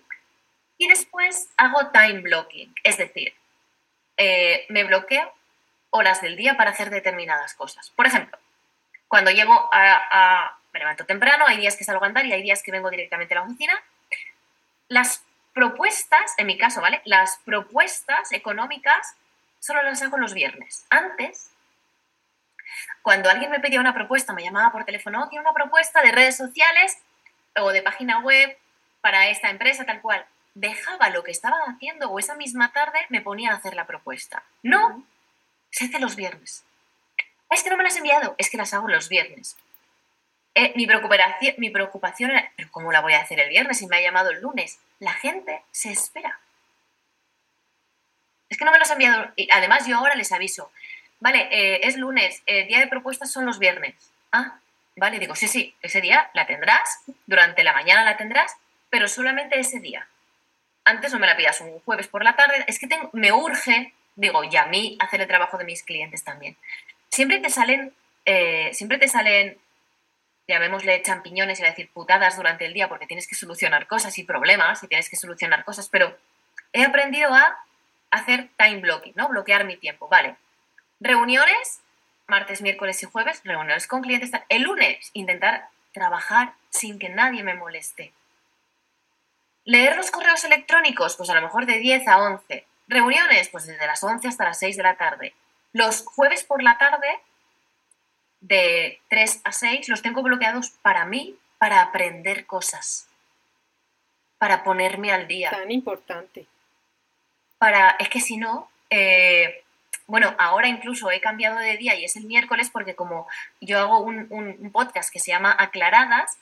Y 0.77 0.87
después 0.87 1.49
hago 1.57 1.87
time 1.87 2.21
blocking, 2.21 2.71
es 2.83 2.99
decir, 2.99 3.33
eh, 4.17 4.67
me 4.69 4.83
bloqueo 4.83 5.33
horas 5.89 6.21
del 6.21 6.35
día 6.35 6.55
para 6.55 6.69
hacer 6.69 6.91
determinadas 6.91 7.55
cosas. 7.55 7.89
Por 7.95 8.05
ejemplo, 8.05 8.37
cuando 9.07 9.31
llego 9.31 9.69
a, 9.73 10.56
me 10.77 10.79
levanto 10.79 11.05
temprano, 11.05 11.45
hay 11.47 11.57
días 11.57 11.75
que 11.75 11.83
salgo 11.83 12.03
a 12.03 12.07
andar 12.07 12.25
y 12.25 12.33
hay 12.33 12.43
días 12.43 12.61
que 12.61 12.71
vengo 12.71 12.91
directamente 12.91 13.33
a 13.33 13.39
la 13.39 13.45
oficina, 13.45 13.73
las 14.89 15.23
propuestas, 15.53 16.35
en 16.37 16.45
mi 16.45 16.57
caso, 16.57 16.81
¿vale? 16.81 17.01
Las 17.03 17.39
propuestas 17.45 18.31
económicas 18.31 19.15
solo 19.59 19.81
las 19.81 20.03
hago 20.03 20.17
los 20.17 20.35
viernes. 20.35 20.85
Antes, 20.91 21.49
cuando 23.01 23.29
alguien 23.29 23.49
me 23.49 23.59
pedía 23.59 23.79
una 23.79 23.95
propuesta, 23.95 24.33
me 24.33 24.43
llamaba 24.43 24.71
por 24.71 24.85
teléfono, 24.85 25.23
oh, 25.23 25.29
tiene 25.29 25.41
una 25.41 25.53
propuesta 25.53 26.01
de 26.03 26.11
redes 26.11 26.37
sociales 26.37 26.99
o 27.55 27.71
de 27.71 27.81
página 27.81 28.19
web 28.19 28.55
para 29.01 29.29
esta 29.29 29.49
empresa, 29.49 29.85
tal 29.85 30.01
cual. 30.01 30.25
Dejaba 30.53 31.09
lo 31.09 31.23
que 31.23 31.31
estaba 31.31 31.57
haciendo 31.67 32.09
o 32.09 32.19
esa 32.19 32.35
misma 32.35 32.71
tarde 32.71 32.99
me 33.09 33.21
ponía 33.21 33.51
a 33.51 33.55
hacer 33.55 33.73
la 33.73 33.87
propuesta. 33.87 34.43
No, 34.61 35.03
se 35.71 35.85
hace 35.85 35.99
los 35.99 36.15
viernes. 36.15 36.63
Es 37.49 37.63
que 37.63 37.69
no 37.71 37.77
me 37.77 37.83
las 37.83 37.93
has 37.93 37.97
enviado, 37.97 38.35
es 38.37 38.49
que 38.49 38.57
las 38.57 38.73
hago 38.73 38.87
los 38.87 39.09
viernes. 39.09 39.57
Eh, 40.59 40.73
mi, 40.75 40.87
preocupación, 41.69 42.31
era, 42.31 42.51
¿pero 42.55 42.69
cómo 42.71 42.91
la 42.91 43.01
voy 43.01 43.13
a 43.13 43.21
hacer 43.21 43.39
el 43.39 43.49
viernes 43.49 43.77
si 43.77 43.85
me 43.85 43.97
ha 43.97 44.01
llamado 44.01 44.31
el 44.31 44.41
lunes? 44.41 44.79
La 44.97 45.13
gente 45.13 45.61
se 45.69 45.91
espera. 45.91 46.39
Es 48.49 48.57
que 48.57 48.65
no 48.65 48.71
me 48.71 48.79
los 48.79 48.89
ha 48.89 48.93
enviado. 48.93 49.31
Y 49.35 49.47
además, 49.51 49.85
yo 49.85 49.95
ahora 49.95 50.15
les 50.15 50.31
aviso. 50.31 50.71
Vale, 51.19 51.47
eh, 51.51 51.81
es 51.83 51.95
lunes, 51.95 52.41
el 52.47 52.67
día 52.67 52.79
de 52.79 52.87
propuestas 52.87 53.31
son 53.31 53.45
los 53.45 53.59
viernes. 53.59 53.93
Ah, 54.31 54.57
vale, 54.95 55.19
digo, 55.19 55.35
sí, 55.35 55.47
sí, 55.47 55.75
ese 55.83 56.01
día 56.01 56.31
la 56.33 56.47
tendrás, 56.47 57.03
durante 57.27 57.63
la 57.63 57.73
mañana 57.73 58.03
la 58.03 58.17
tendrás, 58.17 58.55
pero 58.89 59.07
solamente 59.07 59.59
ese 59.59 59.79
día. 59.79 60.07
Antes 60.85 61.13
no 61.13 61.19
me 61.19 61.27
la 61.27 61.37
pidas 61.37 61.61
un 61.61 61.79
jueves 61.81 62.07
por 62.07 62.23
la 62.23 62.35
tarde, 62.35 62.65
es 62.65 62.79
que 62.79 62.87
tengo, 62.87 63.11
me 63.13 63.31
urge, 63.31 63.93
digo, 64.15 64.43
y 64.43 64.57
a 64.57 64.65
mí 64.65 64.97
hacer 65.01 65.21
el 65.21 65.27
trabajo 65.27 65.59
de 65.59 65.65
mis 65.65 65.83
clientes 65.83 66.23
también. 66.23 66.57
Siempre 67.09 67.37
te 67.41 67.51
salen, 67.51 67.93
eh, 68.25 68.71
siempre 68.73 68.97
te 68.97 69.07
salen, 69.07 69.59
llamémosle 70.47 71.01
champiñones 71.03 71.59
y 71.59 71.63
a 71.63 71.69
decir 71.69 71.89
putadas 71.91 72.37
durante 72.37 72.65
el 72.65 72.73
día 72.73 72.89
porque 72.89 73.07
tienes 73.07 73.27
que 73.27 73.35
solucionar 73.35 73.87
cosas 73.87 74.17
y 74.17 74.23
problemas 74.23 74.81
y 74.83 74.87
tienes 74.87 75.09
que 75.09 75.15
solucionar 75.15 75.65
cosas, 75.65 75.89
pero 75.89 76.17
he 76.73 76.83
aprendido 76.83 77.33
a 77.33 77.57
hacer 78.11 78.49
time 78.57 78.81
blocking, 78.81 79.13
¿no? 79.15 79.27
Bloquear 79.27 79.65
mi 79.65 79.77
tiempo. 79.77 80.07
Vale. 80.07 80.35
Reuniones, 80.99 81.81
martes, 82.27 82.61
miércoles 82.61 83.01
y 83.03 83.05
jueves, 83.05 83.41
reuniones 83.43 83.87
con 83.87 84.01
clientes. 84.01 84.31
El 84.49 84.63
lunes, 84.63 85.11
intentar 85.13 85.69
trabajar 85.93 86.53
sin 86.69 86.99
que 86.99 87.09
nadie 87.09 87.43
me 87.43 87.55
moleste. 87.55 88.13
Leer 89.65 89.97
los 89.97 90.11
correos 90.11 90.43
electrónicos, 90.45 91.17
pues 91.17 91.29
a 91.29 91.35
lo 91.35 91.41
mejor 91.41 91.65
de 91.65 91.79
10 91.79 92.07
a 92.07 92.19
11. 92.19 92.65
Reuniones, 92.87 93.49
pues 93.49 93.65
desde 93.67 93.85
las 93.85 94.01
11 94.01 94.27
hasta 94.29 94.45
las 94.45 94.59
6 94.59 94.77
de 94.77 94.83
la 94.83 94.95
tarde. 94.95 95.33
Los 95.73 96.03
jueves 96.05 96.45
por 96.45 96.63
la 96.63 96.77
tarde, 96.77 97.07
de 98.41 98.99
3 99.09 99.41
a 99.43 99.51
6, 99.51 99.89
los 99.89 100.01
tengo 100.01 100.21
bloqueados 100.23 100.69
para 100.81 101.05
mí, 101.05 101.35
para 101.57 101.81
aprender 101.81 102.45
cosas, 102.45 103.07
para 104.37 104.63
ponerme 104.63 105.11
al 105.11 105.27
día. 105.27 105.49
Tan 105.49 105.71
importante 105.71 106.47
para, 107.57 107.91
es 107.99 108.09
que 108.09 108.19
si 108.19 108.37
no, 108.37 108.69
eh, 108.89 109.63
bueno, 110.05 110.35
ahora 110.37 110.67
incluso 110.67 111.11
he 111.11 111.19
cambiado 111.19 111.57
de 111.57 111.77
día 111.77 111.95
y 111.95 112.05
es 112.05 112.15
el 112.15 112.25
miércoles 112.25 112.69
porque 112.71 112.95
como 112.95 113.27
yo 113.61 113.79
hago 113.79 113.99
un, 113.99 114.69
podcast 114.71 115.11
que 115.11 115.19
se 115.19 115.31
llama 115.31 115.55
Aclaradas, 115.57 116.37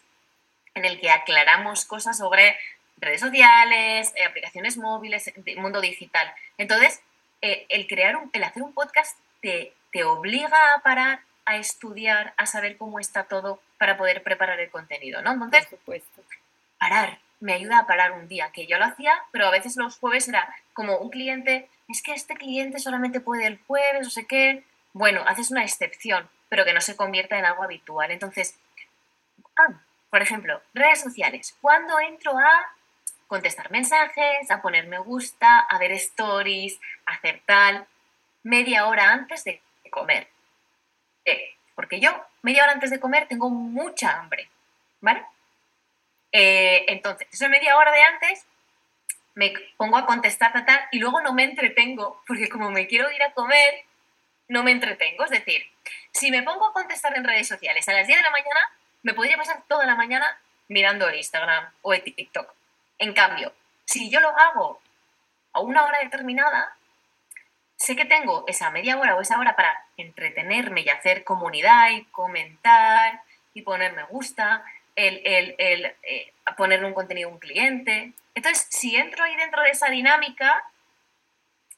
en 0.73 0.85
el 0.85 0.99
que 0.99 1.09
aclaramos 1.09 1.85
cosas 1.85 2.17
sobre 2.17 2.57
redes 2.97 3.21
sociales, 3.21 4.13
eh, 4.15 4.25
aplicaciones 4.25 4.77
móviles, 4.77 5.31
mundo 5.57 5.81
digital. 5.81 6.31
Entonces, 6.57 7.01
eh, 7.41 7.65
el 7.69 7.87
crear 7.87 8.17
un, 8.17 8.29
el 8.33 8.43
hacer 8.43 8.61
un 8.61 8.73
podcast 8.73 9.17
te, 9.41 9.73
te 9.91 10.03
obliga 10.03 10.73
a 10.73 10.79
parar, 10.79 11.21
a 11.45 11.57
estudiar, 11.57 12.33
a 12.37 12.45
saber 12.45 12.77
cómo 12.77 12.99
está 12.99 13.23
todo 13.23 13.59
para 13.77 13.97
poder 13.97 14.23
preparar 14.23 14.59
el 14.59 14.69
contenido, 14.69 15.21
¿no? 15.21 15.33
Entonces, 15.33 15.67
Por 15.67 15.79
supuesto. 15.79 16.23
parar, 16.79 17.19
me 17.39 17.53
ayuda 17.53 17.79
a 17.79 17.87
parar 17.87 18.13
un 18.13 18.27
día, 18.27 18.51
que 18.51 18.65
yo 18.65 18.77
lo 18.77 18.85
hacía, 18.85 19.13
pero 19.31 19.47
a 19.47 19.51
veces 19.51 19.77
los 19.77 19.97
jueves 19.97 20.27
era 20.27 20.53
como 20.73 20.97
un 20.97 21.09
cliente, 21.09 21.69
es 21.87 22.01
que 22.01 22.13
este 22.13 22.35
cliente 22.35 22.79
solamente 22.79 23.19
puede 23.19 23.45
el 23.45 23.59
jueves, 23.67 24.03
no 24.03 24.09
sé 24.09 24.25
qué. 24.25 24.63
Bueno, 24.93 25.23
haces 25.27 25.51
una 25.51 25.63
excepción, 25.63 26.27
pero 26.49 26.65
que 26.65 26.73
no 26.73 26.81
se 26.81 26.95
convierta 26.95 27.37
en 27.37 27.45
algo 27.45 27.63
habitual. 27.63 28.11
Entonces, 28.11 28.57
ah, 29.57 29.73
por 30.09 30.21
ejemplo, 30.21 30.61
redes 30.73 31.01
sociales. 31.01 31.55
Cuando 31.61 31.99
entro 31.99 32.37
a 32.37 32.75
contestar 33.27 33.69
mensajes, 33.71 34.49
a 34.49 34.61
poner 34.61 34.87
me 34.87 34.99
gusta, 34.99 35.59
a 35.59 35.77
ver 35.77 35.91
stories, 35.91 36.79
a 37.05 37.13
hacer 37.13 37.41
tal, 37.45 37.85
media 38.43 38.87
hora 38.87 39.11
antes 39.11 39.43
de 39.43 39.61
comer. 39.91 40.27
Porque 41.75 41.99
yo, 41.99 42.11
media 42.41 42.63
hora 42.63 42.71
antes 42.71 42.89
de 42.89 42.99
comer, 42.99 43.27
tengo 43.27 43.49
mucha 43.49 44.17
hambre, 44.17 44.49
¿vale? 45.01 45.25
Eh, 46.31 46.85
entonces, 46.87 47.27
eso 47.31 47.49
media 47.49 47.77
hora 47.77 47.91
de 47.91 48.01
antes, 48.01 48.45
me 49.35 49.53
pongo 49.77 49.97
a 49.97 50.05
contestar 50.05 50.53
tal, 50.65 50.87
y 50.91 50.99
luego 50.99 51.21
no 51.21 51.33
me 51.33 51.43
entretengo, 51.43 52.21
porque 52.25 52.49
como 52.49 52.71
me 52.71 52.87
quiero 52.87 53.11
ir 53.11 53.21
a 53.23 53.33
comer, 53.33 53.83
no 54.47 54.63
me 54.63 54.71
entretengo. 54.71 55.25
Es 55.25 55.31
decir, 55.31 55.69
si 56.11 56.31
me 56.31 56.43
pongo 56.43 56.67
a 56.67 56.73
contestar 56.73 57.15
en 57.17 57.23
redes 57.23 57.47
sociales 57.47 57.87
a 57.87 57.93
las 57.93 58.07
10 58.07 58.19
de 58.19 58.23
la 58.23 58.31
mañana, 58.31 58.71
me 59.03 59.13
podría 59.13 59.37
pasar 59.37 59.63
toda 59.67 59.85
la 59.85 59.95
mañana 59.95 60.39
mirando 60.67 61.07
el 61.07 61.15
Instagram 61.15 61.69
o 61.81 61.93
el 61.93 62.01
TikTok. 62.01 62.51
En 62.97 63.13
cambio, 63.13 63.53
si 63.85 64.09
yo 64.09 64.19
lo 64.19 64.29
hago 64.29 64.81
a 65.53 65.59
una 65.59 65.85
hora 65.85 65.99
determinada, 65.99 66.75
sé 67.77 67.95
que 67.95 68.05
tengo 68.05 68.45
esa 68.47 68.69
media 68.71 68.97
hora 68.97 69.15
o 69.15 69.21
esa 69.21 69.39
hora 69.39 69.55
para 69.55 69.77
entretenerme 69.97 70.81
y 70.81 70.89
hacer 70.89 71.23
comunidad 71.23 71.89
y 71.91 72.03
comentar 72.05 73.21
y 73.53 73.61
poner 73.61 73.93
me 73.93 74.03
gusta 74.03 74.63
el, 74.95 75.21
el, 75.25 75.55
el 75.57 75.85
eh, 76.03 76.33
ponerle 76.57 76.87
un 76.87 76.93
contenido 76.93 77.29
a 77.29 77.33
un 77.33 77.39
cliente. 77.39 78.13
Entonces, 78.33 78.67
si 78.69 78.95
entro 78.95 79.23
ahí 79.23 79.35
dentro 79.35 79.61
de 79.61 79.69
esa 79.69 79.89
dinámica, 79.89 80.63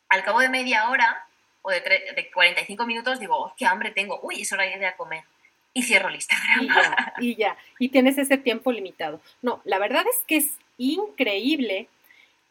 al 0.09 0.23
cabo 0.23 0.39
de 0.39 0.49
media 0.49 0.89
hora 0.89 1.25
o 1.61 1.71
de, 1.71 1.81
de 1.81 2.31
45 2.31 2.85
minutos, 2.85 3.19
digo, 3.19 3.35
oh, 3.37 3.53
qué 3.57 3.65
hambre 3.65 3.91
tengo, 3.91 4.19
uy, 4.21 4.41
es 4.41 4.51
hora 4.51 4.63
de 4.63 4.75
ir 4.75 4.85
a 4.85 4.95
comer. 4.95 5.23
Y 5.73 5.83
cierro 5.83 6.09
el 6.09 6.15
Instagram. 6.15 6.67
Y 6.67 6.67
ya, 6.67 7.13
y 7.19 7.35
ya, 7.35 7.57
y 7.79 7.89
tienes 7.89 8.17
ese 8.17 8.37
tiempo 8.37 8.71
limitado. 8.71 9.21
No, 9.41 9.61
la 9.63 9.79
verdad 9.79 10.03
es 10.09 10.23
que 10.25 10.37
es 10.37 10.51
increíble 10.77 11.87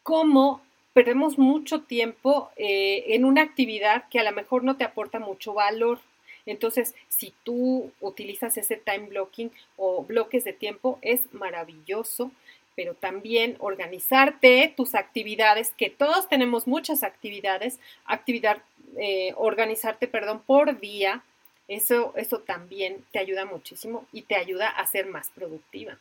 cómo 0.03 0.61
perdemos 0.97 1.37
mucho 1.37 1.81
tiempo 1.81 2.49
eh, 2.55 3.03
en 3.09 3.23
una 3.23 3.43
actividad 3.43 4.05
que 4.09 4.17
a 4.17 4.23
lo 4.23 4.31
mejor 4.31 4.63
no 4.63 4.77
te 4.77 4.83
aporta 4.83 5.19
mucho 5.19 5.53
valor. 5.53 5.99
Entonces, 6.47 6.95
si 7.07 7.35
tú 7.43 7.91
utilizas 8.01 8.57
ese 8.57 8.77
time 8.77 9.05
blocking 9.09 9.51
o 9.75 10.03
bloques 10.03 10.43
de 10.43 10.53
tiempo, 10.53 10.97
es 11.03 11.31
maravilloso, 11.33 12.31
pero 12.75 12.95
también 12.95 13.57
organizarte 13.59 14.73
tus 14.75 14.95
actividades, 14.95 15.71
que 15.77 15.91
todos 15.91 16.27
tenemos 16.29 16.65
muchas 16.65 17.03
actividades, 17.03 17.79
actividad, 18.05 18.57
eh, 18.97 19.33
organizarte, 19.35 20.07
perdón, 20.07 20.41
por 20.47 20.79
día, 20.79 21.21
eso, 21.67 22.11
eso 22.15 22.39
también 22.39 23.05
te 23.11 23.19
ayuda 23.19 23.45
muchísimo 23.45 24.07
y 24.11 24.23
te 24.23 24.35
ayuda 24.35 24.67
a 24.67 24.87
ser 24.87 25.05
más 25.05 25.29
productiva. 25.29 25.99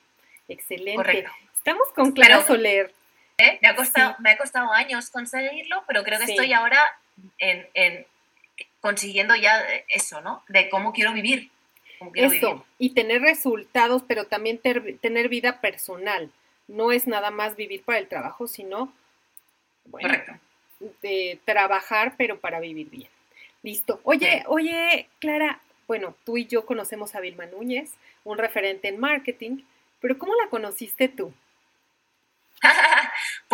Excelente. 0.48 1.26
Estamos 1.52 1.88
con 1.94 2.12
Clara 2.12 2.46
Soler. 2.46 2.94
¿Eh? 3.38 3.58
Me, 3.62 3.68
ha 3.68 3.76
costado, 3.76 4.16
me 4.18 4.30
ha 4.30 4.38
costado 4.38 4.72
años 4.72 5.10
conseguirlo, 5.10 5.84
pero 5.86 6.02
creo 6.02 6.18
que 6.18 6.32
estoy 6.32 6.52
ahora 6.52 6.80
en, 7.38 8.06
consiguiendo 8.80 9.34
ya 9.36 9.64
eso, 9.88 10.20
¿no? 10.20 10.42
De 10.48 10.68
cómo 10.68 10.92
quiero 10.92 11.12
vivir. 11.12 11.50
eso, 12.14 12.64
y 12.78 12.90
tener 12.90 13.22
resultados, 13.22 14.02
pero 14.06 14.26
también 14.26 14.58
tener 14.58 15.28
vida 15.28 15.60
personal. 15.60 16.30
No 16.68 16.92
es 16.92 17.06
nada 17.06 17.30
más 17.30 17.56
vivir 17.56 17.82
para 17.84 17.98
el 17.98 18.08
trabajo, 18.08 18.48
sino, 18.48 18.92
bueno, 19.86 20.14
de 21.02 21.38
trabajar, 21.44 22.14
pero 22.16 22.40
para 22.40 22.60
vivir 22.60 22.90
bien. 22.90 23.08
Listo. 23.62 24.00
Oye, 24.04 24.44
oye, 24.46 25.08
Clara, 25.18 25.60
bueno, 25.86 26.14
tú 26.24 26.36
y 26.36 26.46
yo 26.46 26.66
conocemos 26.66 27.14
a 27.14 27.20
Vilma 27.20 27.46
Núñez, 27.46 27.92
un 28.24 28.38
referente 28.38 28.88
en 28.88 28.98
marketing, 28.98 29.62
pero 30.00 30.18
¿cómo 30.18 30.34
la 30.34 30.48
conociste 30.50 31.08
tú? 31.08 31.32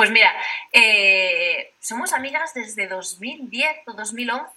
Pues 0.03 0.11
mira, 0.11 0.35
eh, 0.73 1.75
somos 1.79 2.13
amigas 2.13 2.55
desde 2.55 2.89
2010 2.89 3.87
o 3.87 3.93
2011 3.93 4.51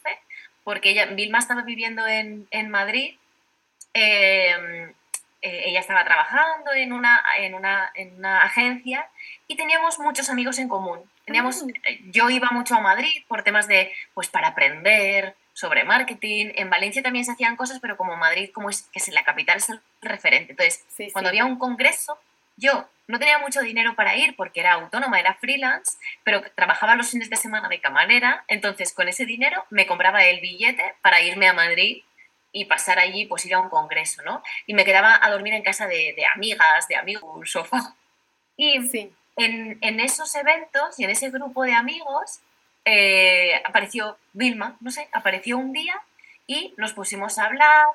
porque 0.64 0.90
ella, 0.90 1.06
Vilma 1.06 1.38
estaba 1.38 1.62
viviendo 1.62 2.08
en, 2.08 2.48
Madrid, 2.72 3.14
em, 3.94 4.90
eh, 5.44 5.64
ella 5.66 5.82
estaba 5.82 6.04
trabajando 6.04 6.74
en 6.74 6.94
una, 6.94 7.24
en, 7.38 7.54
una, 7.54 7.92
en 7.94 8.16
una 8.16 8.42
agencia 8.42 9.08
y 9.48 9.56
teníamos 9.56 10.00
muchos 10.00 10.32
amigos 10.32 10.58
en 10.58 10.68
común. 10.68 11.00
Teníamos, 11.26 11.62
ah. 11.62 11.90
Yo 12.06 12.32
iba 12.32 12.50
mucho 12.50 12.74
a 12.74 12.82
Madrid 12.82 13.24
por 13.28 13.44
temas 13.44 13.68
de, 13.68 13.94
pues 14.16 14.30
para 14.30 14.48
aprender, 14.48 15.36
sobre 15.54 15.84
marketing. 15.84 16.54
En 16.56 16.72
Valencia 16.72 17.04
también 17.04 17.24
se 17.24 17.34
hacían 17.34 17.56
cosas, 17.56 17.80
pero 17.80 17.98
como 17.98 18.16
Madrid, 18.16 18.50
como 18.52 18.72
es 18.72 18.90
que 18.92 18.98
es 18.98 19.08
la 19.10 19.24
capital, 19.24 19.58
es 19.58 19.70
el 19.70 19.80
referente. 20.02 20.54
Entonces, 20.54 20.84
cuando 21.14 21.30
había 21.30 21.46
un 21.46 21.60
congreso, 21.60 22.18
yo 22.58 22.88
no 23.08 23.20
tenía 23.20 23.38
mucho 23.40 23.62
dinero 23.62 23.96
para 23.96 24.16
ir 24.16 24.36
porque 24.36 24.62
era 24.62 24.74
autónoma, 24.74 25.20
era 25.20 25.36
freelance, 25.36 25.98
pero 26.24 26.42
trabajaba 26.56 26.96
los 26.96 27.10
fines 27.10 27.30
de 27.30 27.36
semana 27.36 27.70
de 27.70 27.80
camarera, 27.80 28.44
entonces 28.48 28.94
con 28.94 29.08
ese 29.08 29.26
dinero 29.26 29.64
me 29.70 29.86
compraba 29.86 30.26
el 30.26 30.40
billete 30.40 30.96
para 31.02 31.22
irme 31.22 31.48
a 31.48 31.54
Madrid 31.54 32.04
y 32.52 32.66
pasar 32.66 33.00
allí, 33.00 33.26
pues 33.26 33.46
ir 33.46 33.54
a 33.54 33.60
un 33.60 33.70
congreso, 33.70 34.24
¿no? 34.24 34.42
Y 34.66 34.74
me 34.74 34.86
quedaba 34.86 35.20
a 35.22 35.30
dormir 35.30 35.54
en 35.54 35.62
casa 35.62 35.88
de, 35.88 36.16
amigas, 36.34 36.88
de 36.88 36.96
amigos, 36.96 37.52
sofá. 37.52 37.96
Y 38.58 38.78
en, 39.36 39.78
en, 39.82 40.00
esos 40.00 40.34
eventos 40.36 40.98
y 40.98 41.04
en 41.04 41.10
ese 41.10 41.30
grupo 41.30 41.64
de 41.64 41.74
amigos 41.74 42.40
eh, 42.86 43.62
apareció 43.66 44.18
Vilma, 44.32 44.78
no 44.80 44.92
sé, 44.92 45.10
apareció 45.12 45.58
un 45.58 45.74
día 45.74 46.02
y 46.48 46.74
nos 46.78 46.94
pusimos 46.94 47.38
a 47.38 47.46
hablar, 47.46 47.88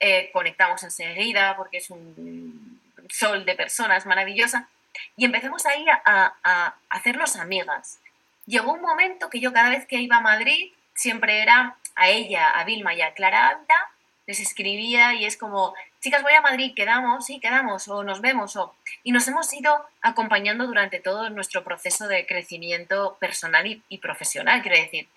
eh, 0.00 0.30
conectamos 0.32 0.82
enseguida 0.82 1.54
porque 1.56 1.76
es 1.76 1.90
un 1.90 2.79
sol 3.10 3.44
de 3.44 3.54
personas 3.54 4.06
maravillosa 4.06 4.68
y 5.16 5.24
empezamos 5.24 5.66
ahí 5.66 5.84
a, 5.88 6.34
a 6.42 6.74
hacernos 6.88 7.36
amigas. 7.36 8.00
Llegó 8.46 8.72
un 8.72 8.82
momento 8.82 9.30
que 9.30 9.40
yo 9.40 9.52
cada 9.52 9.70
vez 9.70 9.86
que 9.86 9.96
iba 9.96 10.16
a 10.16 10.20
Madrid 10.20 10.72
siempre 10.94 11.42
era 11.42 11.76
a 11.94 12.08
ella, 12.08 12.50
a 12.50 12.64
Vilma 12.64 12.94
y 12.94 13.02
a 13.02 13.14
Clara 13.14 13.48
Ávila 13.48 13.90
les 14.30 14.40
escribía 14.40 15.14
y 15.14 15.24
es 15.24 15.36
como, 15.36 15.74
chicas, 16.00 16.22
voy 16.22 16.32
a 16.34 16.40
Madrid, 16.40 16.72
quedamos, 16.74 17.26
sí, 17.26 17.40
quedamos, 17.40 17.88
o 17.88 18.04
nos 18.04 18.20
vemos, 18.20 18.54
o... 18.54 18.72
Y 19.02 19.10
nos 19.10 19.26
hemos 19.26 19.52
ido 19.52 19.84
acompañando 20.02 20.68
durante 20.68 21.00
todo 21.00 21.30
nuestro 21.30 21.64
proceso 21.64 22.06
de 22.06 22.26
crecimiento 22.26 23.16
personal 23.18 23.82
y, 23.88 23.98
profesional, 23.98 24.62
quiero 24.62 24.76
decir. 24.76 25.08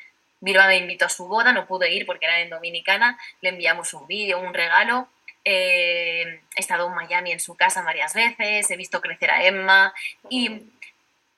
Vilma 0.41 0.65
me 0.67 0.77
invitó 0.77 1.05
a 1.05 1.09
su 1.09 1.27
boda, 1.27 1.53
no 1.53 1.67
pude 1.67 1.93
ir 1.93 2.07
porque 2.07 2.25
era 2.25 2.39
en 2.39 2.49
Dominicana, 2.49 3.19
le 3.41 3.49
enviamos 3.49 3.93
un 3.93 4.07
vídeo, 4.07 4.39
un 4.39 4.53
regalo. 4.53 5.07
Eh, 5.45 6.41
he 6.55 6.59
estado 6.59 6.87
en 6.87 6.95
Miami 6.95 7.31
en 7.33 7.39
su 7.39 7.55
casa 7.55 7.81
varias 7.81 8.13
veces, 8.13 8.69
he 8.69 8.77
visto 8.77 9.01
crecer 9.01 9.29
a 9.29 9.43
Emma 9.43 9.93
y 10.29 10.71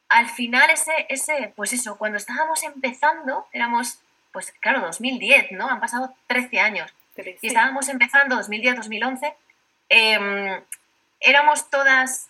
al 0.09 0.27
final 0.29 0.69
ese, 0.69 0.93
ese, 1.09 1.53
pues 1.55 1.73
eso, 1.73 1.97
cuando 1.97 2.17
estábamos 2.17 2.63
empezando, 2.63 3.47
éramos, 3.51 3.99
pues 4.31 4.53
claro, 4.59 4.81
2010, 4.81 5.51
¿no? 5.53 5.67
Han 5.69 5.79
pasado 5.79 6.13
13 6.27 6.59
años 6.59 6.93
y 7.41 7.47
estábamos 7.47 7.89
empezando 7.89 8.35
2010-2011, 8.37 9.33
em, 9.89 10.61
éramos 11.19 11.69
todas 11.69 12.27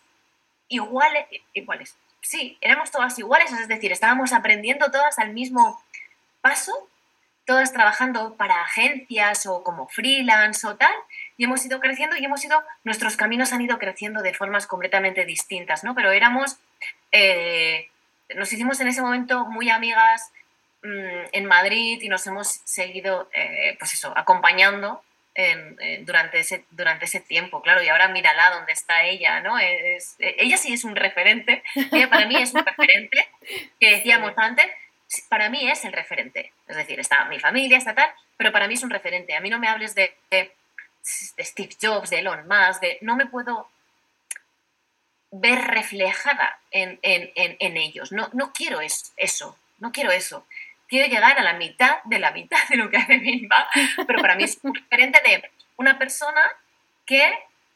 iguales, 0.67 1.25
iguales, 1.53 1.95
sí, 2.21 2.57
éramos 2.61 2.91
todas 2.91 3.17
iguales, 3.19 3.51
es 3.51 3.67
decir, 3.67 3.91
estábamos 3.91 4.31
aprendiendo 4.31 4.91
todas 4.91 5.19
al 5.19 5.33
mismo 5.33 5.81
paso, 6.41 6.71
todas 7.45 7.73
trabajando 7.73 8.35
para 8.35 8.61
agencias 8.61 9.45
o 9.45 9.63
como 9.63 9.87
freelance 9.87 10.65
o 10.67 10.75
tal, 10.75 10.95
y 11.37 11.45
hemos 11.45 11.65
ido 11.65 11.79
creciendo 11.79 12.15
y 12.15 12.25
hemos 12.25 12.43
ido, 12.45 12.63
nuestros 12.83 13.17
caminos 13.17 13.53
han 13.53 13.61
ido 13.61 13.77
creciendo 13.77 14.21
de 14.21 14.33
formas 14.33 14.67
completamente 14.67 15.25
distintas, 15.25 15.83
¿no? 15.83 15.95
Pero 15.95 16.11
éramos, 16.11 16.57
eh, 17.11 17.89
nos 18.35 18.51
hicimos 18.53 18.79
en 18.79 18.87
ese 18.87 19.01
momento 19.01 19.45
muy 19.45 19.69
amigas, 19.69 20.31
Mm, 20.85 21.25
en 21.31 21.45
Madrid 21.45 21.99
y 21.99 22.09
nos 22.09 22.27
hemos 22.27 22.61
seguido, 22.63 23.27
eh, 23.33 23.75
pues 23.79 23.93
eso, 23.93 24.13
acompañando 24.15 25.01
durante, 26.01 26.39
ese, 26.39 26.63
durante 26.71 27.03
ese 27.03 27.19
tiempo, 27.19 27.61
claro, 27.61 27.83
y 27.83 27.89
ahora 27.89 28.07
mírala 28.07 28.51
dónde 28.51 28.71
está 28.71 29.03
ella, 29.03 29.41
¿no? 29.41 29.59
Es, 29.59 30.15
ella 30.19 30.55
sí 30.55 30.71
es 30.71 30.85
un 30.85 30.95
referente, 30.95 31.61
ella 31.91 32.09
para 32.09 32.25
mí 32.25 32.37
es 32.37 32.53
un 32.53 32.65
referente, 32.65 33.27
que 33.77 33.97
decíamos 33.97 34.31
antes, 34.37 34.65
para 35.27 35.49
mí 35.49 35.69
es 35.69 35.83
el 35.83 35.91
referente, 35.91 36.53
es 36.69 36.77
decir, 36.77 37.01
está 37.01 37.25
mi 37.25 37.37
familia, 37.37 37.77
está 37.77 37.93
tal, 37.93 38.09
pero 38.37 38.53
para 38.53 38.69
mí 38.69 38.75
es 38.75 38.83
un 38.83 38.89
referente, 38.89 39.35
a 39.35 39.41
mí 39.41 39.49
no 39.49 39.59
me 39.59 39.67
hables 39.67 39.93
de, 39.93 40.15
de, 40.31 40.53
Steve 41.05 41.75
Jobs, 41.81 42.09
de 42.09 42.19
Elon 42.19 42.47
Musk, 42.47 42.81
de, 42.81 42.97
no 43.01 43.15
me 43.15 43.27
puedo 43.27 43.69
ver 45.31 45.59
reflejada 45.59 46.59
en, 46.71 46.99
en, 47.01 47.31
en, 47.35 47.77
ellos, 47.77 48.11
no, 48.11 48.29
no 48.33 48.53
quiero 48.53 48.79
eso, 48.81 49.57
no 49.79 49.91
quiero 49.91 50.11
eso 50.11 50.45
quiero 50.87 51.07
llegar 51.07 51.37
a 51.37 51.43
la 51.43 51.53
mitad 51.53 52.03
de 52.05 52.19
la 52.19 52.31
mitad 52.31 52.57
de 52.69 52.77
lo 52.77 52.89
que 52.89 52.97
hace 52.97 53.17
Vilma, 53.17 53.67
pero 54.07 54.21
para 54.21 54.35
mí 54.35 54.43
es 54.43 54.59
un 54.63 54.73
referente 54.75 55.21
de 55.25 55.49
una 55.77 55.97
persona 55.97 56.41
que 57.05 57.21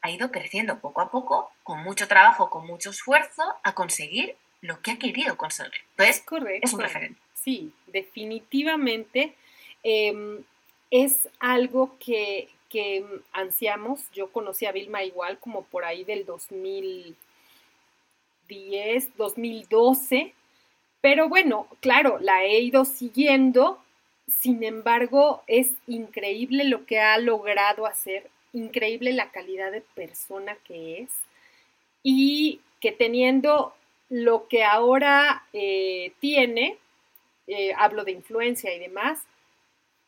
ha 0.02 0.10
ido 0.10 0.30
creciendo 0.30 0.80
poco 0.80 1.00
a 1.00 1.10
poco, 1.10 1.52
con 1.62 1.82
mucho 1.82 2.08
trabajo, 2.08 2.50
con 2.50 2.66
mucho 2.66 2.90
esfuerzo, 2.90 3.42
a 3.62 3.74
conseguir 3.74 4.36
lo 4.62 4.80
que 4.80 4.92
ha 4.92 4.98
querido 4.98 5.36
conseguir. 5.36 5.80
Entonces, 5.90 6.22
Correcto. 6.22 6.66
es 6.66 6.72
un 6.72 6.80
referente. 6.80 7.20
Sí, 7.34 7.72
definitivamente 7.86 9.34
em, 9.82 10.42
es 10.90 11.28
algo 11.38 11.98
que, 11.98 12.48
que 12.70 13.04
ansiamos. 13.32 14.10
Yo 14.12 14.32
conocí 14.32 14.64
a 14.64 14.72
Vilma 14.72 15.04
igual 15.04 15.38
como 15.38 15.64
por 15.64 15.84
ahí 15.84 16.04
del 16.04 16.24
2010, 16.24 19.16
2012 19.16 20.32
pero 21.00 21.28
bueno, 21.28 21.66
claro, 21.80 22.18
la 22.20 22.44
he 22.44 22.60
ido 22.60 22.84
siguiendo, 22.84 23.82
sin 24.28 24.62
embargo, 24.62 25.42
es 25.46 25.70
increíble 25.86 26.64
lo 26.64 26.84
que 26.84 27.00
ha 27.00 27.16
logrado 27.18 27.86
hacer, 27.86 28.28
increíble 28.52 29.12
la 29.12 29.30
calidad 29.30 29.72
de 29.72 29.80
persona 29.80 30.56
que 30.64 31.00
es 31.00 31.10
y 32.02 32.60
que 32.80 32.92
teniendo 32.92 33.74
lo 34.10 34.48
que 34.48 34.64
ahora 34.64 35.44
eh, 35.52 36.12
tiene, 36.20 36.76
eh, 37.46 37.72
hablo 37.76 38.04
de 38.04 38.12
influencia 38.12 38.74
y 38.74 38.78
demás, 38.78 39.20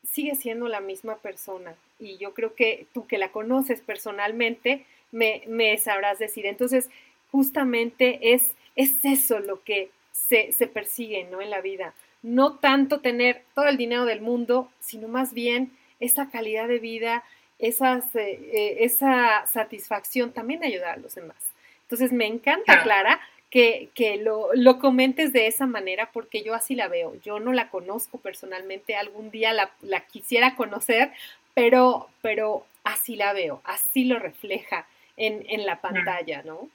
sigue 0.05 0.35
siendo 0.35 0.69
la 0.69 0.81
misma 0.81 1.17
persona. 1.17 1.75
Y 1.99 2.19
yo 2.19 2.35
creo 2.35 2.55
que 2.55 2.87
tú 2.93 3.07
que 3.07 3.19
la 3.19 3.31
conoces 3.31 3.81
personalmente, 3.81 4.85
me, 5.11 5.43
me 5.47 5.77
sabrás 5.79 6.19
decir. 6.19 6.47
Entonces, 6.47 6.89
justamente 7.31 8.33
es, 8.35 8.55
es 8.77 9.05
eso 9.05 9.39
lo 9.41 9.63
que 9.63 9.91
se, 10.13 10.53
se 10.53 10.67
persigue 10.67 11.25
¿no? 11.25 11.41
en 11.41 11.51
la 11.51 11.61
vida. 11.61 11.95
No 12.23 12.59
tanto 12.59 13.01
tener 13.01 13.43
todo 13.55 13.67
el 13.67 13.77
dinero 13.77 14.05
del 14.05 14.21
mundo, 14.21 14.71
sino 14.81 15.09
más 15.09 15.33
bien 15.33 15.73
esa 16.01 16.31
calidad 16.31 16.69
de 16.69 16.79
vida, 16.79 17.25
esas, 17.59 18.05
eh, 18.17 18.79
esa 18.81 19.47
satisfacción 19.47 20.33
también 20.33 20.61
de 20.61 20.67
ayudar 20.67 20.99
a 20.99 21.01
los 21.01 21.15
demás. 21.15 21.37
Entonces 21.83 22.13
me 22.13 22.27
encanta, 22.27 22.83
Clara, 22.83 23.21
que, 23.51 23.91
que 23.95 24.17
lo, 24.17 24.49
lo, 24.55 24.79
comentes 24.79 25.33
de 25.33 25.47
esa 25.47 25.67
manera 25.67 26.11
porque 26.11 26.43
yo 26.43 26.55
así 26.55 26.75
la 26.75 26.89
veo. 26.89 27.15
Yo 27.23 27.39
no 27.39 27.53
la 27.53 27.69
conozco 27.69 28.19
personalmente, 28.19 28.97
algún 28.97 29.31
día 29.31 29.53
la, 29.53 29.71
la 29.83 30.01
quisiera 30.01 30.57
conocer, 30.57 31.13
pero, 31.55 32.09
pero 32.21 32.67
así 32.85 33.17
la 33.17 33.33
veo, 33.33 33.61
así 33.65 34.05
lo 34.05 34.19
refleja 34.19 34.87
en, 35.17 35.45
en 35.49 35.67
la 35.67 35.81
pantalla, 35.81 36.43
¿no? 36.43 36.69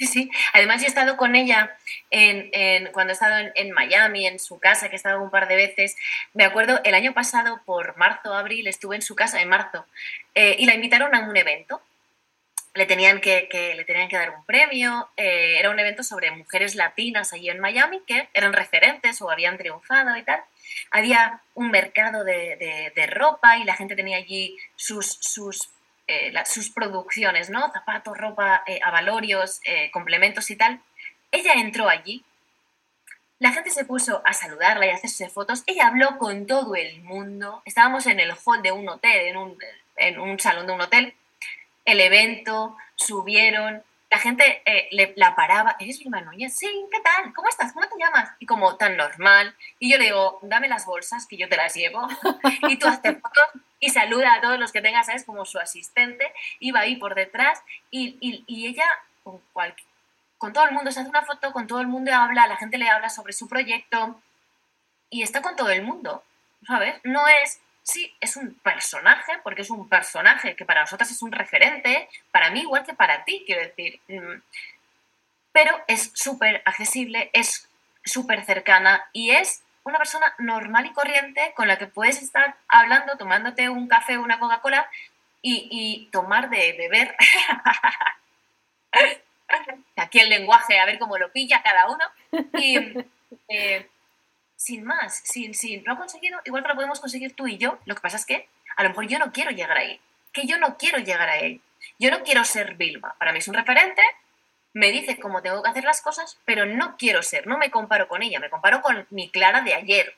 Sí, 0.00 0.06
sí. 0.06 0.30
Además, 0.54 0.80
yo 0.80 0.86
he 0.86 0.88
estado 0.88 1.18
con 1.18 1.34
ella 1.34 1.76
en, 2.10 2.90
cuando 2.92 3.10
he 3.10 3.14
estado 3.14 3.50
en, 3.54 3.70
Miami, 3.72 4.26
en 4.26 4.38
su 4.38 4.58
casa, 4.58 4.88
que 4.88 4.94
he 4.94 4.96
estado 4.96 5.22
un 5.22 5.30
par 5.30 5.46
de 5.46 5.56
veces. 5.56 5.94
Me 6.32 6.44
acuerdo, 6.44 6.80
el 6.84 6.94
año 6.94 7.12
pasado, 7.12 7.60
por 7.66 7.98
marzo, 7.98 8.32
abril, 8.32 8.66
estuve 8.66 8.96
en 8.96 9.02
su 9.02 9.14
casa, 9.14 9.42
en 9.42 9.50
marzo, 9.50 9.84
eh, 10.34 10.56
y 10.58 10.64
la 10.64 10.74
invitaron 10.74 11.14
a 11.14 11.28
un 11.28 11.36
evento. 11.36 11.82
Le 12.74 12.86
tenían 12.86 13.20
que, 13.20 13.48
le 13.76 13.84
tenían 13.84 14.08
que 14.08 14.16
dar 14.16 14.30
un 14.30 14.44
premio. 14.44 15.08
Eh, 15.16 15.58
era 15.58 15.70
un 15.70 15.78
evento 15.78 16.02
sobre 16.02 16.30
mujeres 16.30 16.74
latinas 16.74 17.32
allí 17.32 17.50
en 17.50 17.60
Miami 17.60 18.00
que 18.06 18.28
eran 18.32 18.52
referentes 18.52 19.20
o 19.22 19.30
habían 19.30 19.58
triunfado 19.58 20.16
y 20.16 20.22
tal. 20.22 20.40
Había 20.90 21.40
un 21.54 21.70
mercado 21.70 22.24
de, 22.24 22.92
de 22.94 23.06
ropa 23.06 23.58
y 23.58 23.64
la 23.64 23.74
gente 23.74 23.96
tenía 23.96 24.18
allí 24.18 24.56
sus, 24.76 25.18
sus 25.20 25.68
eh, 26.12 26.32
sus 26.44 26.70
producciones, 26.70 27.50
¿no? 27.50 27.70
Zapatos, 27.70 28.18
ropa, 28.18 28.64
eh, 28.66 28.80
avalorios, 28.82 29.60
eh, 29.64 29.92
complementos 29.92 30.50
y 30.50 30.56
tal. 30.56 30.80
Ella 31.30 31.52
entró 31.52 31.88
allí, 31.88 32.24
la 33.38 33.52
gente 33.52 33.70
se 33.70 33.84
puso 33.84 34.20
a 34.24 34.32
saludarla 34.32 34.86
y 34.86 34.90
a 34.90 34.96
hacerse 34.96 35.28
fotos, 35.28 35.62
ella 35.66 35.86
habló 35.86 36.18
con 36.18 36.48
todo 36.48 36.74
el 36.74 37.00
mundo, 37.02 37.62
estábamos 37.64 38.06
en 38.06 38.18
el 38.18 38.32
hall 38.44 38.60
de 38.60 38.72
un 38.72 38.88
hotel, 38.88 39.28
en 39.28 39.36
un, 39.36 39.56
en 39.94 40.18
un 40.18 40.40
salón 40.40 40.66
de 40.66 40.72
un 40.72 40.80
hotel, 40.80 41.14
el 41.92 42.00
evento, 42.00 42.76
subieron, 42.96 43.82
la 44.10 44.18
gente 44.18 44.62
eh, 44.64 44.88
le, 44.90 45.12
la 45.16 45.36
paraba, 45.36 45.76
¿eres 45.78 46.00
Vilma 46.00 46.20
Núñez? 46.20 46.56
Sí, 46.56 46.68
¿qué 46.90 47.00
tal? 47.00 47.32
¿Cómo 47.32 47.48
estás? 47.48 47.72
¿Cómo 47.72 47.86
te 47.86 47.96
llamas? 47.96 48.30
Y 48.40 48.46
como 48.46 48.76
tan 48.76 48.96
normal. 48.96 49.54
Y 49.78 49.90
yo 49.90 49.98
le 49.98 50.06
digo, 50.06 50.40
dame 50.42 50.68
las 50.68 50.84
bolsas 50.84 51.28
que 51.28 51.36
yo 51.36 51.48
te 51.48 51.56
las 51.56 51.74
llevo. 51.74 52.08
y 52.68 52.76
tú 52.76 52.88
hazte 52.88 53.14
fotos 53.14 53.62
y 53.78 53.90
saluda 53.90 54.34
a 54.34 54.40
todos 54.40 54.58
los 54.58 54.72
que 54.72 54.82
tengas, 54.82 55.06
¿sabes? 55.06 55.24
Como 55.24 55.44
su 55.44 55.60
asistente. 55.60 56.32
Iba 56.58 56.80
ahí 56.80 56.96
por 56.96 57.14
detrás 57.14 57.62
y, 57.92 58.18
y, 58.20 58.66
ella 58.66 58.84
con, 59.22 59.40
con 60.38 60.52
todo 60.52 60.64
el 60.64 60.72
mundo 60.72 60.90
se 60.90 61.00
hace 61.00 61.08
una 61.08 61.22
foto, 61.22 61.52
con 61.52 61.68
todo 61.68 61.80
el 61.80 61.86
mundo 61.86 62.12
habla, 62.12 62.48
la 62.48 62.56
gente 62.56 62.78
le 62.78 62.88
habla 62.88 63.10
sobre 63.10 63.32
su 63.32 63.48
proyecto 63.48 64.20
y 65.08 65.22
está 65.22 65.40
con 65.40 65.54
todo 65.54 65.70
el 65.70 65.82
mundo, 65.82 66.24
¿sabes? 66.66 67.00
No 67.04 67.28
es 67.28 67.60
sí, 67.82 68.14
es 68.20 68.36
un 68.36 68.54
personaje, 68.54 69.32
porque 69.42 69.62
es 69.62 69.70
un 69.70 69.88
personaje 69.88 70.56
que 70.56 70.64
para 70.64 70.82
nosotras 70.82 71.10
es 71.10 71.22
un 71.22 71.32
referente, 71.32 72.08
para 72.30 72.50
mí 72.50 72.60
igual 72.60 72.84
que 72.84 72.94
para 72.94 73.24
ti, 73.24 73.42
quiero 73.46 73.62
decir. 73.62 74.00
Mm, 74.08 74.40
pero 75.52 75.72
es 75.88 76.12
súper 76.14 76.62
accesible, 76.64 77.30
es 77.32 77.68
súper 78.04 78.44
cercana 78.44 79.04
y 79.12 79.30
es 79.30 79.62
una 79.82 79.98
persona 79.98 80.34
normal 80.38 80.86
y 80.86 80.92
corriente 80.92 81.52
con 81.56 81.68
la 81.68 81.78
que 81.78 81.86
puedes 81.86 82.22
estar 82.22 82.56
hablando, 82.68 83.16
tomándote 83.16 83.68
un 83.68 83.88
café 83.88 84.16
o 84.16 84.22
una 84.22 84.38
Coca-Cola 84.38 84.88
y, 85.42 86.08
tomar 86.12 86.50
de 86.50 86.74
beber. 86.74 87.16
Aquí 89.96 90.20
el 90.20 90.28
lenguaje, 90.28 90.78
a 90.78 90.84
ver 90.84 90.98
cómo 90.98 91.16
lo 91.16 91.32
pilla 91.32 91.62
cada 91.62 91.88
uno. 91.88 92.04
Y 92.58 92.76
eh, 93.48 93.88
sin 94.60 94.84
más, 94.84 95.22
sin, 95.24 95.54
sin, 95.54 95.82
lo 95.86 95.94
ha 95.94 95.96
conseguido, 95.96 96.38
igual 96.44 96.62
que 96.62 96.68
lo 96.68 96.74
podemos 96.74 97.00
conseguir 97.00 97.34
tú 97.34 97.46
y 97.46 97.56
yo. 97.56 97.78
Lo 97.86 97.94
que 97.94 98.02
pasa 98.02 98.18
es 98.18 98.26
que 98.26 98.46
a 98.76 98.82
lo 98.82 98.90
mejor 98.90 99.06
yo 99.06 99.18
no 99.18 99.32
quiero 99.32 99.52
llegar 99.52 99.78
ahí. 99.78 99.98
Que 100.34 100.46
yo 100.46 100.58
no 100.58 100.76
quiero 100.76 100.98
llegar 100.98 101.30
ahí. 101.30 101.62
Yo 101.98 102.10
no 102.10 102.22
quiero 102.22 102.44
ser 102.44 102.74
Vilma. 102.74 103.16
Para 103.18 103.32
mí 103.32 103.38
es 103.38 103.48
un 103.48 103.54
referente, 103.54 104.02
me 104.74 104.92
dice 104.92 105.18
cómo 105.18 105.40
tengo 105.40 105.62
que 105.62 105.70
hacer 105.70 105.84
las 105.84 106.02
cosas, 106.02 106.38
pero 106.44 106.66
no 106.66 106.98
quiero 106.98 107.22
ser, 107.22 107.46
no 107.46 107.56
me 107.56 107.70
comparo 107.70 108.06
con 108.06 108.22
ella, 108.22 108.38
me 108.38 108.50
comparo 108.50 108.82
con 108.82 109.06
mi 109.08 109.30
Clara 109.30 109.62
de 109.62 109.72
ayer, 109.72 110.14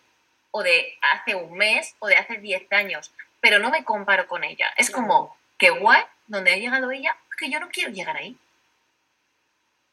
o 0.51 0.65
de 0.65 0.99
hace 1.13 1.37
un 1.37 1.57
mes, 1.57 1.95
o 2.01 2.09
de 2.09 2.17
hace 2.17 2.39
10 2.39 2.73
años, 2.73 3.15
pero 3.41 3.61
no 3.61 3.71
me 3.71 3.85
comparo 3.85 4.27
con 4.27 4.43
ella. 4.43 4.67
Es 4.77 4.91
como, 4.91 5.37
qué 5.57 5.71
guay, 5.71 6.03
donde 6.27 6.53
ha 6.53 6.57
llegado 6.57 6.91
ella, 6.91 7.17
que 7.39 7.49
yo 7.49 7.61
no 7.61 7.69
quiero 7.69 7.93
llegar 7.93 8.17
ahí. 8.17 8.37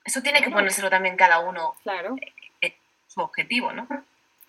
Eso 0.04 0.24
tiene 0.24 0.42
que 0.42 0.50
ponérselo 0.50 0.90
también 0.90 1.18
cada 1.18 1.38
uno 1.38 1.76
claro. 1.84 2.16
Eh, 2.62 2.76
su 3.08 3.22
objetivo, 3.22 3.72
¿no? 3.74 3.88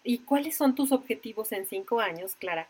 ¿Y 0.03 0.19
cuáles 0.19 0.57
son 0.57 0.75
tus 0.75 0.93
objetivos 0.93 1.53
en 1.53 1.67
cinco 1.67 2.01
años, 2.01 2.35
Clara? 2.37 2.69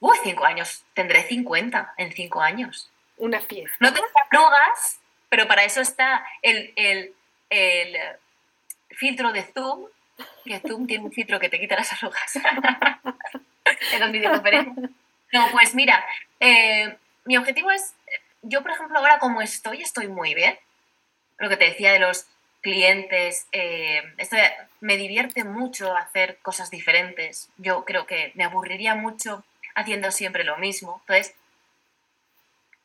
Uy, 0.00 0.16
cinco 0.22 0.44
años. 0.44 0.84
Tendré 0.94 1.22
50 1.22 1.94
en 1.96 2.12
cinco 2.12 2.40
años. 2.40 2.90
Una 3.16 3.40
fiesta. 3.40 3.76
No 3.80 3.92
tengo 3.92 4.06
arrugas, 4.30 5.00
pero 5.28 5.48
para 5.48 5.64
eso 5.64 5.80
está 5.80 6.24
el, 6.42 6.72
el, 6.76 7.14
el 7.50 7.96
filtro 8.90 9.32
de 9.32 9.42
Zoom, 9.42 9.86
que 10.44 10.60
Zoom 10.60 10.86
tiene 10.86 11.04
un 11.04 11.12
filtro 11.12 11.40
que 11.40 11.48
te 11.48 11.58
quita 11.58 11.76
las 11.76 11.92
arrugas 11.92 12.36
en 13.92 14.00
las 14.00 14.12
videoconferencias. 14.12 14.90
No, 15.32 15.48
pues 15.52 15.74
mira, 15.74 16.04
eh, 16.40 16.96
mi 17.24 17.36
objetivo 17.36 17.70
es, 17.70 17.94
yo 18.42 18.62
por 18.62 18.70
ejemplo 18.72 18.98
ahora 18.98 19.18
como 19.18 19.42
estoy, 19.42 19.82
estoy 19.82 20.08
muy 20.08 20.34
bien. 20.34 20.58
Lo 21.38 21.48
que 21.48 21.56
te 21.56 21.66
decía 21.66 21.92
de 21.92 21.98
los 21.98 22.26
clientes, 22.60 23.46
eh, 23.52 24.02
esto 24.16 24.36
me 24.80 24.96
divierte 24.96 25.44
mucho 25.44 25.96
hacer 25.96 26.38
cosas 26.42 26.70
diferentes. 26.70 27.50
Yo 27.56 27.84
creo 27.84 28.06
que 28.06 28.32
me 28.34 28.44
aburriría 28.44 28.94
mucho 28.94 29.44
haciendo 29.74 30.10
siempre 30.10 30.44
lo 30.44 30.56
mismo. 30.58 31.00
Entonces, 31.02 31.34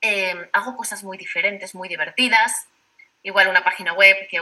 eh, 0.02 0.50
hago 0.52 0.76
cosas 0.76 1.04
muy 1.04 1.18
diferentes, 1.18 1.76
muy 1.76 1.90
divertidas. 1.90 2.68
Igual 3.24 3.48
una 3.48 3.64
página 3.64 3.94
web, 3.94 4.28
que 4.30 4.40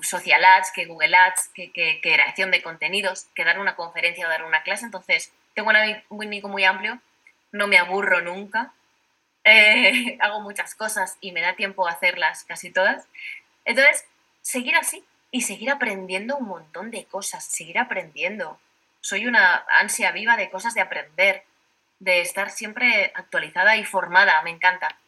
social 0.00 0.44
ads, 0.44 0.70
que 0.72 0.86
Google 0.86 1.16
Ads, 1.16 1.50
que, 1.54 2.00
creación 2.00 2.52
de 2.52 2.62
contenidos, 2.62 3.26
que 3.34 3.44
dar 3.44 3.58
una 3.58 3.74
conferencia 3.74 4.26
o 4.26 4.30
dar 4.30 4.44
una 4.44 4.62
clase. 4.62 4.84
Entonces, 4.84 5.32
tengo 5.54 5.70
un 5.70 5.76
abanico 5.76 6.48
muy 6.48 6.64
amplio, 6.64 7.00
no 7.50 7.66
me 7.66 7.78
aburro 7.78 8.20
nunca. 8.20 8.72
Eh, 9.44 10.18
hago 10.20 10.40
muchas 10.40 10.76
cosas 10.76 11.18
y 11.20 11.32
me 11.32 11.40
da 11.40 11.56
tiempo 11.56 11.86
a 11.86 11.90
hacerlas 11.90 12.44
casi 12.44 12.70
todas. 12.70 13.08
Entonces, 13.64 14.06
seguir 14.42 14.76
así 14.76 15.04
y 15.30 15.42
seguir 15.42 15.70
aprendiendo 15.70 16.36
un 16.36 16.46
montón 16.46 16.90
de 16.90 17.06
cosas, 17.06 17.44
seguir 17.44 17.78
aprendiendo. 17.78 18.60
Soy 19.00 19.26
una 19.26 19.64
ansia 19.80 20.12
viva 20.12 20.36
de 20.36 20.50
cosas 20.50 20.74
de 20.74 20.82
aprender, 20.82 21.44
de 22.00 22.20
estar 22.20 22.50
siempre 22.50 23.12
actualizada 23.14 23.76
y 23.76 23.84
formada, 23.84 24.42
me 24.42 24.50
encanta. 24.50 24.98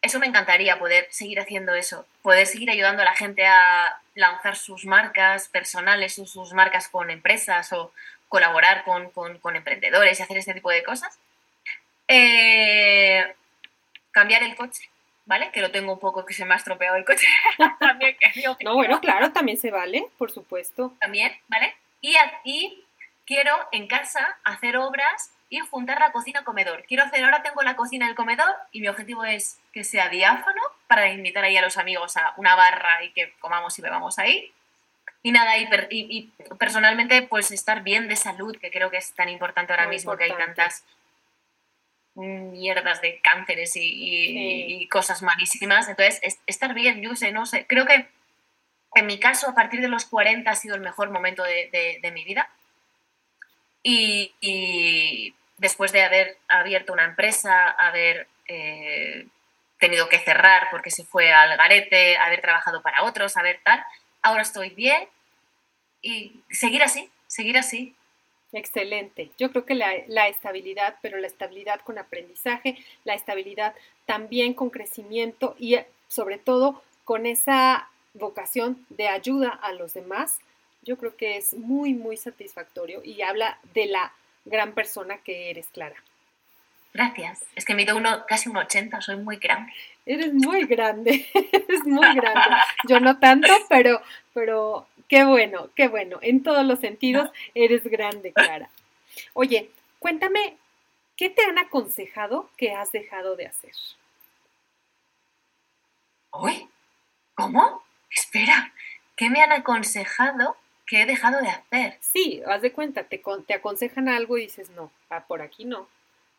Eso 0.00 0.18
me 0.18 0.26
encantaría, 0.26 0.78
poder 0.78 1.06
seguir 1.10 1.40
haciendo 1.40 1.74
eso, 1.74 2.06
poder 2.22 2.46
seguir 2.46 2.70
ayudando 2.70 3.02
a 3.02 3.04
la 3.04 3.14
gente 3.14 3.46
a 3.46 4.00
lanzar 4.14 4.56
sus 4.56 4.84
marcas 4.84 5.48
personales 5.48 6.18
o 6.18 6.26
sus 6.26 6.52
marcas 6.52 6.88
con 6.88 7.10
empresas 7.10 7.72
o 7.72 7.92
colaborar 8.28 8.84
con, 8.84 9.56
emprendedores 9.56 10.18
y 10.18 10.22
hacer 10.22 10.38
este 10.38 10.54
tipo 10.54 10.70
de 10.70 10.82
cosas. 10.82 11.18
Eh, 12.08 13.34
cambiar 14.12 14.42
el 14.42 14.56
coche, 14.56 14.88
¿vale? 15.28 15.50
Que 15.52 15.60
lo 15.60 15.70
tengo 15.70 15.92
un 15.92 16.00
poco 16.00 16.24
que 16.24 16.34
se 16.34 16.44
me 16.44 16.54
ha 16.54 16.56
estropeado 16.56 16.96
el 16.96 17.04
coche. 17.04 17.26
también, 17.78 18.16
no, 18.64 18.74
bueno, 18.74 19.00
claro, 19.00 19.30
también 19.30 19.58
se 19.58 19.70
vale, 19.70 20.06
por 20.16 20.32
supuesto. 20.32 20.94
También, 21.00 21.32
¿vale? 21.46 21.76
Y, 22.00 22.16
aquí 22.16 22.84
quiero 23.26 23.54
en 23.70 23.86
casa 23.86 24.38
hacer 24.42 24.78
obras 24.78 25.30
y 25.50 25.58
juntar 25.58 26.00
la 26.00 26.12
cocina-comedor. 26.12 26.84
Quiero 26.84 27.04
hacer, 27.04 27.22
ahora 27.22 27.42
tengo 27.42 27.62
la 27.62 27.76
cocina 27.76 28.06
y 28.06 28.08
el 28.08 28.14
comedor 28.14 28.54
y 28.72 28.80
mi 28.80 28.88
objetivo 28.88 29.24
es 29.24 29.58
que 29.72 29.84
sea 29.84 30.08
diáfano 30.08 30.62
para 30.86 31.10
invitar 31.10 31.44
ahí 31.44 31.56
a 31.56 31.62
los 31.62 31.76
amigos 31.76 32.16
a 32.16 32.32
una 32.38 32.54
barra 32.54 33.04
y 33.04 33.12
que 33.12 33.32
comamos 33.38 33.78
y 33.78 33.82
bebamos 33.82 34.18
ahí. 34.18 34.52
Y 35.22 35.32
nada, 35.32 35.58
y, 35.58 35.68
y, 35.90 36.32
personalmente 36.58 37.20
pues 37.22 37.50
estar 37.50 37.82
bien 37.82 38.08
de 38.08 38.16
salud, 38.16 38.56
que 38.56 38.70
creo 38.70 38.90
que 38.90 38.96
es 38.96 39.12
tan 39.12 39.28
importante 39.28 39.72
ahora 39.74 39.88
mismo 39.88 40.16
que 40.16 40.24
hay 40.24 40.32
tantas 40.32 40.84
mierdas 42.18 43.00
de 43.00 43.20
cánceres 43.20 43.72
y, 43.74 44.86
cosas 44.90 45.22
malísimas. 45.22 45.88
Entonces, 45.88 46.20
estar 46.46 46.74
bien, 46.74 47.00
yo 47.00 47.14
sé, 47.14 47.32
no 47.32 47.46
sé. 47.46 47.66
Creo 47.66 47.86
que 47.86 48.08
en 48.94 49.06
mi 49.06 49.18
caso, 49.20 49.48
a 49.48 49.54
partir 49.54 49.80
de 49.80 49.88
los 49.88 50.06
40 50.06 50.50
ha 50.50 50.56
sido 50.56 50.74
el 50.74 50.80
mejor 50.80 51.10
momento 51.10 51.42
de, 51.44 52.10
mi 52.12 52.24
vida. 52.24 52.50
Y, 53.82 55.34
después 55.58 55.92
de 55.92 56.02
haber 56.02 56.38
abierto 56.48 56.92
una 56.92 57.04
empresa, 57.04 57.70
haber 57.70 58.28
eh, 58.46 59.26
tenido 59.78 60.08
que 60.08 60.18
cerrar 60.18 60.68
porque 60.70 60.90
se 60.90 61.04
fue 61.04 61.32
al 61.32 61.56
garete, 61.56 62.16
haber 62.16 62.40
trabajado 62.40 62.80
para 62.82 63.02
otros, 63.02 63.36
haber 63.36 63.60
tal, 63.64 63.84
ahora 64.22 64.42
estoy 64.42 64.70
bien 64.70 65.08
y 66.00 66.44
seguir 66.50 66.82
así, 66.82 67.10
seguir 67.26 67.58
así. 67.58 67.96
Excelente. 68.52 69.30
Yo 69.38 69.50
creo 69.50 69.66
que 69.66 69.74
la, 69.74 70.28
estabilidad, 70.28 70.96
pero 71.02 71.18
la 71.18 71.26
estabilidad 71.26 71.80
con 71.80 71.98
aprendizaje, 71.98 72.78
la 73.04 73.14
estabilidad 73.14 73.74
también 74.06 74.54
con 74.54 74.70
crecimiento 74.70 75.54
y 75.58 75.74
eh, 75.74 75.86
sobre 76.08 76.38
todo 76.38 76.82
con 77.04 77.26
esa 77.26 77.88
vocación 78.14 78.84
de 78.88 79.08
ayuda 79.08 79.50
a 79.50 79.72
los 79.72 79.94
demás, 79.94 80.38
yo 80.82 80.96
creo 80.96 81.16
que 81.16 81.36
es 81.36 81.54
muy, 81.54 81.92
muy 81.92 82.16
satisfactorio 82.16 83.02
y 83.04 83.20
habla 83.22 83.58
de 83.74 83.86
la 83.86 84.12
gran 84.46 84.72
persona 84.72 85.18
que 85.18 85.50
eres, 85.50 85.66
Clara. 85.68 85.96
Gracias. 86.94 87.44
Es 87.54 87.66
que 87.66 87.74
mido 87.74 87.96
uno, 87.96 88.24
casi 88.26 88.48
un 88.48 88.56
80, 88.56 89.00
soy 89.02 89.16
muy 89.16 89.36
grande. 89.36 89.72
Eres 90.06 90.32
muy 90.32 90.64
grande, 90.64 91.26
eres 91.52 91.84
muy 91.84 92.14
grande. 92.14 92.56
Yo 92.88 92.98
no 92.98 93.18
tanto, 93.18 93.52
pero, 93.68 94.00
pero 94.32 94.86
Qué 95.08 95.24
bueno, 95.24 95.70
qué 95.74 95.88
bueno. 95.88 96.18
En 96.20 96.42
todos 96.42 96.64
los 96.64 96.80
sentidos 96.80 97.30
eres 97.54 97.84
grande, 97.84 98.32
Clara. 98.32 98.68
Oye, 99.32 99.70
cuéntame, 99.98 100.56
¿qué 101.16 101.30
te 101.30 101.42
han 101.42 101.58
aconsejado 101.58 102.50
que 102.56 102.72
has 102.72 102.92
dejado 102.92 103.34
de 103.34 103.46
hacer? 103.46 103.72
¿Uy? 106.32 106.68
¿Cómo? 107.34 107.82
Espera, 108.10 108.72
¿qué 109.16 109.30
me 109.30 109.40
han 109.40 109.52
aconsejado 109.52 110.56
que 110.86 111.02
he 111.02 111.06
dejado 111.06 111.40
de 111.40 111.48
hacer? 111.48 111.98
Sí, 112.00 112.42
haz 112.46 112.62
de 112.62 112.72
cuenta, 112.72 113.04
te, 113.04 113.22
te 113.46 113.54
aconsejan 113.54 114.08
algo 114.08 114.38
y 114.38 114.42
dices, 114.42 114.70
no, 114.70 114.90
ah, 115.10 115.24
por 115.26 115.42
aquí 115.42 115.64
no, 115.64 115.88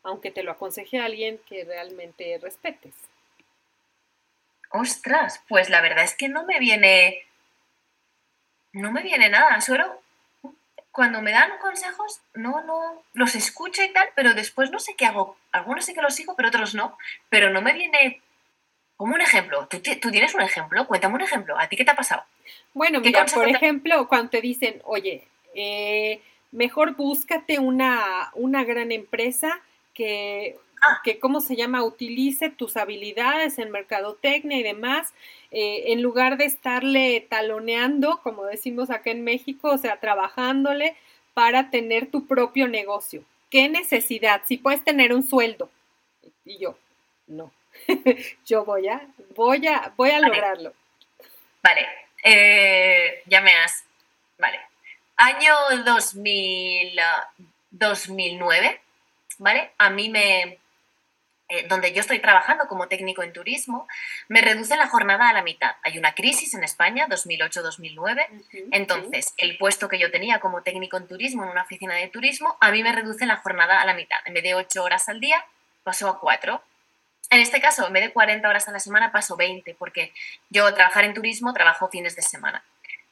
aunque 0.04 0.32
te 0.32 0.44
lo 0.44 0.52
aconseje 0.52 1.00
alguien 1.00 1.40
que 1.48 1.64
realmente 1.64 2.38
respetes. 2.42 2.94
Ostras, 4.72 5.42
pues 5.48 5.70
la 5.70 5.82
verdad 5.82 6.04
es 6.04 6.16
que 6.16 6.30
no 6.30 6.46
me 6.46 6.60
viene 6.60 7.26
no 8.74 8.92
me 8.92 9.04
viene 9.04 9.30
nada, 9.30 9.60
solo 9.62 10.02
cuando 10.92 11.22
me 11.22 11.32
dan 11.32 11.58
consejos, 11.62 12.20
no, 12.34 12.62
no, 12.64 13.04
los 13.14 13.36
escucho 13.36 13.84
y 13.84 13.94
tal, 13.94 14.10
pero 14.16 14.34
después 14.34 14.72
no 14.72 14.80
sé 14.80 14.96
qué 14.96 15.06
hago. 15.06 15.38
Algunos 15.52 15.86
sí 15.86 15.94
que 15.94 16.02
los 16.02 16.16
sigo, 16.16 16.36
pero 16.36 16.50
otros 16.50 16.76
no. 16.76 16.98
Pero 17.30 17.52
no 17.52 17.62
me 17.62 17.74
viene 17.74 18.22
como 18.98 19.14
un 19.14 19.22
ejemplo. 19.22 19.68
¿Tú, 19.68 19.80
tienes 20.12 20.34
un 20.34 20.42
ejemplo? 20.42 20.86
Cuéntame 20.88 21.16
un 21.16 21.22
ejemplo. 21.22 21.58
¿A 21.58 21.68
ti 21.68 21.78
qué 21.78 21.86
te 21.86 21.92
ha 21.92 21.96
pasado? 21.96 22.24
Bueno, 22.74 23.00
mira, 23.00 23.26
por 23.26 23.48
ejemplo, 23.48 24.08
cuando 24.08 24.30
te 24.30 24.42
dicen, 24.42 24.82
oye, 24.84 25.26
eh, 25.56 26.22
mejor 26.52 26.96
búscate 26.96 27.60
una, 27.60 28.32
una 28.34 28.64
gran 28.64 28.92
empresa 28.92 29.62
que. 29.94 30.58
Que, 31.04 31.20
¿cómo 31.20 31.42
se 31.42 31.56
llama?, 31.56 31.84
utilice 31.84 32.50
tus 32.50 32.78
habilidades 32.78 33.60
en 33.60 33.72
mercadotecnia 33.72 34.58
y 34.58 34.64
demás, 34.64 35.14
eh, 35.52 35.86
en 35.88 36.02
lugar 36.02 36.38
de 36.38 36.46
estarle 36.46 37.26
taloneando, 37.30 38.20
como 38.22 38.46
decimos 38.46 38.90
acá 38.90 39.12
en 39.12 39.24
México, 39.24 39.70
o 39.72 39.78
sea, 39.78 40.00
trabajándole 40.00 40.96
para 41.34 41.70
tener 41.70 42.08
tu 42.12 42.28
propio 42.28 42.68
negocio. 42.68 43.24
¿Qué 43.50 43.68
necesidad? 43.70 44.42
Si 44.46 44.58
puedes 44.58 44.84
tener 44.84 45.14
un 45.14 45.28
sueldo. 45.28 45.70
Y 46.46 46.58
yo, 46.60 46.78
no. 47.28 47.52
yo 48.46 48.66
voy 48.66 48.88
a, 48.88 49.08
voy 49.36 49.66
a, 49.68 49.94
voy 49.98 50.12
a 50.12 50.20
lograrlo. 50.20 50.74
Vale, 51.64 51.88
eh, 52.24 53.24
ya 53.26 53.42
me 53.42 53.54
has. 53.54 53.84
Vale. 54.38 54.60
Año 55.18 55.54
2000, 55.84 57.00
2009, 57.72 58.82
¿vale? 59.40 59.72
A 59.78 59.90
mí 59.90 60.10
me, 60.10 60.59
eh, 61.50 61.66
donde 61.68 61.92
yo 61.94 62.02
estoy 62.02 62.20
trabajando 62.20 62.68
como 62.68 62.88
técnico 62.88 63.24
en 63.24 63.34
turismo, 63.34 63.88
me 64.28 64.40
reduce 64.40 64.78
la 64.78 64.88
jornada 64.88 65.30
a 65.30 65.34
la 65.34 65.42
mitad. 65.42 65.76
Hay 65.84 65.98
una 65.98 66.14
crisis 66.14 66.54
en 66.54 66.64
España, 66.64 67.08
2008-2009, 67.10 68.28
entonces 68.72 69.34
el 69.38 69.58
puesto 69.58 69.90
que 69.90 69.98
yo 69.98 70.12
tenía 70.12 70.40
como 70.40 70.62
técnico 70.62 70.98
en 70.98 71.08
turismo 71.08 71.44
en 71.44 71.50
una 71.50 71.64
oficina 71.64 71.96
de 71.96 72.08
turismo, 72.08 72.56
a 72.62 72.72
mí 72.72 72.84
me 72.84 72.92
reduce 72.92 73.26
la 73.26 73.38
jornada 73.38 73.82
a 73.82 73.86
la 73.86 73.94
mitad. 73.94 74.18
En 74.26 74.36
vez 74.36 74.44
de 74.44 74.56
8 74.56 74.84
horas 74.84 75.10
al 75.10 75.20
día, 75.20 75.44
paso 75.84 76.08
a 76.08 76.20
4. 76.20 76.62
En 77.32 77.40
este 77.40 77.60
caso, 77.60 77.88
en 77.88 77.94
vez 77.94 78.04
de 78.04 78.14
40 78.14 78.48
horas 78.48 78.68
a 78.68 78.72
la 78.72 78.80
semana, 78.80 79.12
paso 79.12 79.36
20, 79.36 79.76
porque 79.76 80.14
yo 80.50 80.74
trabajar 80.74 81.04
en 81.06 81.14
turismo 81.14 81.54
trabajo 81.54 81.90
fines 81.90 82.16
de 82.16 82.22
semana. 82.22 82.64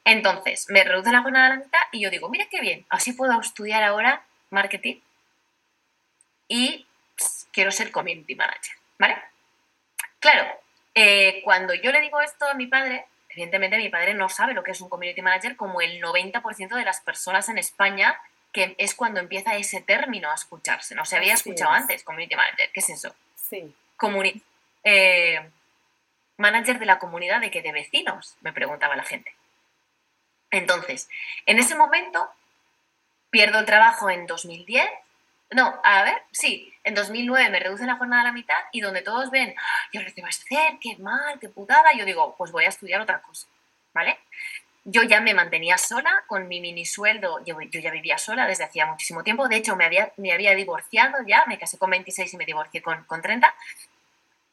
Entonces, 0.04 0.66
me 0.70 0.84
reduce 0.84 1.12
la 1.12 1.22
jornada 1.22 1.46
a 1.46 1.50
la 1.50 1.56
mitad 1.56 1.80
y 1.92 2.00
yo 2.00 2.10
digo, 2.10 2.28
mira 2.28 2.46
qué 2.50 2.60
bien, 2.60 2.86
así 2.88 3.12
puedo 3.12 3.38
estudiar 3.40 3.82
ahora 3.82 4.24
marketing 4.50 5.00
y 6.48 6.86
quiero 7.58 7.72
ser 7.72 7.90
community 7.90 8.36
manager, 8.36 8.76
¿vale? 9.00 9.20
Claro, 10.20 10.46
eh, 10.94 11.40
cuando 11.42 11.74
yo 11.74 11.90
le 11.90 12.00
digo 12.00 12.20
esto 12.20 12.46
a 12.46 12.54
mi 12.54 12.68
padre, 12.68 13.06
evidentemente 13.30 13.78
mi 13.78 13.88
padre 13.88 14.14
no 14.14 14.28
sabe 14.28 14.54
lo 14.54 14.62
que 14.62 14.70
es 14.70 14.80
un 14.80 14.88
community 14.88 15.22
manager 15.22 15.56
como 15.56 15.80
el 15.80 16.00
90% 16.00 16.76
de 16.76 16.84
las 16.84 17.00
personas 17.00 17.48
en 17.48 17.58
España, 17.58 18.16
que 18.52 18.76
es 18.78 18.94
cuando 18.94 19.18
empieza 19.18 19.56
ese 19.56 19.80
término 19.80 20.30
a 20.30 20.36
escucharse. 20.36 20.94
No 20.94 21.04
se 21.04 21.16
había 21.16 21.34
escuchado 21.34 21.72
antes, 21.72 22.04
community 22.04 22.36
manager, 22.36 22.70
¿qué 22.72 22.78
es 22.78 22.90
eso? 22.90 23.12
Sí. 23.34 23.74
Eh, 24.84 25.50
manager 26.36 26.78
de 26.78 26.86
la 26.86 27.00
comunidad 27.00 27.40
de 27.40 27.50
que 27.50 27.62
de 27.62 27.72
vecinos, 27.72 28.36
me 28.40 28.52
preguntaba 28.52 28.94
la 28.94 29.02
gente. 29.02 29.34
Entonces, 30.52 31.08
en 31.44 31.58
ese 31.58 31.74
momento 31.74 32.30
pierdo 33.30 33.58
el 33.58 33.66
trabajo 33.66 34.10
en 34.10 34.28
2010 34.28 34.88
no, 35.50 35.80
a 35.82 36.02
ver, 36.02 36.22
sí, 36.30 36.72
en 36.84 36.94
2009 36.94 37.50
me 37.50 37.60
reducen 37.60 37.86
la 37.86 37.96
jornada 37.96 38.22
a 38.22 38.24
la 38.26 38.32
mitad 38.32 38.58
y 38.72 38.80
donde 38.80 39.02
todos 39.02 39.30
ven, 39.30 39.54
¿y 39.92 39.98
ahora 39.98 40.10
qué 40.14 40.22
a 40.22 40.28
hacer? 40.28 40.78
¿Qué 40.80 40.96
mal? 40.98 41.38
¿Qué 41.40 41.48
putada? 41.48 41.92
Yo 41.96 42.04
digo, 42.04 42.34
pues 42.36 42.52
voy 42.52 42.64
a 42.64 42.68
estudiar 42.68 43.00
otra 43.00 43.20
cosa, 43.20 43.46
¿vale? 43.92 44.18
Yo 44.84 45.02
ya 45.02 45.20
me 45.20 45.34
mantenía 45.34 45.76
sola 45.76 46.24
con 46.26 46.48
mi 46.48 46.60
mini 46.60 46.86
sueldo, 46.86 47.44
yo, 47.44 47.60
ya 47.60 47.90
vivía 47.90 48.16
sola 48.16 48.46
desde 48.46 48.64
hacía 48.64 48.86
muchísimo 48.86 49.22
tiempo, 49.22 49.48
de 49.48 49.56
hecho 49.56 49.76
me 49.76 49.84
había, 49.84 50.12
me 50.16 50.32
había 50.32 50.54
divorciado 50.54 51.18
ya, 51.26 51.44
me 51.46 51.58
casé 51.58 51.76
con 51.76 51.90
26 51.90 52.32
y 52.32 52.36
me 52.38 52.46
divorcié 52.46 52.80
con, 52.80 53.04
con 53.04 53.20
30. 53.20 53.54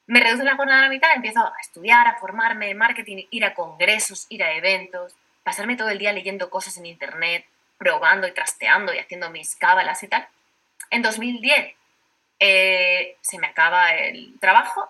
Me 0.08 0.20
reducen 0.20 0.46
la 0.46 0.56
jornada 0.56 0.80
a 0.80 0.84
la 0.84 0.90
mitad, 0.90 1.16
empiezo 1.16 1.40
a 1.40 1.54
estudiar, 1.62 2.08
a 2.08 2.18
formarme 2.18 2.70
en 2.70 2.78
marketing, 2.78 3.26
ir 3.32 3.46
a 3.46 3.54
congresos, 3.54 4.28
ir 4.30 4.44
a 4.44 4.52
eventos, 4.54 5.16
pasarme 5.44 5.78
todo 5.78 5.90
el 5.90 6.00
día 6.00 6.12
leyendo 6.12 6.50
cosas 6.50 6.78
en 6.78 6.86
internet, 6.86 7.46
probando 7.78 8.28
y 8.28 8.34
trasteando 8.34 8.94
y 8.94 9.00
haciendo 9.00 9.30
mis 9.30 9.56
cábalas 9.56 10.04
y 10.04 10.08
tal. 10.08 10.28
En 10.90 11.02
2010 11.02 11.76
eh, 12.40 13.18
se 13.22 13.38
me 13.38 13.48
acaba 13.48 13.94
el 13.94 14.40
trabajo, 14.40 14.90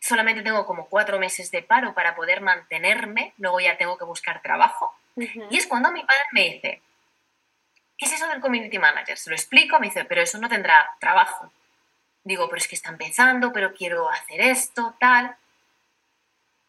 solamente 0.00 0.42
tengo 0.42 0.66
como 0.66 0.88
cuatro 0.88 1.18
meses 1.18 1.50
de 1.50 1.62
paro 1.62 1.94
para 1.94 2.14
poder 2.14 2.40
mantenerme, 2.40 3.34
luego 3.38 3.60
ya 3.60 3.76
tengo 3.76 3.98
que 3.98 4.04
buscar 4.04 4.42
trabajo. 4.42 4.94
Y 5.16 5.56
es 5.56 5.66
cuando 5.66 5.90
mi 5.92 6.02
padre 6.04 6.24
me 6.32 6.44
dice, 6.44 6.82
¿qué 7.96 8.04
es 8.04 8.12
eso 8.12 8.28
del 8.28 8.40
community 8.40 8.78
manager? 8.78 9.16
Se 9.16 9.30
lo 9.30 9.36
explico, 9.36 9.78
me 9.78 9.86
dice, 9.86 10.04
pero 10.04 10.22
eso 10.22 10.38
no 10.38 10.48
tendrá 10.48 10.90
trabajo. 11.00 11.50
Digo, 12.22 12.48
pero 12.48 12.58
es 12.58 12.68
que 12.68 12.74
está 12.74 12.90
empezando, 12.90 13.52
pero 13.52 13.72
quiero 13.72 14.10
hacer 14.10 14.40
esto, 14.40 14.94
tal. 14.98 15.36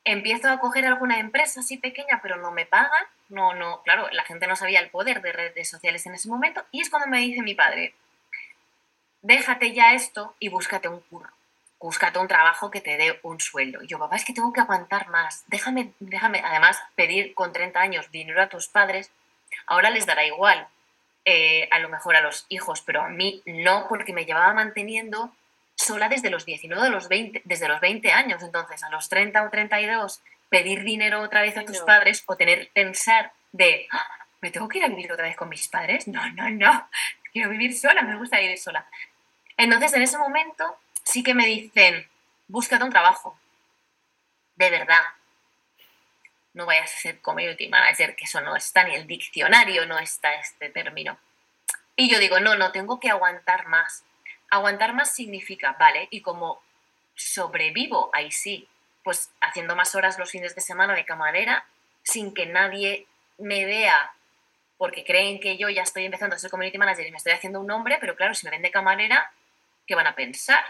Empiezo 0.03 0.49
a 0.49 0.59
coger 0.59 0.85
alguna 0.85 1.19
empresa 1.19 1.59
así 1.59 1.77
pequeña, 1.77 2.21
pero 2.21 2.37
no 2.37 2.51
me 2.51 2.65
pagan. 2.65 3.03
No, 3.29 3.53
no, 3.53 3.81
claro, 3.83 4.07
la 4.11 4.23
gente 4.23 4.47
no 4.47 4.55
sabía 4.55 4.79
el 4.79 4.89
poder 4.89 5.21
de 5.21 5.33
redes 5.33 5.69
sociales 5.69 6.05
en 6.05 6.13
ese 6.13 6.29
momento. 6.29 6.63
Y 6.71 6.81
es 6.81 6.89
cuando 6.89 7.09
me 7.09 7.19
dice 7.19 7.41
mi 7.41 7.55
padre, 7.55 7.93
déjate 9.27 9.73
ya 9.73 9.93
esto 9.93 10.35
y 10.39 10.47
búscate 10.47 10.87
un 10.87 11.01
curro. 11.01 11.29
Búscate 11.79 12.17
un 12.17 12.27
trabajo 12.27 12.71
que 12.71 12.81
te 12.81 12.97
dé 12.97 13.19
un 13.23 13.39
sueldo. 13.39 13.83
Y 13.83 13.87
yo, 13.87 13.99
papá, 13.99 14.15
es 14.15 14.25
que 14.25 14.33
tengo 14.33 14.51
que 14.53 14.61
aguantar 14.61 15.09
más. 15.09 15.43
Déjame, 15.47 15.91
déjame, 15.99 16.41
además, 16.43 16.81
pedir 16.95 17.35
con 17.35 17.51
30 17.51 17.79
años 17.79 18.09
dinero 18.09 18.41
a 18.41 18.47
tus 18.47 18.67
padres. 18.67 19.11
Ahora 19.67 19.89
les 19.89 20.05
dará 20.05 20.25
igual, 20.25 20.67
eh, 21.25 21.67
a 21.71 21.79
lo 21.79 21.89
mejor 21.89 22.15
a 22.15 22.21
los 22.21 22.45
hijos, 22.49 22.81
pero 22.81 23.01
a 23.01 23.09
mí 23.09 23.43
no, 23.45 23.85
porque 23.89 24.13
me 24.13 24.25
llevaba 24.25 24.53
manteniendo 24.53 25.35
sola 25.75 26.09
desde 26.09 26.31
los 26.31 26.45
19, 26.45 26.89
los 26.89 27.09
20, 27.09 27.41
desde 27.43 27.67
los 27.67 27.81
20 27.81 28.11
años. 28.11 28.41
Entonces, 28.41 28.81
a 28.83 28.89
los 28.89 29.09
30 29.09 29.43
o 29.43 29.49
32, 29.49 30.21
pedir 30.49 30.83
dinero 30.83 31.21
otra 31.21 31.41
vez 31.41 31.57
a 31.57 31.65
tus 31.65 31.79
padres 31.81 32.23
o 32.25 32.37
tener 32.37 32.69
pensar 32.73 33.33
de, 33.51 33.87
ah, 33.91 34.07
¿me 34.41 34.51
tengo 34.51 34.69
que 34.69 34.79
ir 34.79 34.85
a 34.85 34.87
vivir 34.87 35.11
otra 35.11 35.27
vez 35.27 35.35
con 35.35 35.49
mis 35.49 35.67
padres? 35.67 36.07
No, 36.07 36.27
no, 36.31 36.49
no. 36.49 36.89
Quiero 37.33 37.49
vivir 37.49 37.77
sola, 37.77 38.01
me 38.01 38.17
gusta 38.17 38.39
vivir 38.39 38.57
sola. 38.57 38.87
Entonces, 39.57 39.93
en 39.93 40.03
ese 40.03 40.17
momento 40.17 40.77
sí 41.03 41.23
que 41.23 41.33
me 41.33 41.45
dicen, 41.45 42.07
búscate 42.47 42.83
un 42.83 42.91
trabajo. 42.91 43.37
De 44.55 44.69
verdad. 44.69 45.03
No 46.53 46.65
vayas 46.65 46.93
a 46.93 46.97
ser 46.97 47.21
community 47.21 47.67
manager, 47.67 48.15
que 48.15 48.25
eso 48.25 48.41
no 48.41 48.55
está 48.55 48.83
ni 48.83 48.95
el 48.95 49.05
diccionario, 49.05 49.85
no 49.85 49.99
está 49.99 50.33
este 50.35 50.69
término. 50.69 51.17
Y 51.95 52.09
yo 52.09 52.19
digo, 52.19 52.39
no, 52.39 52.55
no, 52.55 52.71
tengo 52.71 52.99
que 52.99 53.09
aguantar 53.09 53.67
más. 53.67 54.03
Aguantar 54.49 54.93
más 54.93 55.13
significa, 55.13 55.75
vale, 55.79 56.07
y 56.09 56.21
como 56.21 56.61
sobrevivo, 57.15 58.09
ahí 58.13 58.31
sí, 58.31 58.67
pues 59.03 59.31
haciendo 59.41 59.75
más 59.75 59.95
horas 59.95 60.19
los 60.19 60.31
fines 60.31 60.55
de 60.55 60.61
semana 60.61 60.93
de 60.93 61.05
camarera, 61.05 61.65
sin 62.03 62.33
que 62.33 62.45
nadie 62.45 63.07
me 63.37 63.65
vea, 63.65 64.13
porque 64.77 65.03
creen 65.03 65.39
que 65.39 65.57
yo 65.57 65.69
ya 65.69 65.81
estoy 65.81 66.05
empezando 66.05 66.35
a 66.35 66.39
ser 66.39 66.51
community 66.51 66.77
manager 66.77 67.05
y 67.05 67.11
me 67.11 67.17
estoy 67.17 67.33
haciendo 67.33 67.59
un 67.59 67.67
nombre, 67.67 67.97
pero 67.99 68.15
claro, 68.15 68.33
si 68.33 68.45
me 68.45 68.51
ven 68.51 68.61
de 68.61 68.71
camarera, 68.71 69.31
¿qué 69.87 69.95
van 69.95 70.07
a 70.07 70.15
pensar? 70.15 70.63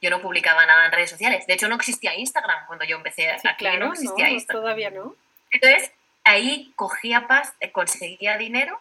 Yo 0.00 0.10
no 0.10 0.22
publicaba 0.22 0.64
nada 0.66 0.86
en 0.86 0.92
redes 0.92 1.10
sociales. 1.10 1.46
De 1.46 1.54
hecho, 1.54 1.68
no 1.68 1.74
existía 1.74 2.14
Instagram 2.14 2.66
cuando 2.66 2.84
yo 2.84 2.96
empecé 2.96 3.36
sí, 3.40 3.48
aquí. 3.48 3.58
Claro, 3.58 3.86
no 3.86 3.92
existía 3.92 4.30
Instagram. 4.30 4.62
Todavía 4.62 4.90
no. 4.90 5.14
Entonces, 5.50 5.92
ahí 6.24 6.72
cogía 6.76 7.26
paz, 7.26 7.54
eh, 7.60 7.72
conseguía 7.72 8.36
dinero 8.36 8.80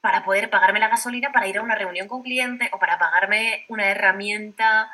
para 0.00 0.24
poder 0.24 0.48
pagarme 0.48 0.80
la 0.80 0.88
gasolina 0.88 1.32
para 1.32 1.48
ir 1.48 1.58
a 1.58 1.62
una 1.62 1.74
reunión 1.74 2.08
con 2.08 2.22
cliente 2.22 2.70
o 2.72 2.78
para 2.78 2.98
pagarme 2.98 3.64
una 3.68 3.86
herramienta. 3.90 4.90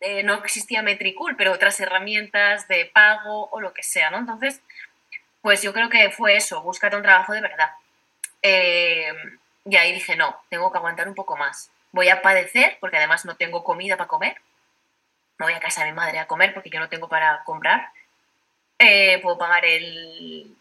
Eh, 0.00 0.22
no 0.22 0.34
existía 0.34 0.82
Metricool, 0.82 1.36
pero 1.36 1.52
otras 1.52 1.78
herramientas 1.80 2.68
de 2.68 2.86
pago 2.86 3.48
o 3.50 3.60
lo 3.60 3.72
que 3.72 3.82
sea, 3.82 4.10
¿no? 4.10 4.18
Entonces, 4.18 4.60
pues 5.40 5.62
yo 5.62 5.72
creo 5.72 5.88
que 5.88 6.10
fue 6.10 6.36
eso, 6.36 6.62
búscate 6.62 6.96
un 6.96 7.02
trabajo 7.02 7.32
de 7.32 7.40
verdad. 7.40 7.70
Eh, 8.42 9.12
y 9.64 9.76
ahí 9.76 9.92
dije, 9.92 10.16
no, 10.16 10.36
tengo 10.50 10.70
que 10.72 10.78
aguantar 10.78 11.08
un 11.08 11.14
poco 11.14 11.36
más 11.36 11.70
voy 11.92 12.08
a 12.08 12.22
padecer 12.22 12.78
porque 12.80 12.96
además 12.96 13.24
no 13.24 13.36
tengo 13.36 13.62
comida 13.62 13.96
para 13.96 14.08
comer. 14.08 14.36
Me 15.38 15.46
voy 15.46 15.54
a 15.54 15.60
casa 15.60 15.84
de 15.84 15.90
mi 15.90 15.96
madre 15.96 16.18
a 16.18 16.26
comer 16.26 16.52
porque 16.54 16.70
yo 16.70 16.80
no 16.80 16.88
tengo 16.88 17.08
para 17.08 17.44
comprar. 17.44 17.90
Eh, 18.78 19.20
puedo 19.22 19.38
pagar 19.38 19.64
el, 19.64 20.56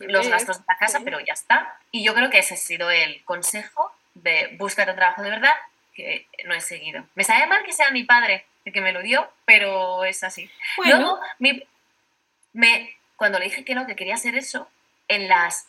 los 0.00 0.28
gastos 0.28 0.58
de 0.58 0.64
la 0.68 0.78
casa, 0.78 1.00
pero 1.04 1.20
ya 1.20 1.34
está. 1.34 1.78
Y 1.90 2.04
yo 2.04 2.14
creo 2.14 2.30
que 2.30 2.38
ese 2.38 2.54
ha 2.54 2.56
sido 2.56 2.90
el 2.90 3.22
consejo 3.24 3.92
de 4.14 4.56
buscar 4.58 4.88
un 4.88 4.96
trabajo 4.96 5.22
de 5.22 5.30
verdad 5.30 5.54
que 5.94 6.26
no 6.44 6.54
he 6.54 6.60
seguido. 6.60 7.04
Me 7.14 7.24
sabe 7.24 7.46
mal 7.46 7.64
que 7.64 7.72
sea 7.72 7.90
mi 7.90 8.04
padre 8.04 8.46
el 8.64 8.72
que 8.72 8.80
me 8.80 8.92
lo 8.92 9.00
dio, 9.02 9.30
pero 9.44 10.04
es 10.04 10.24
así. 10.24 10.50
Luego, 10.84 11.20
me, 11.38 12.96
cuando 13.16 13.38
le 13.38 13.46
dije 13.46 13.64
que 13.64 13.74
no, 13.74 13.86
que 13.86 13.96
quería 13.96 14.14
hacer 14.14 14.36
eso, 14.36 14.68
en, 15.08 15.28
las, 15.28 15.68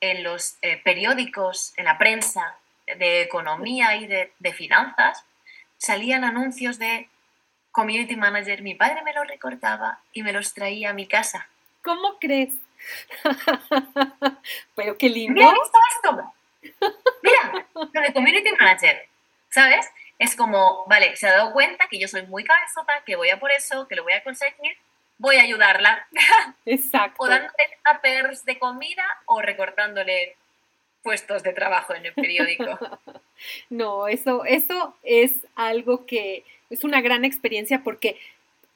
en 0.00 0.22
los 0.22 0.56
eh, 0.62 0.80
periódicos, 0.82 1.72
en 1.76 1.84
la 1.84 1.96
prensa, 1.96 2.58
de 2.86 3.22
economía 3.22 3.96
y 3.96 4.06
de, 4.06 4.52
finanzas, 4.52 5.24
salían 5.78 6.24
anuncios 6.24 6.78
de 6.78 7.08
community 7.72 8.16
manager. 8.16 8.62
Mi 8.62 8.74
padre 8.74 9.02
me 9.02 9.12
los 9.12 9.26
recortaba 9.26 10.00
y 10.12 10.22
me 10.22 10.32
los 10.32 10.54
traía 10.54 10.90
a 10.90 10.94
mi 10.94 11.06
casa. 11.06 11.48
¿Cómo 11.82 12.18
crees? 12.18 12.54
Pero 14.74 14.96
qué 14.98 15.08
lindo. 15.08 15.40
Mira 15.40 15.52
esto. 15.96 16.32
Mira, 17.22 17.66
lo 17.74 18.00
de 18.00 18.12
community 18.12 18.50
manager, 18.58 19.08
¿sabes? 19.50 19.90
Es 20.18 20.36
como, 20.36 20.84
vale, 20.86 21.16
se 21.16 21.28
ha 21.28 21.36
dado 21.36 21.52
cuenta 21.52 21.86
que 21.90 21.98
yo 21.98 22.08
soy 22.08 22.22
muy 22.26 22.44
cabezota, 22.44 23.02
que 23.04 23.16
voy 23.16 23.30
a 23.30 23.40
por 23.40 23.50
eso, 23.50 23.88
que 23.88 23.96
lo 23.96 24.04
voy 24.04 24.12
a 24.12 24.22
conseguir, 24.22 24.76
voy 25.18 25.36
a 25.36 25.42
ayudarla. 25.42 26.06
Exacto. 26.66 27.22
o 27.22 27.28
dándole 27.28 27.78
tuppers 27.84 28.44
de 28.44 28.58
comida 28.58 29.04
o 29.26 29.42
recortándole 29.42 30.36
puestos 31.04 31.44
de 31.44 31.52
trabajo 31.52 31.94
en 31.94 32.06
el 32.06 32.14
periódico. 32.14 32.64
no, 33.70 34.08
eso, 34.08 34.44
eso 34.44 34.96
es 35.04 35.32
algo 35.54 36.06
que 36.06 36.44
es 36.70 36.82
una 36.82 37.00
gran 37.00 37.24
experiencia 37.24 37.84
porque 37.84 38.18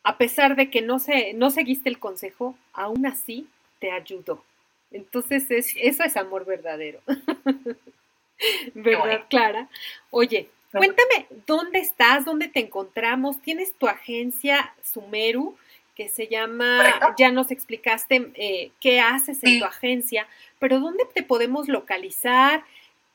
a 0.04 0.16
pesar 0.18 0.54
de 0.54 0.70
que 0.70 0.82
no, 0.82 1.00
se, 1.00 1.32
no 1.32 1.50
seguiste 1.50 1.88
el 1.88 1.98
consejo, 1.98 2.56
aún 2.72 3.04
así 3.06 3.48
te 3.80 3.90
ayudó. 3.90 4.44
Entonces, 4.90 5.50
es, 5.50 5.74
eso 5.76 6.04
es 6.04 6.16
amor 6.16 6.44
verdadero. 6.44 7.00
¿Verdad, 8.74 9.24
Clara? 9.28 9.68
Oye, 10.10 10.48
cuéntame, 10.70 11.26
¿dónde 11.46 11.80
estás? 11.80 12.24
¿Dónde 12.24 12.48
te 12.48 12.60
encontramos? 12.60 13.40
¿Tienes 13.42 13.74
tu 13.74 13.88
agencia 13.88 14.74
Sumeru? 14.82 15.56
Que 15.98 16.08
se 16.08 16.28
llama, 16.28 16.84
ya 17.18 17.32
nos 17.32 17.50
explicaste 17.50 18.30
eh, 18.36 18.70
qué 18.80 19.00
haces 19.00 19.42
en 19.42 19.58
tu 19.58 19.64
agencia, 19.64 20.28
pero 20.60 20.78
¿dónde 20.78 21.04
te 21.12 21.24
podemos 21.24 21.66
localizar? 21.66 22.62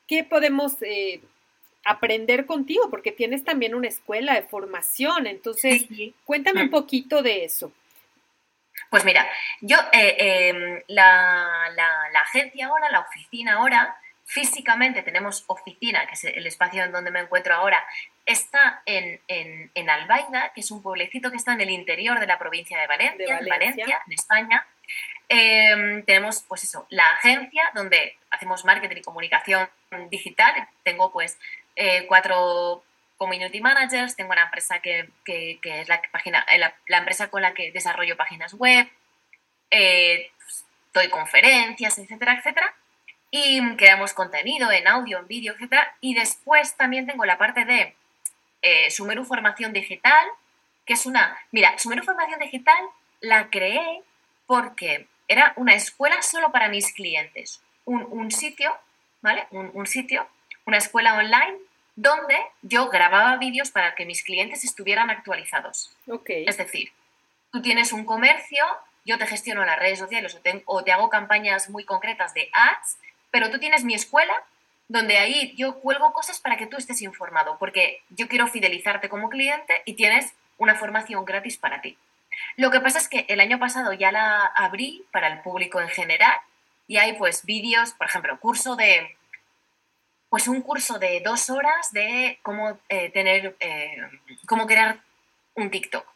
¿Qué 0.06 0.22
podemos, 0.22 0.80
eh, 0.82 1.20
aprender 1.84 2.46
contigo, 2.46 2.90
porque 2.90 3.12
tienes 3.12 3.44
también 3.44 3.74
una 3.74 3.88
escuela 3.88 4.34
de 4.34 4.42
formación. 4.42 5.26
Entonces, 5.26 5.86
cuéntame 6.24 6.62
un 6.62 6.68
mm. 6.68 6.70
poquito 6.70 7.22
de 7.22 7.44
eso. 7.44 7.72
Pues 8.90 9.04
mira, 9.04 9.26
yo, 9.60 9.76
eh, 9.92 10.16
em, 10.18 10.82
la, 10.88 11.70
agencia 12.22 12.66
ahora, 12.66 12.90
la 12.90 13.00
oficina 13.00 13.54
ahora, 13.54 13.96
físicamente 14.24 15.02
tenemos 15.02 15.44
oficina, 15.46 16.06
que 16.06 16.14
es 16.14 16.24
el 16.24 16.46
espacio 16.46 16.82
en 16.82 16.92
donde 16.92 17.10
me 17.10 17.20
encuentro 17.20 17.54
ahora, 17.54 17.84
está 18.24 18.82
en, 18.86 19.20
en, 19.28 19.90
Albaida, 19.90 20.52
que 20.54 20.60
es 20.60 20.70
un 20.70 20.82
pueblecito 20.82 21.30
que 21.30 21.36
está 21.36 21.52
en 21.52 21.60
el 21.60 21.70
interior 21.70 22.18
de 22.18 22.26
la 22.26 22.38
provincia 22.38 22.78
de 22.80 22.86
Valencia, 22.86 23.38
en 23.38 23.46
Valencia, 23.46 24.02
en 24.06 24.12
España. 24.12 24.66
Em, 25.28 26.02
tenemos, 26.04 26.44
pues 26.48 26.64
eso, 26.64 26.86
la 26.90 27.10
agencia 27.12 27.70
donde 27.74 28.16
hacemos 28.30 28.64
marketing 28.64 28.96
y 28.96 29.02
comunicación 29.02 29.68
digital. 30.10 30.68
Tengo, 30.82 31.12
pues, 31.12 31.38
eh, 31.76 32.06
cuatro 32.06 32.82
community 33.16 33.60
managers, 33.60 34.16
tengo 34.16 34.32
una 34.32 34.44
empresa 34.44 34.80
que, 34.80 35.08
es 35.26 35.88
la, 35.88 36.00
página, 36.10 36.44
eh, 36.50 36.58
la, 36.58 36.98
empresa 36.98 37.28
con 37.28 37.42
la 37.42 37.54
que 37.54 37.72
desarrollo 37.72 38.16
páginas 38.16 38.54
web, 38.54 38.88
eh, 39.70 40.30
doy 40.92 41.08
conferencias, 41.08 41.98
etcétera, 41.98 42.34
etcétera. 42.34 42.74
Y 43.36 43.60
creamos 43.74 44.14
contenido 44.14 44.70
en 44.70 44.86
audio, 44.86 45.18
en 45.18 45.26
vídeo, 45.26 45.54
etcétera. 45.54 45.96
Y 46.00 46.14
después 46.14 46.76
también 46.76 47.04
tengo 47.04 47.24
la 47.24 47.36
parte 47.36 47.64
de 47.64 47.96
Sumeru 48.92 49.24
Formación 49.24 49.72
Digital, 49.72 50.24
que 50.86 50.92
es 50.92 51.04
una... 51.04 51.36
Mira, 51.50 51.76
Sumeru 51.76 52.04
Formación 52.04 52.38
Digital 52.38 52.78
la 53.18 53.50
creé 53.50 54.02
porque 54.46 55.08
era 55.26 55.52
una 55.56 55.74
escuela 55.74 56.22
solo 56.22 56.52
para 56.52 56.68
mis 56.68 56.92
clientes. 56.92 57.60
Un, 57.86 58.30
sitio, 58.30 58.72
¿vale? 59.20 59.48
Un, 59.50 59.84
sitio, 59.88 60.28
una 60.64 60.78
escuela 60.78 61.14
online 61.14 61.58
donde 61.96 62.36
yo 62.62 62.88
grababa 62.88 63.36
vídeos 63.38 63.72
para 63.72 63.96
que 63.96 64.06
mis 64.06 64.22
clientes 64.22 64.62
estuvieran 64.62 65.10
actualizados. 65.10 65.92
Okay. 66.06 66.44
Es 66.46 66.56
decir, 66.56 66.92
tú 67.50 67.60
tienes 67.62 67.92
un 67.92 68.04
comercio, 68.04 68.64
yo 69.04 69.18
te 69.18 69.26
gestiono 69.26 69.64
las 69.64 69.80
redes 69.80 69.98
sociales 69.98 70.36
o 70.36 70.38
te, 70.38 70.62
o 70.66 70.84
te 70.84 70.92
hago 70.92 71.10
campañas 71.10 71.68
muy 71.68 71.84
concretas 71.84 72.32
de 72.32 72.48
ads, 72.52 72.98
pero 73.34 73.50
tú 73.50 73.58
tienes 73.58 73.82
mi 73.82 73.94
escuela 73.94 74.44
donde 74.86 75.18
ahí 75.18 75.56
yo 75.56 75.80
cuelgo 75.80 76.12
cosas 76.12 76.38
para 76.38 76.56
que 76.56 76.68
tú 76.68 76.76
estés 76.76 77.02
informado, 77.02 77.58
porque 77.58 78.00
yo 78.10 78.28
quiero 78.28 78.46
fidelizarte 78.46 79.08
como 79.08 79.28
cliente 79.28 79.82
y 79.86 79.94
tienes 79.94 80.34
una 80.56 80.76
formación 80.76 81.24
gratis 81.24 81.56
para 81.56 81.80
ti. 81.80 81.98
Lo 82.56 82.70
que 82.70 82.80
pasa 82.80 82.98
es 82.98 83.08
que 83.08 83.26
el 83.28 83.40
año 83.40 83.58
pasado 83.58 83.92
ya 83.92 84.12
la 84.12 84.52
abrí 84.54 85.04
para 85.10 85.26
el 85.26 85.40
público 85.40 85.80
en 85.80 85.88
general 85.88 86.38
y 86.86 86.98
hay 86.98 87.14
pues 87.14 87.44
vídeos, 87.44 87.90
por 87.94 88.06
ejemplo, 88.06 88.38
curso 88.38 88.76
de, 88.76 89.16
pues 90.28 90.46
un 90.46 90.62
curso 90.62 91.00
de 91.00 91.20
dos 91.24 91.50
horas 91.50 91.90
de 91.90 92.38
cómo 92.42 92.78
eh, 92.88 93.10
tener, 93.10 93.56
eh, 93.58 93.96
cómo 94.46 94.68
crear 94.68 95.00
un 95.56 95.72
TikTok, 95.72 96.06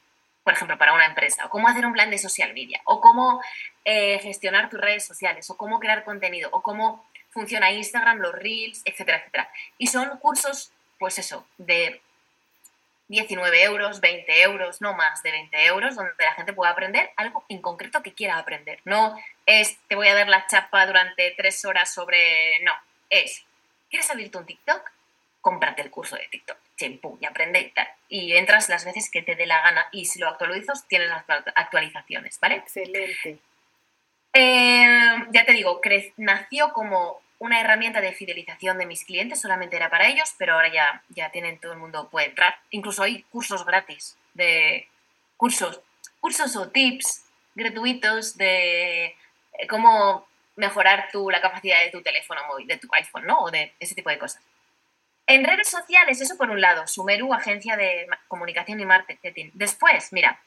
por 0.45 0.55
ejemplo, 0.55 0.79
para 0.79 0.95
una 0.95 1.05
empresa, 1.05 1.45
o 1.47 1.51
cómo 1.51 1.69
hacer 1.69 1.85
un 1.85 1.93
plan 1.93 2.11
de 2.11 2.16
social 2.16 2.55
media, 2.55 2.81
o 2.85 3.03
cómo 3.03 3.43
eh, 3.85 4.19
gestionar 4.21 4.71
tus 4.71 4.81
redes 4.81 5.07
sociales, 5.07 5.49
o 5.51 5.57
cómo 5.57 5.79
crear 5.79 6.05
contenido, 6.05 6.49
o 6.53 6.62
cómo 6.62 7.07
funciona 7.31 7.70
Instagram, 7.70 8.18
los 8.18 8.35
reels, 8.35 8.83
etcétera, 8.85 9.18
etcétera. 9.18 9.51
Y 9.79 9.87
son 9.89 10.18
cursos, 10.18 10.72
pues 10.99 11.18
eso, 11.18 11.47
de 11.59 12.01
19 13.09 13.62
euros, 13.62 14.01
20 14.01 14.43
euros, 14.43 14.81
no 14.81 14.95
más 14.95 15.22
de 15.22 15.33
20 15.33 15.64
euros, 15.66 15.97
donde 15.97 16.12
la 16.18 16.35
gente 16.35 16.53
pueda 16.53 16.72
aprender 16.72 17.11
algo 17.16 17.45
en 17.49 17.61
concreto 17.61 18.03
que 18.03 18.12
quiera 18.12 18.39
aprender. 18.39 18.81
No 18.85 19.16
es, 19.47 19.79
te 19.89 19.97
voy 19.97 20.09
a 20.09 20.14
dar 20.14 20.29
la 20.29 20.47
chapa 20.47 20.87
durante 20.87 21.31
tres 21.37 21.64
horas 21.64 21.93
sobre... 21.93 22.61
No, 22.61 22.72
es, 23.09 23.45
¿quieres 23.91 24.11
abrirte 24.11 24.39
un 24.39 24.47
TikTok? 24.47 24.91
Cómprate 25.41 25.81
el 25.81 25.91
curso 25.91 26.16
de 26.16 26.29
TikTok, 26.29 26.59
chimpú, 26.76 27.18
y 27.20 27.24
aprende 27.24 27.61
y 27.61 27.70
tal. 27.70 27.89
Y 28.09 28.37
entras 28.37 28.68
las 28.68 28.85
veces 28.85 29.11
que 29.11 29.22
te 29.22 29.37
dé 29.37 29.47
la 29.47 29.62
gana 29.62 29.87
y 29.93 30.05
si 30.05 30.18
lo 30.18 30.29
actualizas, 30.29 30.87
tienes 30.87 31.09
las 31.09 31.24
actualizaciones, 31.55 32.39
¿vale? 32.41 32.57
Excelente. 32.57 33.39
Eh, 34.41 34.86
ya 35.32 35.45
te 35.45 35.51
digo, 35.53 35.80
nació 36.16 36.72
como 36.72 37.20
una 37.41 37.61
herramienta 37.61 38.01
de 38.01 38.12
fidelización 38.12 38.78
de 38.78 38.86
mis 38.86 39.05
clientes, 39.05 39.41
solamente 39.41 39.74
era 39.74 39.91
para 39.91 40.07
ellos, 40.07 40.32
pero 40.39 40.55
ahora 40.55 40.72
ya, 40.72 41.03
ya 41.09 41.32
tienen 41.32 41.59
todo 41.59 41.72
el 41.72 41.78
mundo, 41.80 42.09
puede 42.09 42.28
entrar. 42.28 42.55
Incluso 42.70 43.03
hay 43.03 43.24
cursos 43.32 43.66
gratis 43.66 44.16
de 44.34 44.86
cursos, 45.36 45.80
cursos 46.20 46.55
o 46.55 46.68
tips 46.68 47.24
gratuitos 47.57 48.36
de 48.36 49.07
eh, 49.07 49.66
cómo 49.68 50.28
mejorar 50.55 51.09
tu, 51.11 51.30
la 51.30 51.41
capacidad 51.41 51.80
de 51.80 51.91
tu 51.91 52.01
teléfono 52.01 52.41
móvil, 52.47 52.68
de 52.68 52.76
tu 52.76 52.86
iPhone, 52.93 53.26
¿no? 53.26 53.41
O 53.41 53.51
de 53.51 53.74
ese 53.80 53.97
tipo 53.97 54.09
de 54.09 54.20
cosas. 54.20 54.41
En 55.26 55.43
redes 55.43 55.68
sociales, 55.68 56.20
eso 56.20 56.36
por 56.36 56.51
un 56.51 56.61
lado, 56.61 56.86
Sumeru, 56.86 57.34
agencia 57.34 57.76
de 57.76 58.07
comunicación 58.28 58.78
y 58.78 58.84
marketing. 58.84 59.51
Después, 59.55 60.12
mira, 60.12 60.41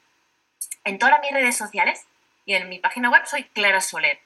en 0.82 0.98
todas 0.98 1.20
mis 1.20 1.32
redes 1.32 1.58
sociales 1.58 2.06
y 2.44 2.54
en 2.54 2.68
mi 2.68 2.78
página 2.78 3.10
web 3.10 3.22
soy 3.26 3.44
Clara 3.44 3.80
Soler. 3.80 4.18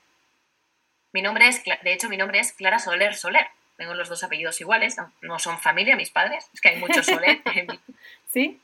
Mi 1.12 1.22
nombre 1.22 1.48
es, 1.48 1.62
de 1.64 1.92
hecho, 1.92 2.08
mi 2.08 2.16
nombre 2.16 2.40
es 2.40 2.52
Clara 2.52 2.78
Soler 2.78 3.14
Soler. 3.14 3.46
Tengo 3.76 3.94
los 3.94 4.08
dos 4.08 4.24
apellidos 4.24 4.60
iguales, 4.60 4.96
no 5.20 5.38
son 5.38 5.58
familia 5.58 5.96
mis 5.96 6.10
padres, 6.10 6.48
es 6.54 6.60
que 6.60 6.70
hay 6.70 6.76
muchos 6.76 7.06
Soler. 7.06 7.42
¿Sí? 8.32 8.60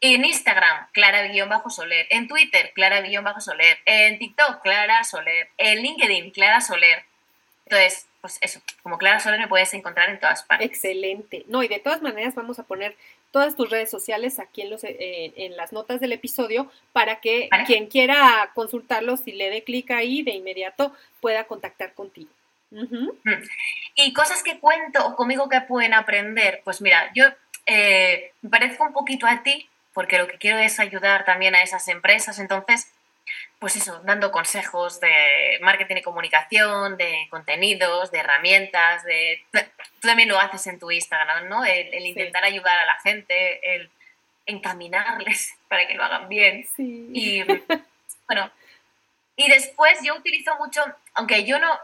En 0.00 0.24
Instagram, 0.24 0.88
Clara-Soler. 0.92 2.06
En 2.10 2.28
Twitter, 2.28 2.72
Clara-Soler. 2.74 3.78
En 3.86 4.18
TikTok, 4.18 4.62
Clara 4.62 5.02
Soler. 5.04 5.50
En 5.56 5.82
LinkedIn, 5.82 6.30
Clara 6.32 6.60
Soler. 6.60 7.04
Entonces, 7.64 8.06
pues 8.20 8.38
eso, 8.42 8.60
como 8.82 8.98
Clara 8.98 9.20
Soler 9.20 9.40
me 9.40 9.48
puedes 9.48 9.72
encontrar 9.74 10.10
en 10.10 10.20
todas 10.20 10.42
partes. 10.42 10.68
Excelente. 10.68 11.44
No, 11.48 11.62
y 11.62 11.68
de 11.68 11.78
todas 11.78 12.02
maneras 12.02 12.34
vamos 12.34 12.58
a 12.58 12.64
poner 12.64 12.96
todas 13.36 13.54
tus 13.54 13.68
redes 13.68 13.90
sociales 13.90 14.38
aquí 14.38 14.62
en, 14.62 14.70
los, 14.70 14.82
eh, 14.82 15.34
en 15.36 15.58
las 15.58 15.70
notas 15.70 16.00
del 16.00 16.14
episodio 16.14 16.72
para 16.94 17.20
que 17.20 17.50
quien 17.66 17.86
quiera 17.86 18.50
consultarlos, 18.54 19.20
si 19.20 19.32
le 19.32 19.50
dé 19.50 19.62
clic 19.62 19.90
ahí, 19.90 20.22
de 20.22 20.30
inmediato 20.30 20.94
pueda 21.20 21.44
contactar 21.44 21.92
contigo. 21.92 22.30
Mm. 22.70 23.10
Y 23.96 24.14
cosas 24.14 24.42
que 24.42 24.58
cuento 24.58 25.06
o 25.06 25.16
conmigo 25.16 25.50
que 25.50 25.60
pueden 25.60 25.92
aprender, 25.92 26.62
pues 26.64 26.80
mira, 26.80 27.12
yo 27.14 27.26
eh, 27.66 28.32
me 28.40 28.48
parezco 28.48 28.84
un 28.84 28.94
poquito 28.94 29.26
a 29.26 29.42
ti 29.42 29.68
porque 29.92 30.16
lo 30.16 30.28
que 30.28 30.38
quiero 30.38 30.56
es 30.56 30.80
ayudar 30.80 31.26
también 31.26 31.54
a 31.54 31.62
esas 31.62 31.88
empresas, 31.88 32.38
entonces 32.38 32.90
pues 33.58 33.76
eso, 33.76 34.00
dando 34.04 34.30
consejos 34.30 35.00
de 35.00 35.58
marketing 35.62 35.96
y 35.96 36.02
comunicación, 36.02 36.96
de 36.96 37.26
contenidos, 37.30 38.10
de 38.10 38.18
herramientas, 38.18 39.04
de... 39.04 39.44
Tú 39.52 40.08
también 40.08 40.28
lo 40.28 40.38
haces 40.38 40.66
en 40.66 40.78
tu 40.78 40.90
Instagram, 40.90 41.48
¿no? 41.48 41.64
El, 41.64 42.06
intentar 42.06 42.44
ayudar 42.44 42.78
a 42.78 42.84
la 42.84 42.98
gente, 43.00 43.74
el 43.74 43.90
encaminarles 44.44 45.54
para 45.68 45.86
que 45.86 45.94
lo 45.94 46.04
hagan 46.04 46.28
bien. 46.28 46.66
Sí. 46.76 47.08
Y 47.12 47.44
bueno, 48.26 48.50
y 49.36 49.48
después 49.48 49.98
yo 50.02 50.16
utilizo 50.16 50.54
mucho, 50.58 50.82
aunque 51.14 51.44
yo 51.44 51.58
no, 51.58 51.78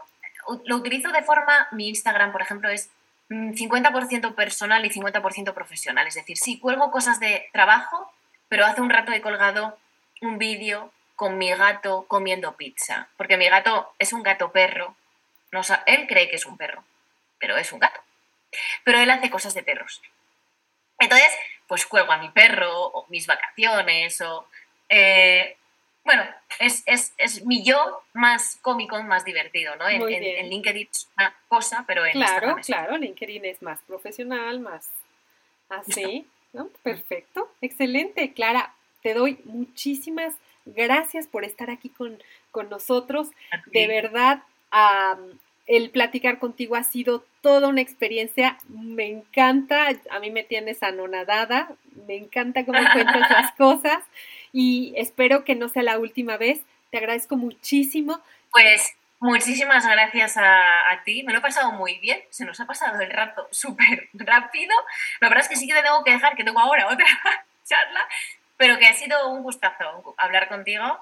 lo 0.65 0.75
utilizo 0.75 1.11
de 1.11 1.23
forma, 1.23 1.67
mi 1.71 1.89
Instagram, 1.89 2.31
por 2.31 2.41
ejemplo, 2.41 2.69
es 2.69 2.91
50% 3.29 4.29
mm, 4.29 4.33
personal 4.33 4.85
y 4.85 4.89
50% 4.89 5.53
profesional. 5.53 6.07
Es 6.07 6.15
decir, 6.15 6.37
sí, 6.37 6.59
cuelgo 6.59 6.91
cosas 6.91 7.19
de 7.19 7.49
trabajo, 7.51 8.11
pero 8.47 8.65
hace 8.65 8.81
un 8.81 8.89
rato 8.89 9.11
he 9.11 9.21
colgado 9.21 9.77
un 10.21 10.37
vídeo 10.37 10.91
con 11.23 11.37
mi 11.37 11.49
gato 11.51 12.03
comiendo 12.09 12.57
pizza, 12.57 13.07
porque 13.15 13.37
mi 13.37 13.47
gato 13.47 13.95
es 13.97 14.11
un 14.11 14.23
gato 14.23 14.51
perro, 14.51 14.93
no, 15.53 15.61
él 15.85 16.05
cree 16.05 16.27
que 16.27 16.35
es 16.35 16.45
un 16.45 16.57
perro, 16.57 16.83
pero 17.39 17.55
es 17.55 17.71
un 17.71 17.79
gato. 17.79 18.01
Pero 18.83 18.99
él 18.99 19.09
hace 19.09 19.29
cosas 19.29 19.53
de 19.53 19.63
perros. 19.63 20.01
Entonces, 20.99 21.31
pues 21.65 21.85
cuelgo 21.85 22.11
a 22.11 22.17
mi 22.17 22.27
perro, 22.31 22.87
o 22.87 23.07
mis 23.07 23.25
vacaciones, 23.25 24.19
o... 24.19 24.49
Eh, 24.89 25.55
bueno, 26.03 26.25
es, 26.59 27.45
mi 27.45 27.63
yo 27.63 28.03
más 28.11 28.57
cómico, 28.61 29.01
más 29.03 29.23
divertido, 29.23 29.77
¿no? 29.77 29.87
En, 29.87 30.05
LinkedIn 30.49 30.89
es 30.91 31.07
una 31.15 31.33
cosa, 31.47 31.85
pero 31.87 32.05
en 32.05 32.11
Claro, 32.11 32.57
claro, 32.65 32.97
LinkedIn 32.97 33.45
es 33.45 33.61
más 33.61 33.81
profesional, 33.83 34.59
más 34.59 34.89
así, 35.69 36.27
¿no? 36.51 36.67
Perfecto, 36.83 37.49
excelente. 37.61 38.33
Clara, 38.33 38.75
te 39.01 39.13
doy 39.13 39.39
muchísimas 39.45 40.35
Gracias 40.65 41.27
por 41.27 41.43
estar 41.43 41.69
aquí 41.69 41.89
con, 41.89 42.19
nosotros. 42.69 43.29
De 43.67 43.87
verdad, 43.87 44.43
el 45.67 45.89
platicar 45.89 46.39
contigo 46.39 46.75
ha 46.75 46.83
sido 46.83 47.25
toda 47.41 47.67
una 47.67 47.81
experiencia. 47.81 48.57
Me 48.67 49.07
encanta, 49.07 49.87
a 50.11 50.19
mí 50.19 50.31
me 50.31 50.43
tienes 50.43 50.83
anonadada, 50.83 51.69
me 52.07 52.15
encanta 52.15 52.65
cómo 52.65 52.79
cuentas 52.93 53.29
las 53.29 53.51
cosas 53.57 53.99
y 54.51 54.93
espero 54.95 55.43
que 55.43 55.55
no 55.55 55.67
sea 55.69 55.83
la 55.83 55.99
última 55.99 56.37
vez. 56.37 56.61
Te 56.91 56.97
agradezco 56.97 57.35
muchísimo. 57.35 58.21
Pues 58.51 58.95
muchísimas 59.19 59.85
gracias 59.85 60.37
a, 60.37 60.91
a, 60.91 61.03
ti. 61.03 61.23
Me 61.23 61.33
lo 61.33 61.39
he 61.39 61.41
pasado 61.41 61.71
muy 61.71 61.97
bien. 61.99 62.21
Se 62.29 62.45
nos 62.45 62.59
ha 62.59 62.67
pasado 62.67 63.01
el 63.01 63.09
rato 63.09 63.47
súper 63.51 64.09
rápido. 64.13 64.75
La 65.19 65.29
verdad 65.29 65.43
es 65.43 65.49
que 65.49 65.55
sí 65.55 65.67
que 65.67 65.73
te 65.73 65.81
tengo 65.81 66.03
que 66.03 66.11
dejar, 66.11 66.35
que 66.35 66.43
tengo 66.43 66.59
ahora 66.59 66.87
otra 66.87 67.05
charla, 67.65 68.07
pero 68.57 68.77
que 68.77 68.87
ha 68.87 68.93
sido 68.93 69.29
un 69.29 69.43
gustazo 69.43 70.15
hablar 70.17 70.47
contigo 70.47 70.99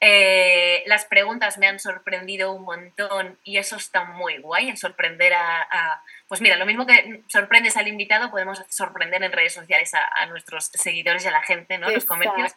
Eh, 0.00 0.84
las 0.86 1.06
preguntas 1.06 1.58
me 1.58 1.66
han 1.66 1.80
sorprendido 1.80 2.52
un 2.52 2.62
montón 2.62 3.36
y 3.42 3.58
eso 3.58 3.74
está 3.74 4.04
muy 4.04 4.38
guay, 4.38 4.68
en 4.68 4.76
sorprender 4.76 5.34
a, 5.34 6.00
Pues 6.28 6.40
mira, 6.40 6.56
lo 6.56 6.66
mismo 6.66 6.86
que 6.86 7.22
sorprendes 7.26 7.76
al 7.76 7.88
invitado, 7.88 8.30
podemos 8.30 8.62
sorprender 8.68 9.24
en 9.24 9.32
redes 9.32 9.54
sociales 9.54 9.92
a, 9.94 10.26
nuestros 10.26 10.66
seguidores 10.66 11.24
y 11.24 11.28
a 11.28 11.32
la 11.32 11.42
gente, 11.42 11.78
¿no? 11.78 11.90
Los 11.90 12.04
comercios. 12.04 12.54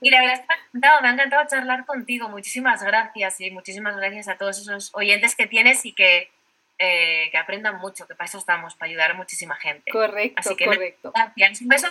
Y 0.00 0.10
la 0.10 0.20
verdad 0.22 0.40
es 0.40 0.40
que 0.40 0.78
me 0.80 0.88
ha 0.88 1.12
encantado 1.12 1.46
charlar 1.48 1.86
contigo. 1.86 2.28
Muchísimas 2.28 2.82
gracias 2.82 3.40
y 3.40 3.50
muchísimas 3.52 3.96
gracias 3.96 4.26
a 4.26 4.36
todos 4.36 4.58
esos 4.58 4.90
oyentes 4.94 5.36
que 5.36 5.46
tienes 5.46 5.84
y 5.84 5.92
que, 5.92 6.30
eh, 6.78 7.28
que 7.30 7.38
aprendan 7.38 7.76
mucho, 7.76 8.08
que 8.08 8.16
para 8.16 8.26
eso 8.26 8.38
estamos, 8.38 8.74
para 8.74 8.90
ayudar 8.90 9.12
a 9.12 9.14
muchísima 9.14 9.54
gente. 9.54 9.88
Correcto, 9.92 10.34
Así 10.40 10.56
que 10.56 10.64
correcto. 10.64 11.12
Gracias. 11.14 11.60
Un 11.60 11.68
beso. 11.68 11.88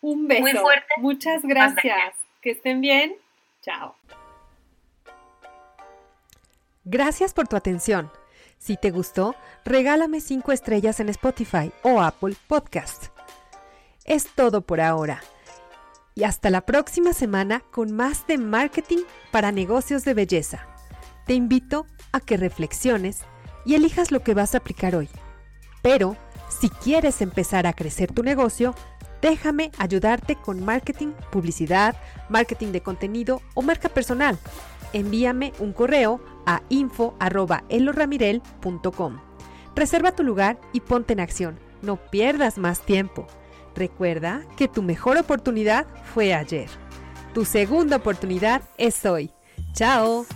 Un 0.00 0.28
beso. 0.28 0.42
Muy 0.42 0.52
fuerte. 0.52 0.86
Muchas 0.98 1.42
gracias. 1.42 2.14
Que 2.40 2.50
estén 2.50 2.80
bien. 2.80 3.14
Chao. 3.62 3.94
Gracias 6.84 7.34
por 7.34 7.48
tu 7.48 7.56
atención. 7.56 8.10
Si 8.58 8.76
te 8.76 8.90
gustó, 8.90 9.34
regálame 9.64 10.20
5 10.20 10.52
estrellas 10.52 11.00
en 11.00 11.08
Spotify 11.10 11.70
o 11.82 12.00
Apple 12.00 12.34
Podcast. 12.46 13.06
Es 14.04 14.26
todo 14.34 14.62
por 14.62 14.80
ahora. 14.80 15.20
Y 16.14 16.24
hasta 16.24 16.50
la 16.50 16.62
próxima 16.62 17.12
semana 17.12 17.60
con 17.70 17.92
más 17.92 18.26
de 18.26 18.38
marketing 18.38 19.04
para 19.30 19.52
negocios 19.52 20.04
de 20.04 20.14
belleza. 20.14 20.66
Te 21.26 21.34
invito 21.34 21.86
a 22.10 22.20
que 22.20 22.36
reflexiones 22.36 23.22
y 23.64 23.74
elijas 23.74 24.10
lo 24.10 24.20
que 24.20 24.34
vas 24.34 24.54
a 24.54 24.58
aplicar 24.58 24.96
hoy. 24.96 25.08
Pero, 25.82 26.16
si 26.48 26.70
quieres 26.70 27.20
empezar 27.20 27.66
a 27.66 27.74
crecer 27.74 28.12
tu 28.12 28.22
negocio, 28.22 28.74
déjame 29.20 29.70
ayudarte 29.78 30.36
con 30.36 30.64
marketing, 30.64 31.08
publicidad, 31.30 31.96
marketing 32.28 32.72
de 32.72 32.82
contenido 32.82 33.42
o 33.54 33.62
marca 33.62 33.88
personal. 33.88 34.38
Envíame 34.92 35.52
un 35.58 35.72
correo 35.72 36.20
a 36.46 36.62
info.eloramirel.com. 36.68 39.20
Reserva 39.74 40.12
tu 40.12 40.22
lugar 40.24 40.60
y 40.72 40.80
ponte 40.80 41.12
en 41.12 41.20
acción. 41.20 41.58
No 41.82 41.96
pierdas 41.96 42.56
más 42.58 42.80
tiempo. 42.80 43.26
Recuerda 43.74 44.46
que 44.56 44.66
tu 44.66 44.82
mejor 44.82 45.18
oportunidad 45.18 45.86
fue 46.14 46.34
ayer. 46.34 46.68
Tu 47.32 47.44
segunda 47.44 47.94
oportunidad 47.96 48.62
es 48.76 49.06
hoy. 49.06 49.30
¡Chao! 49.74 50.26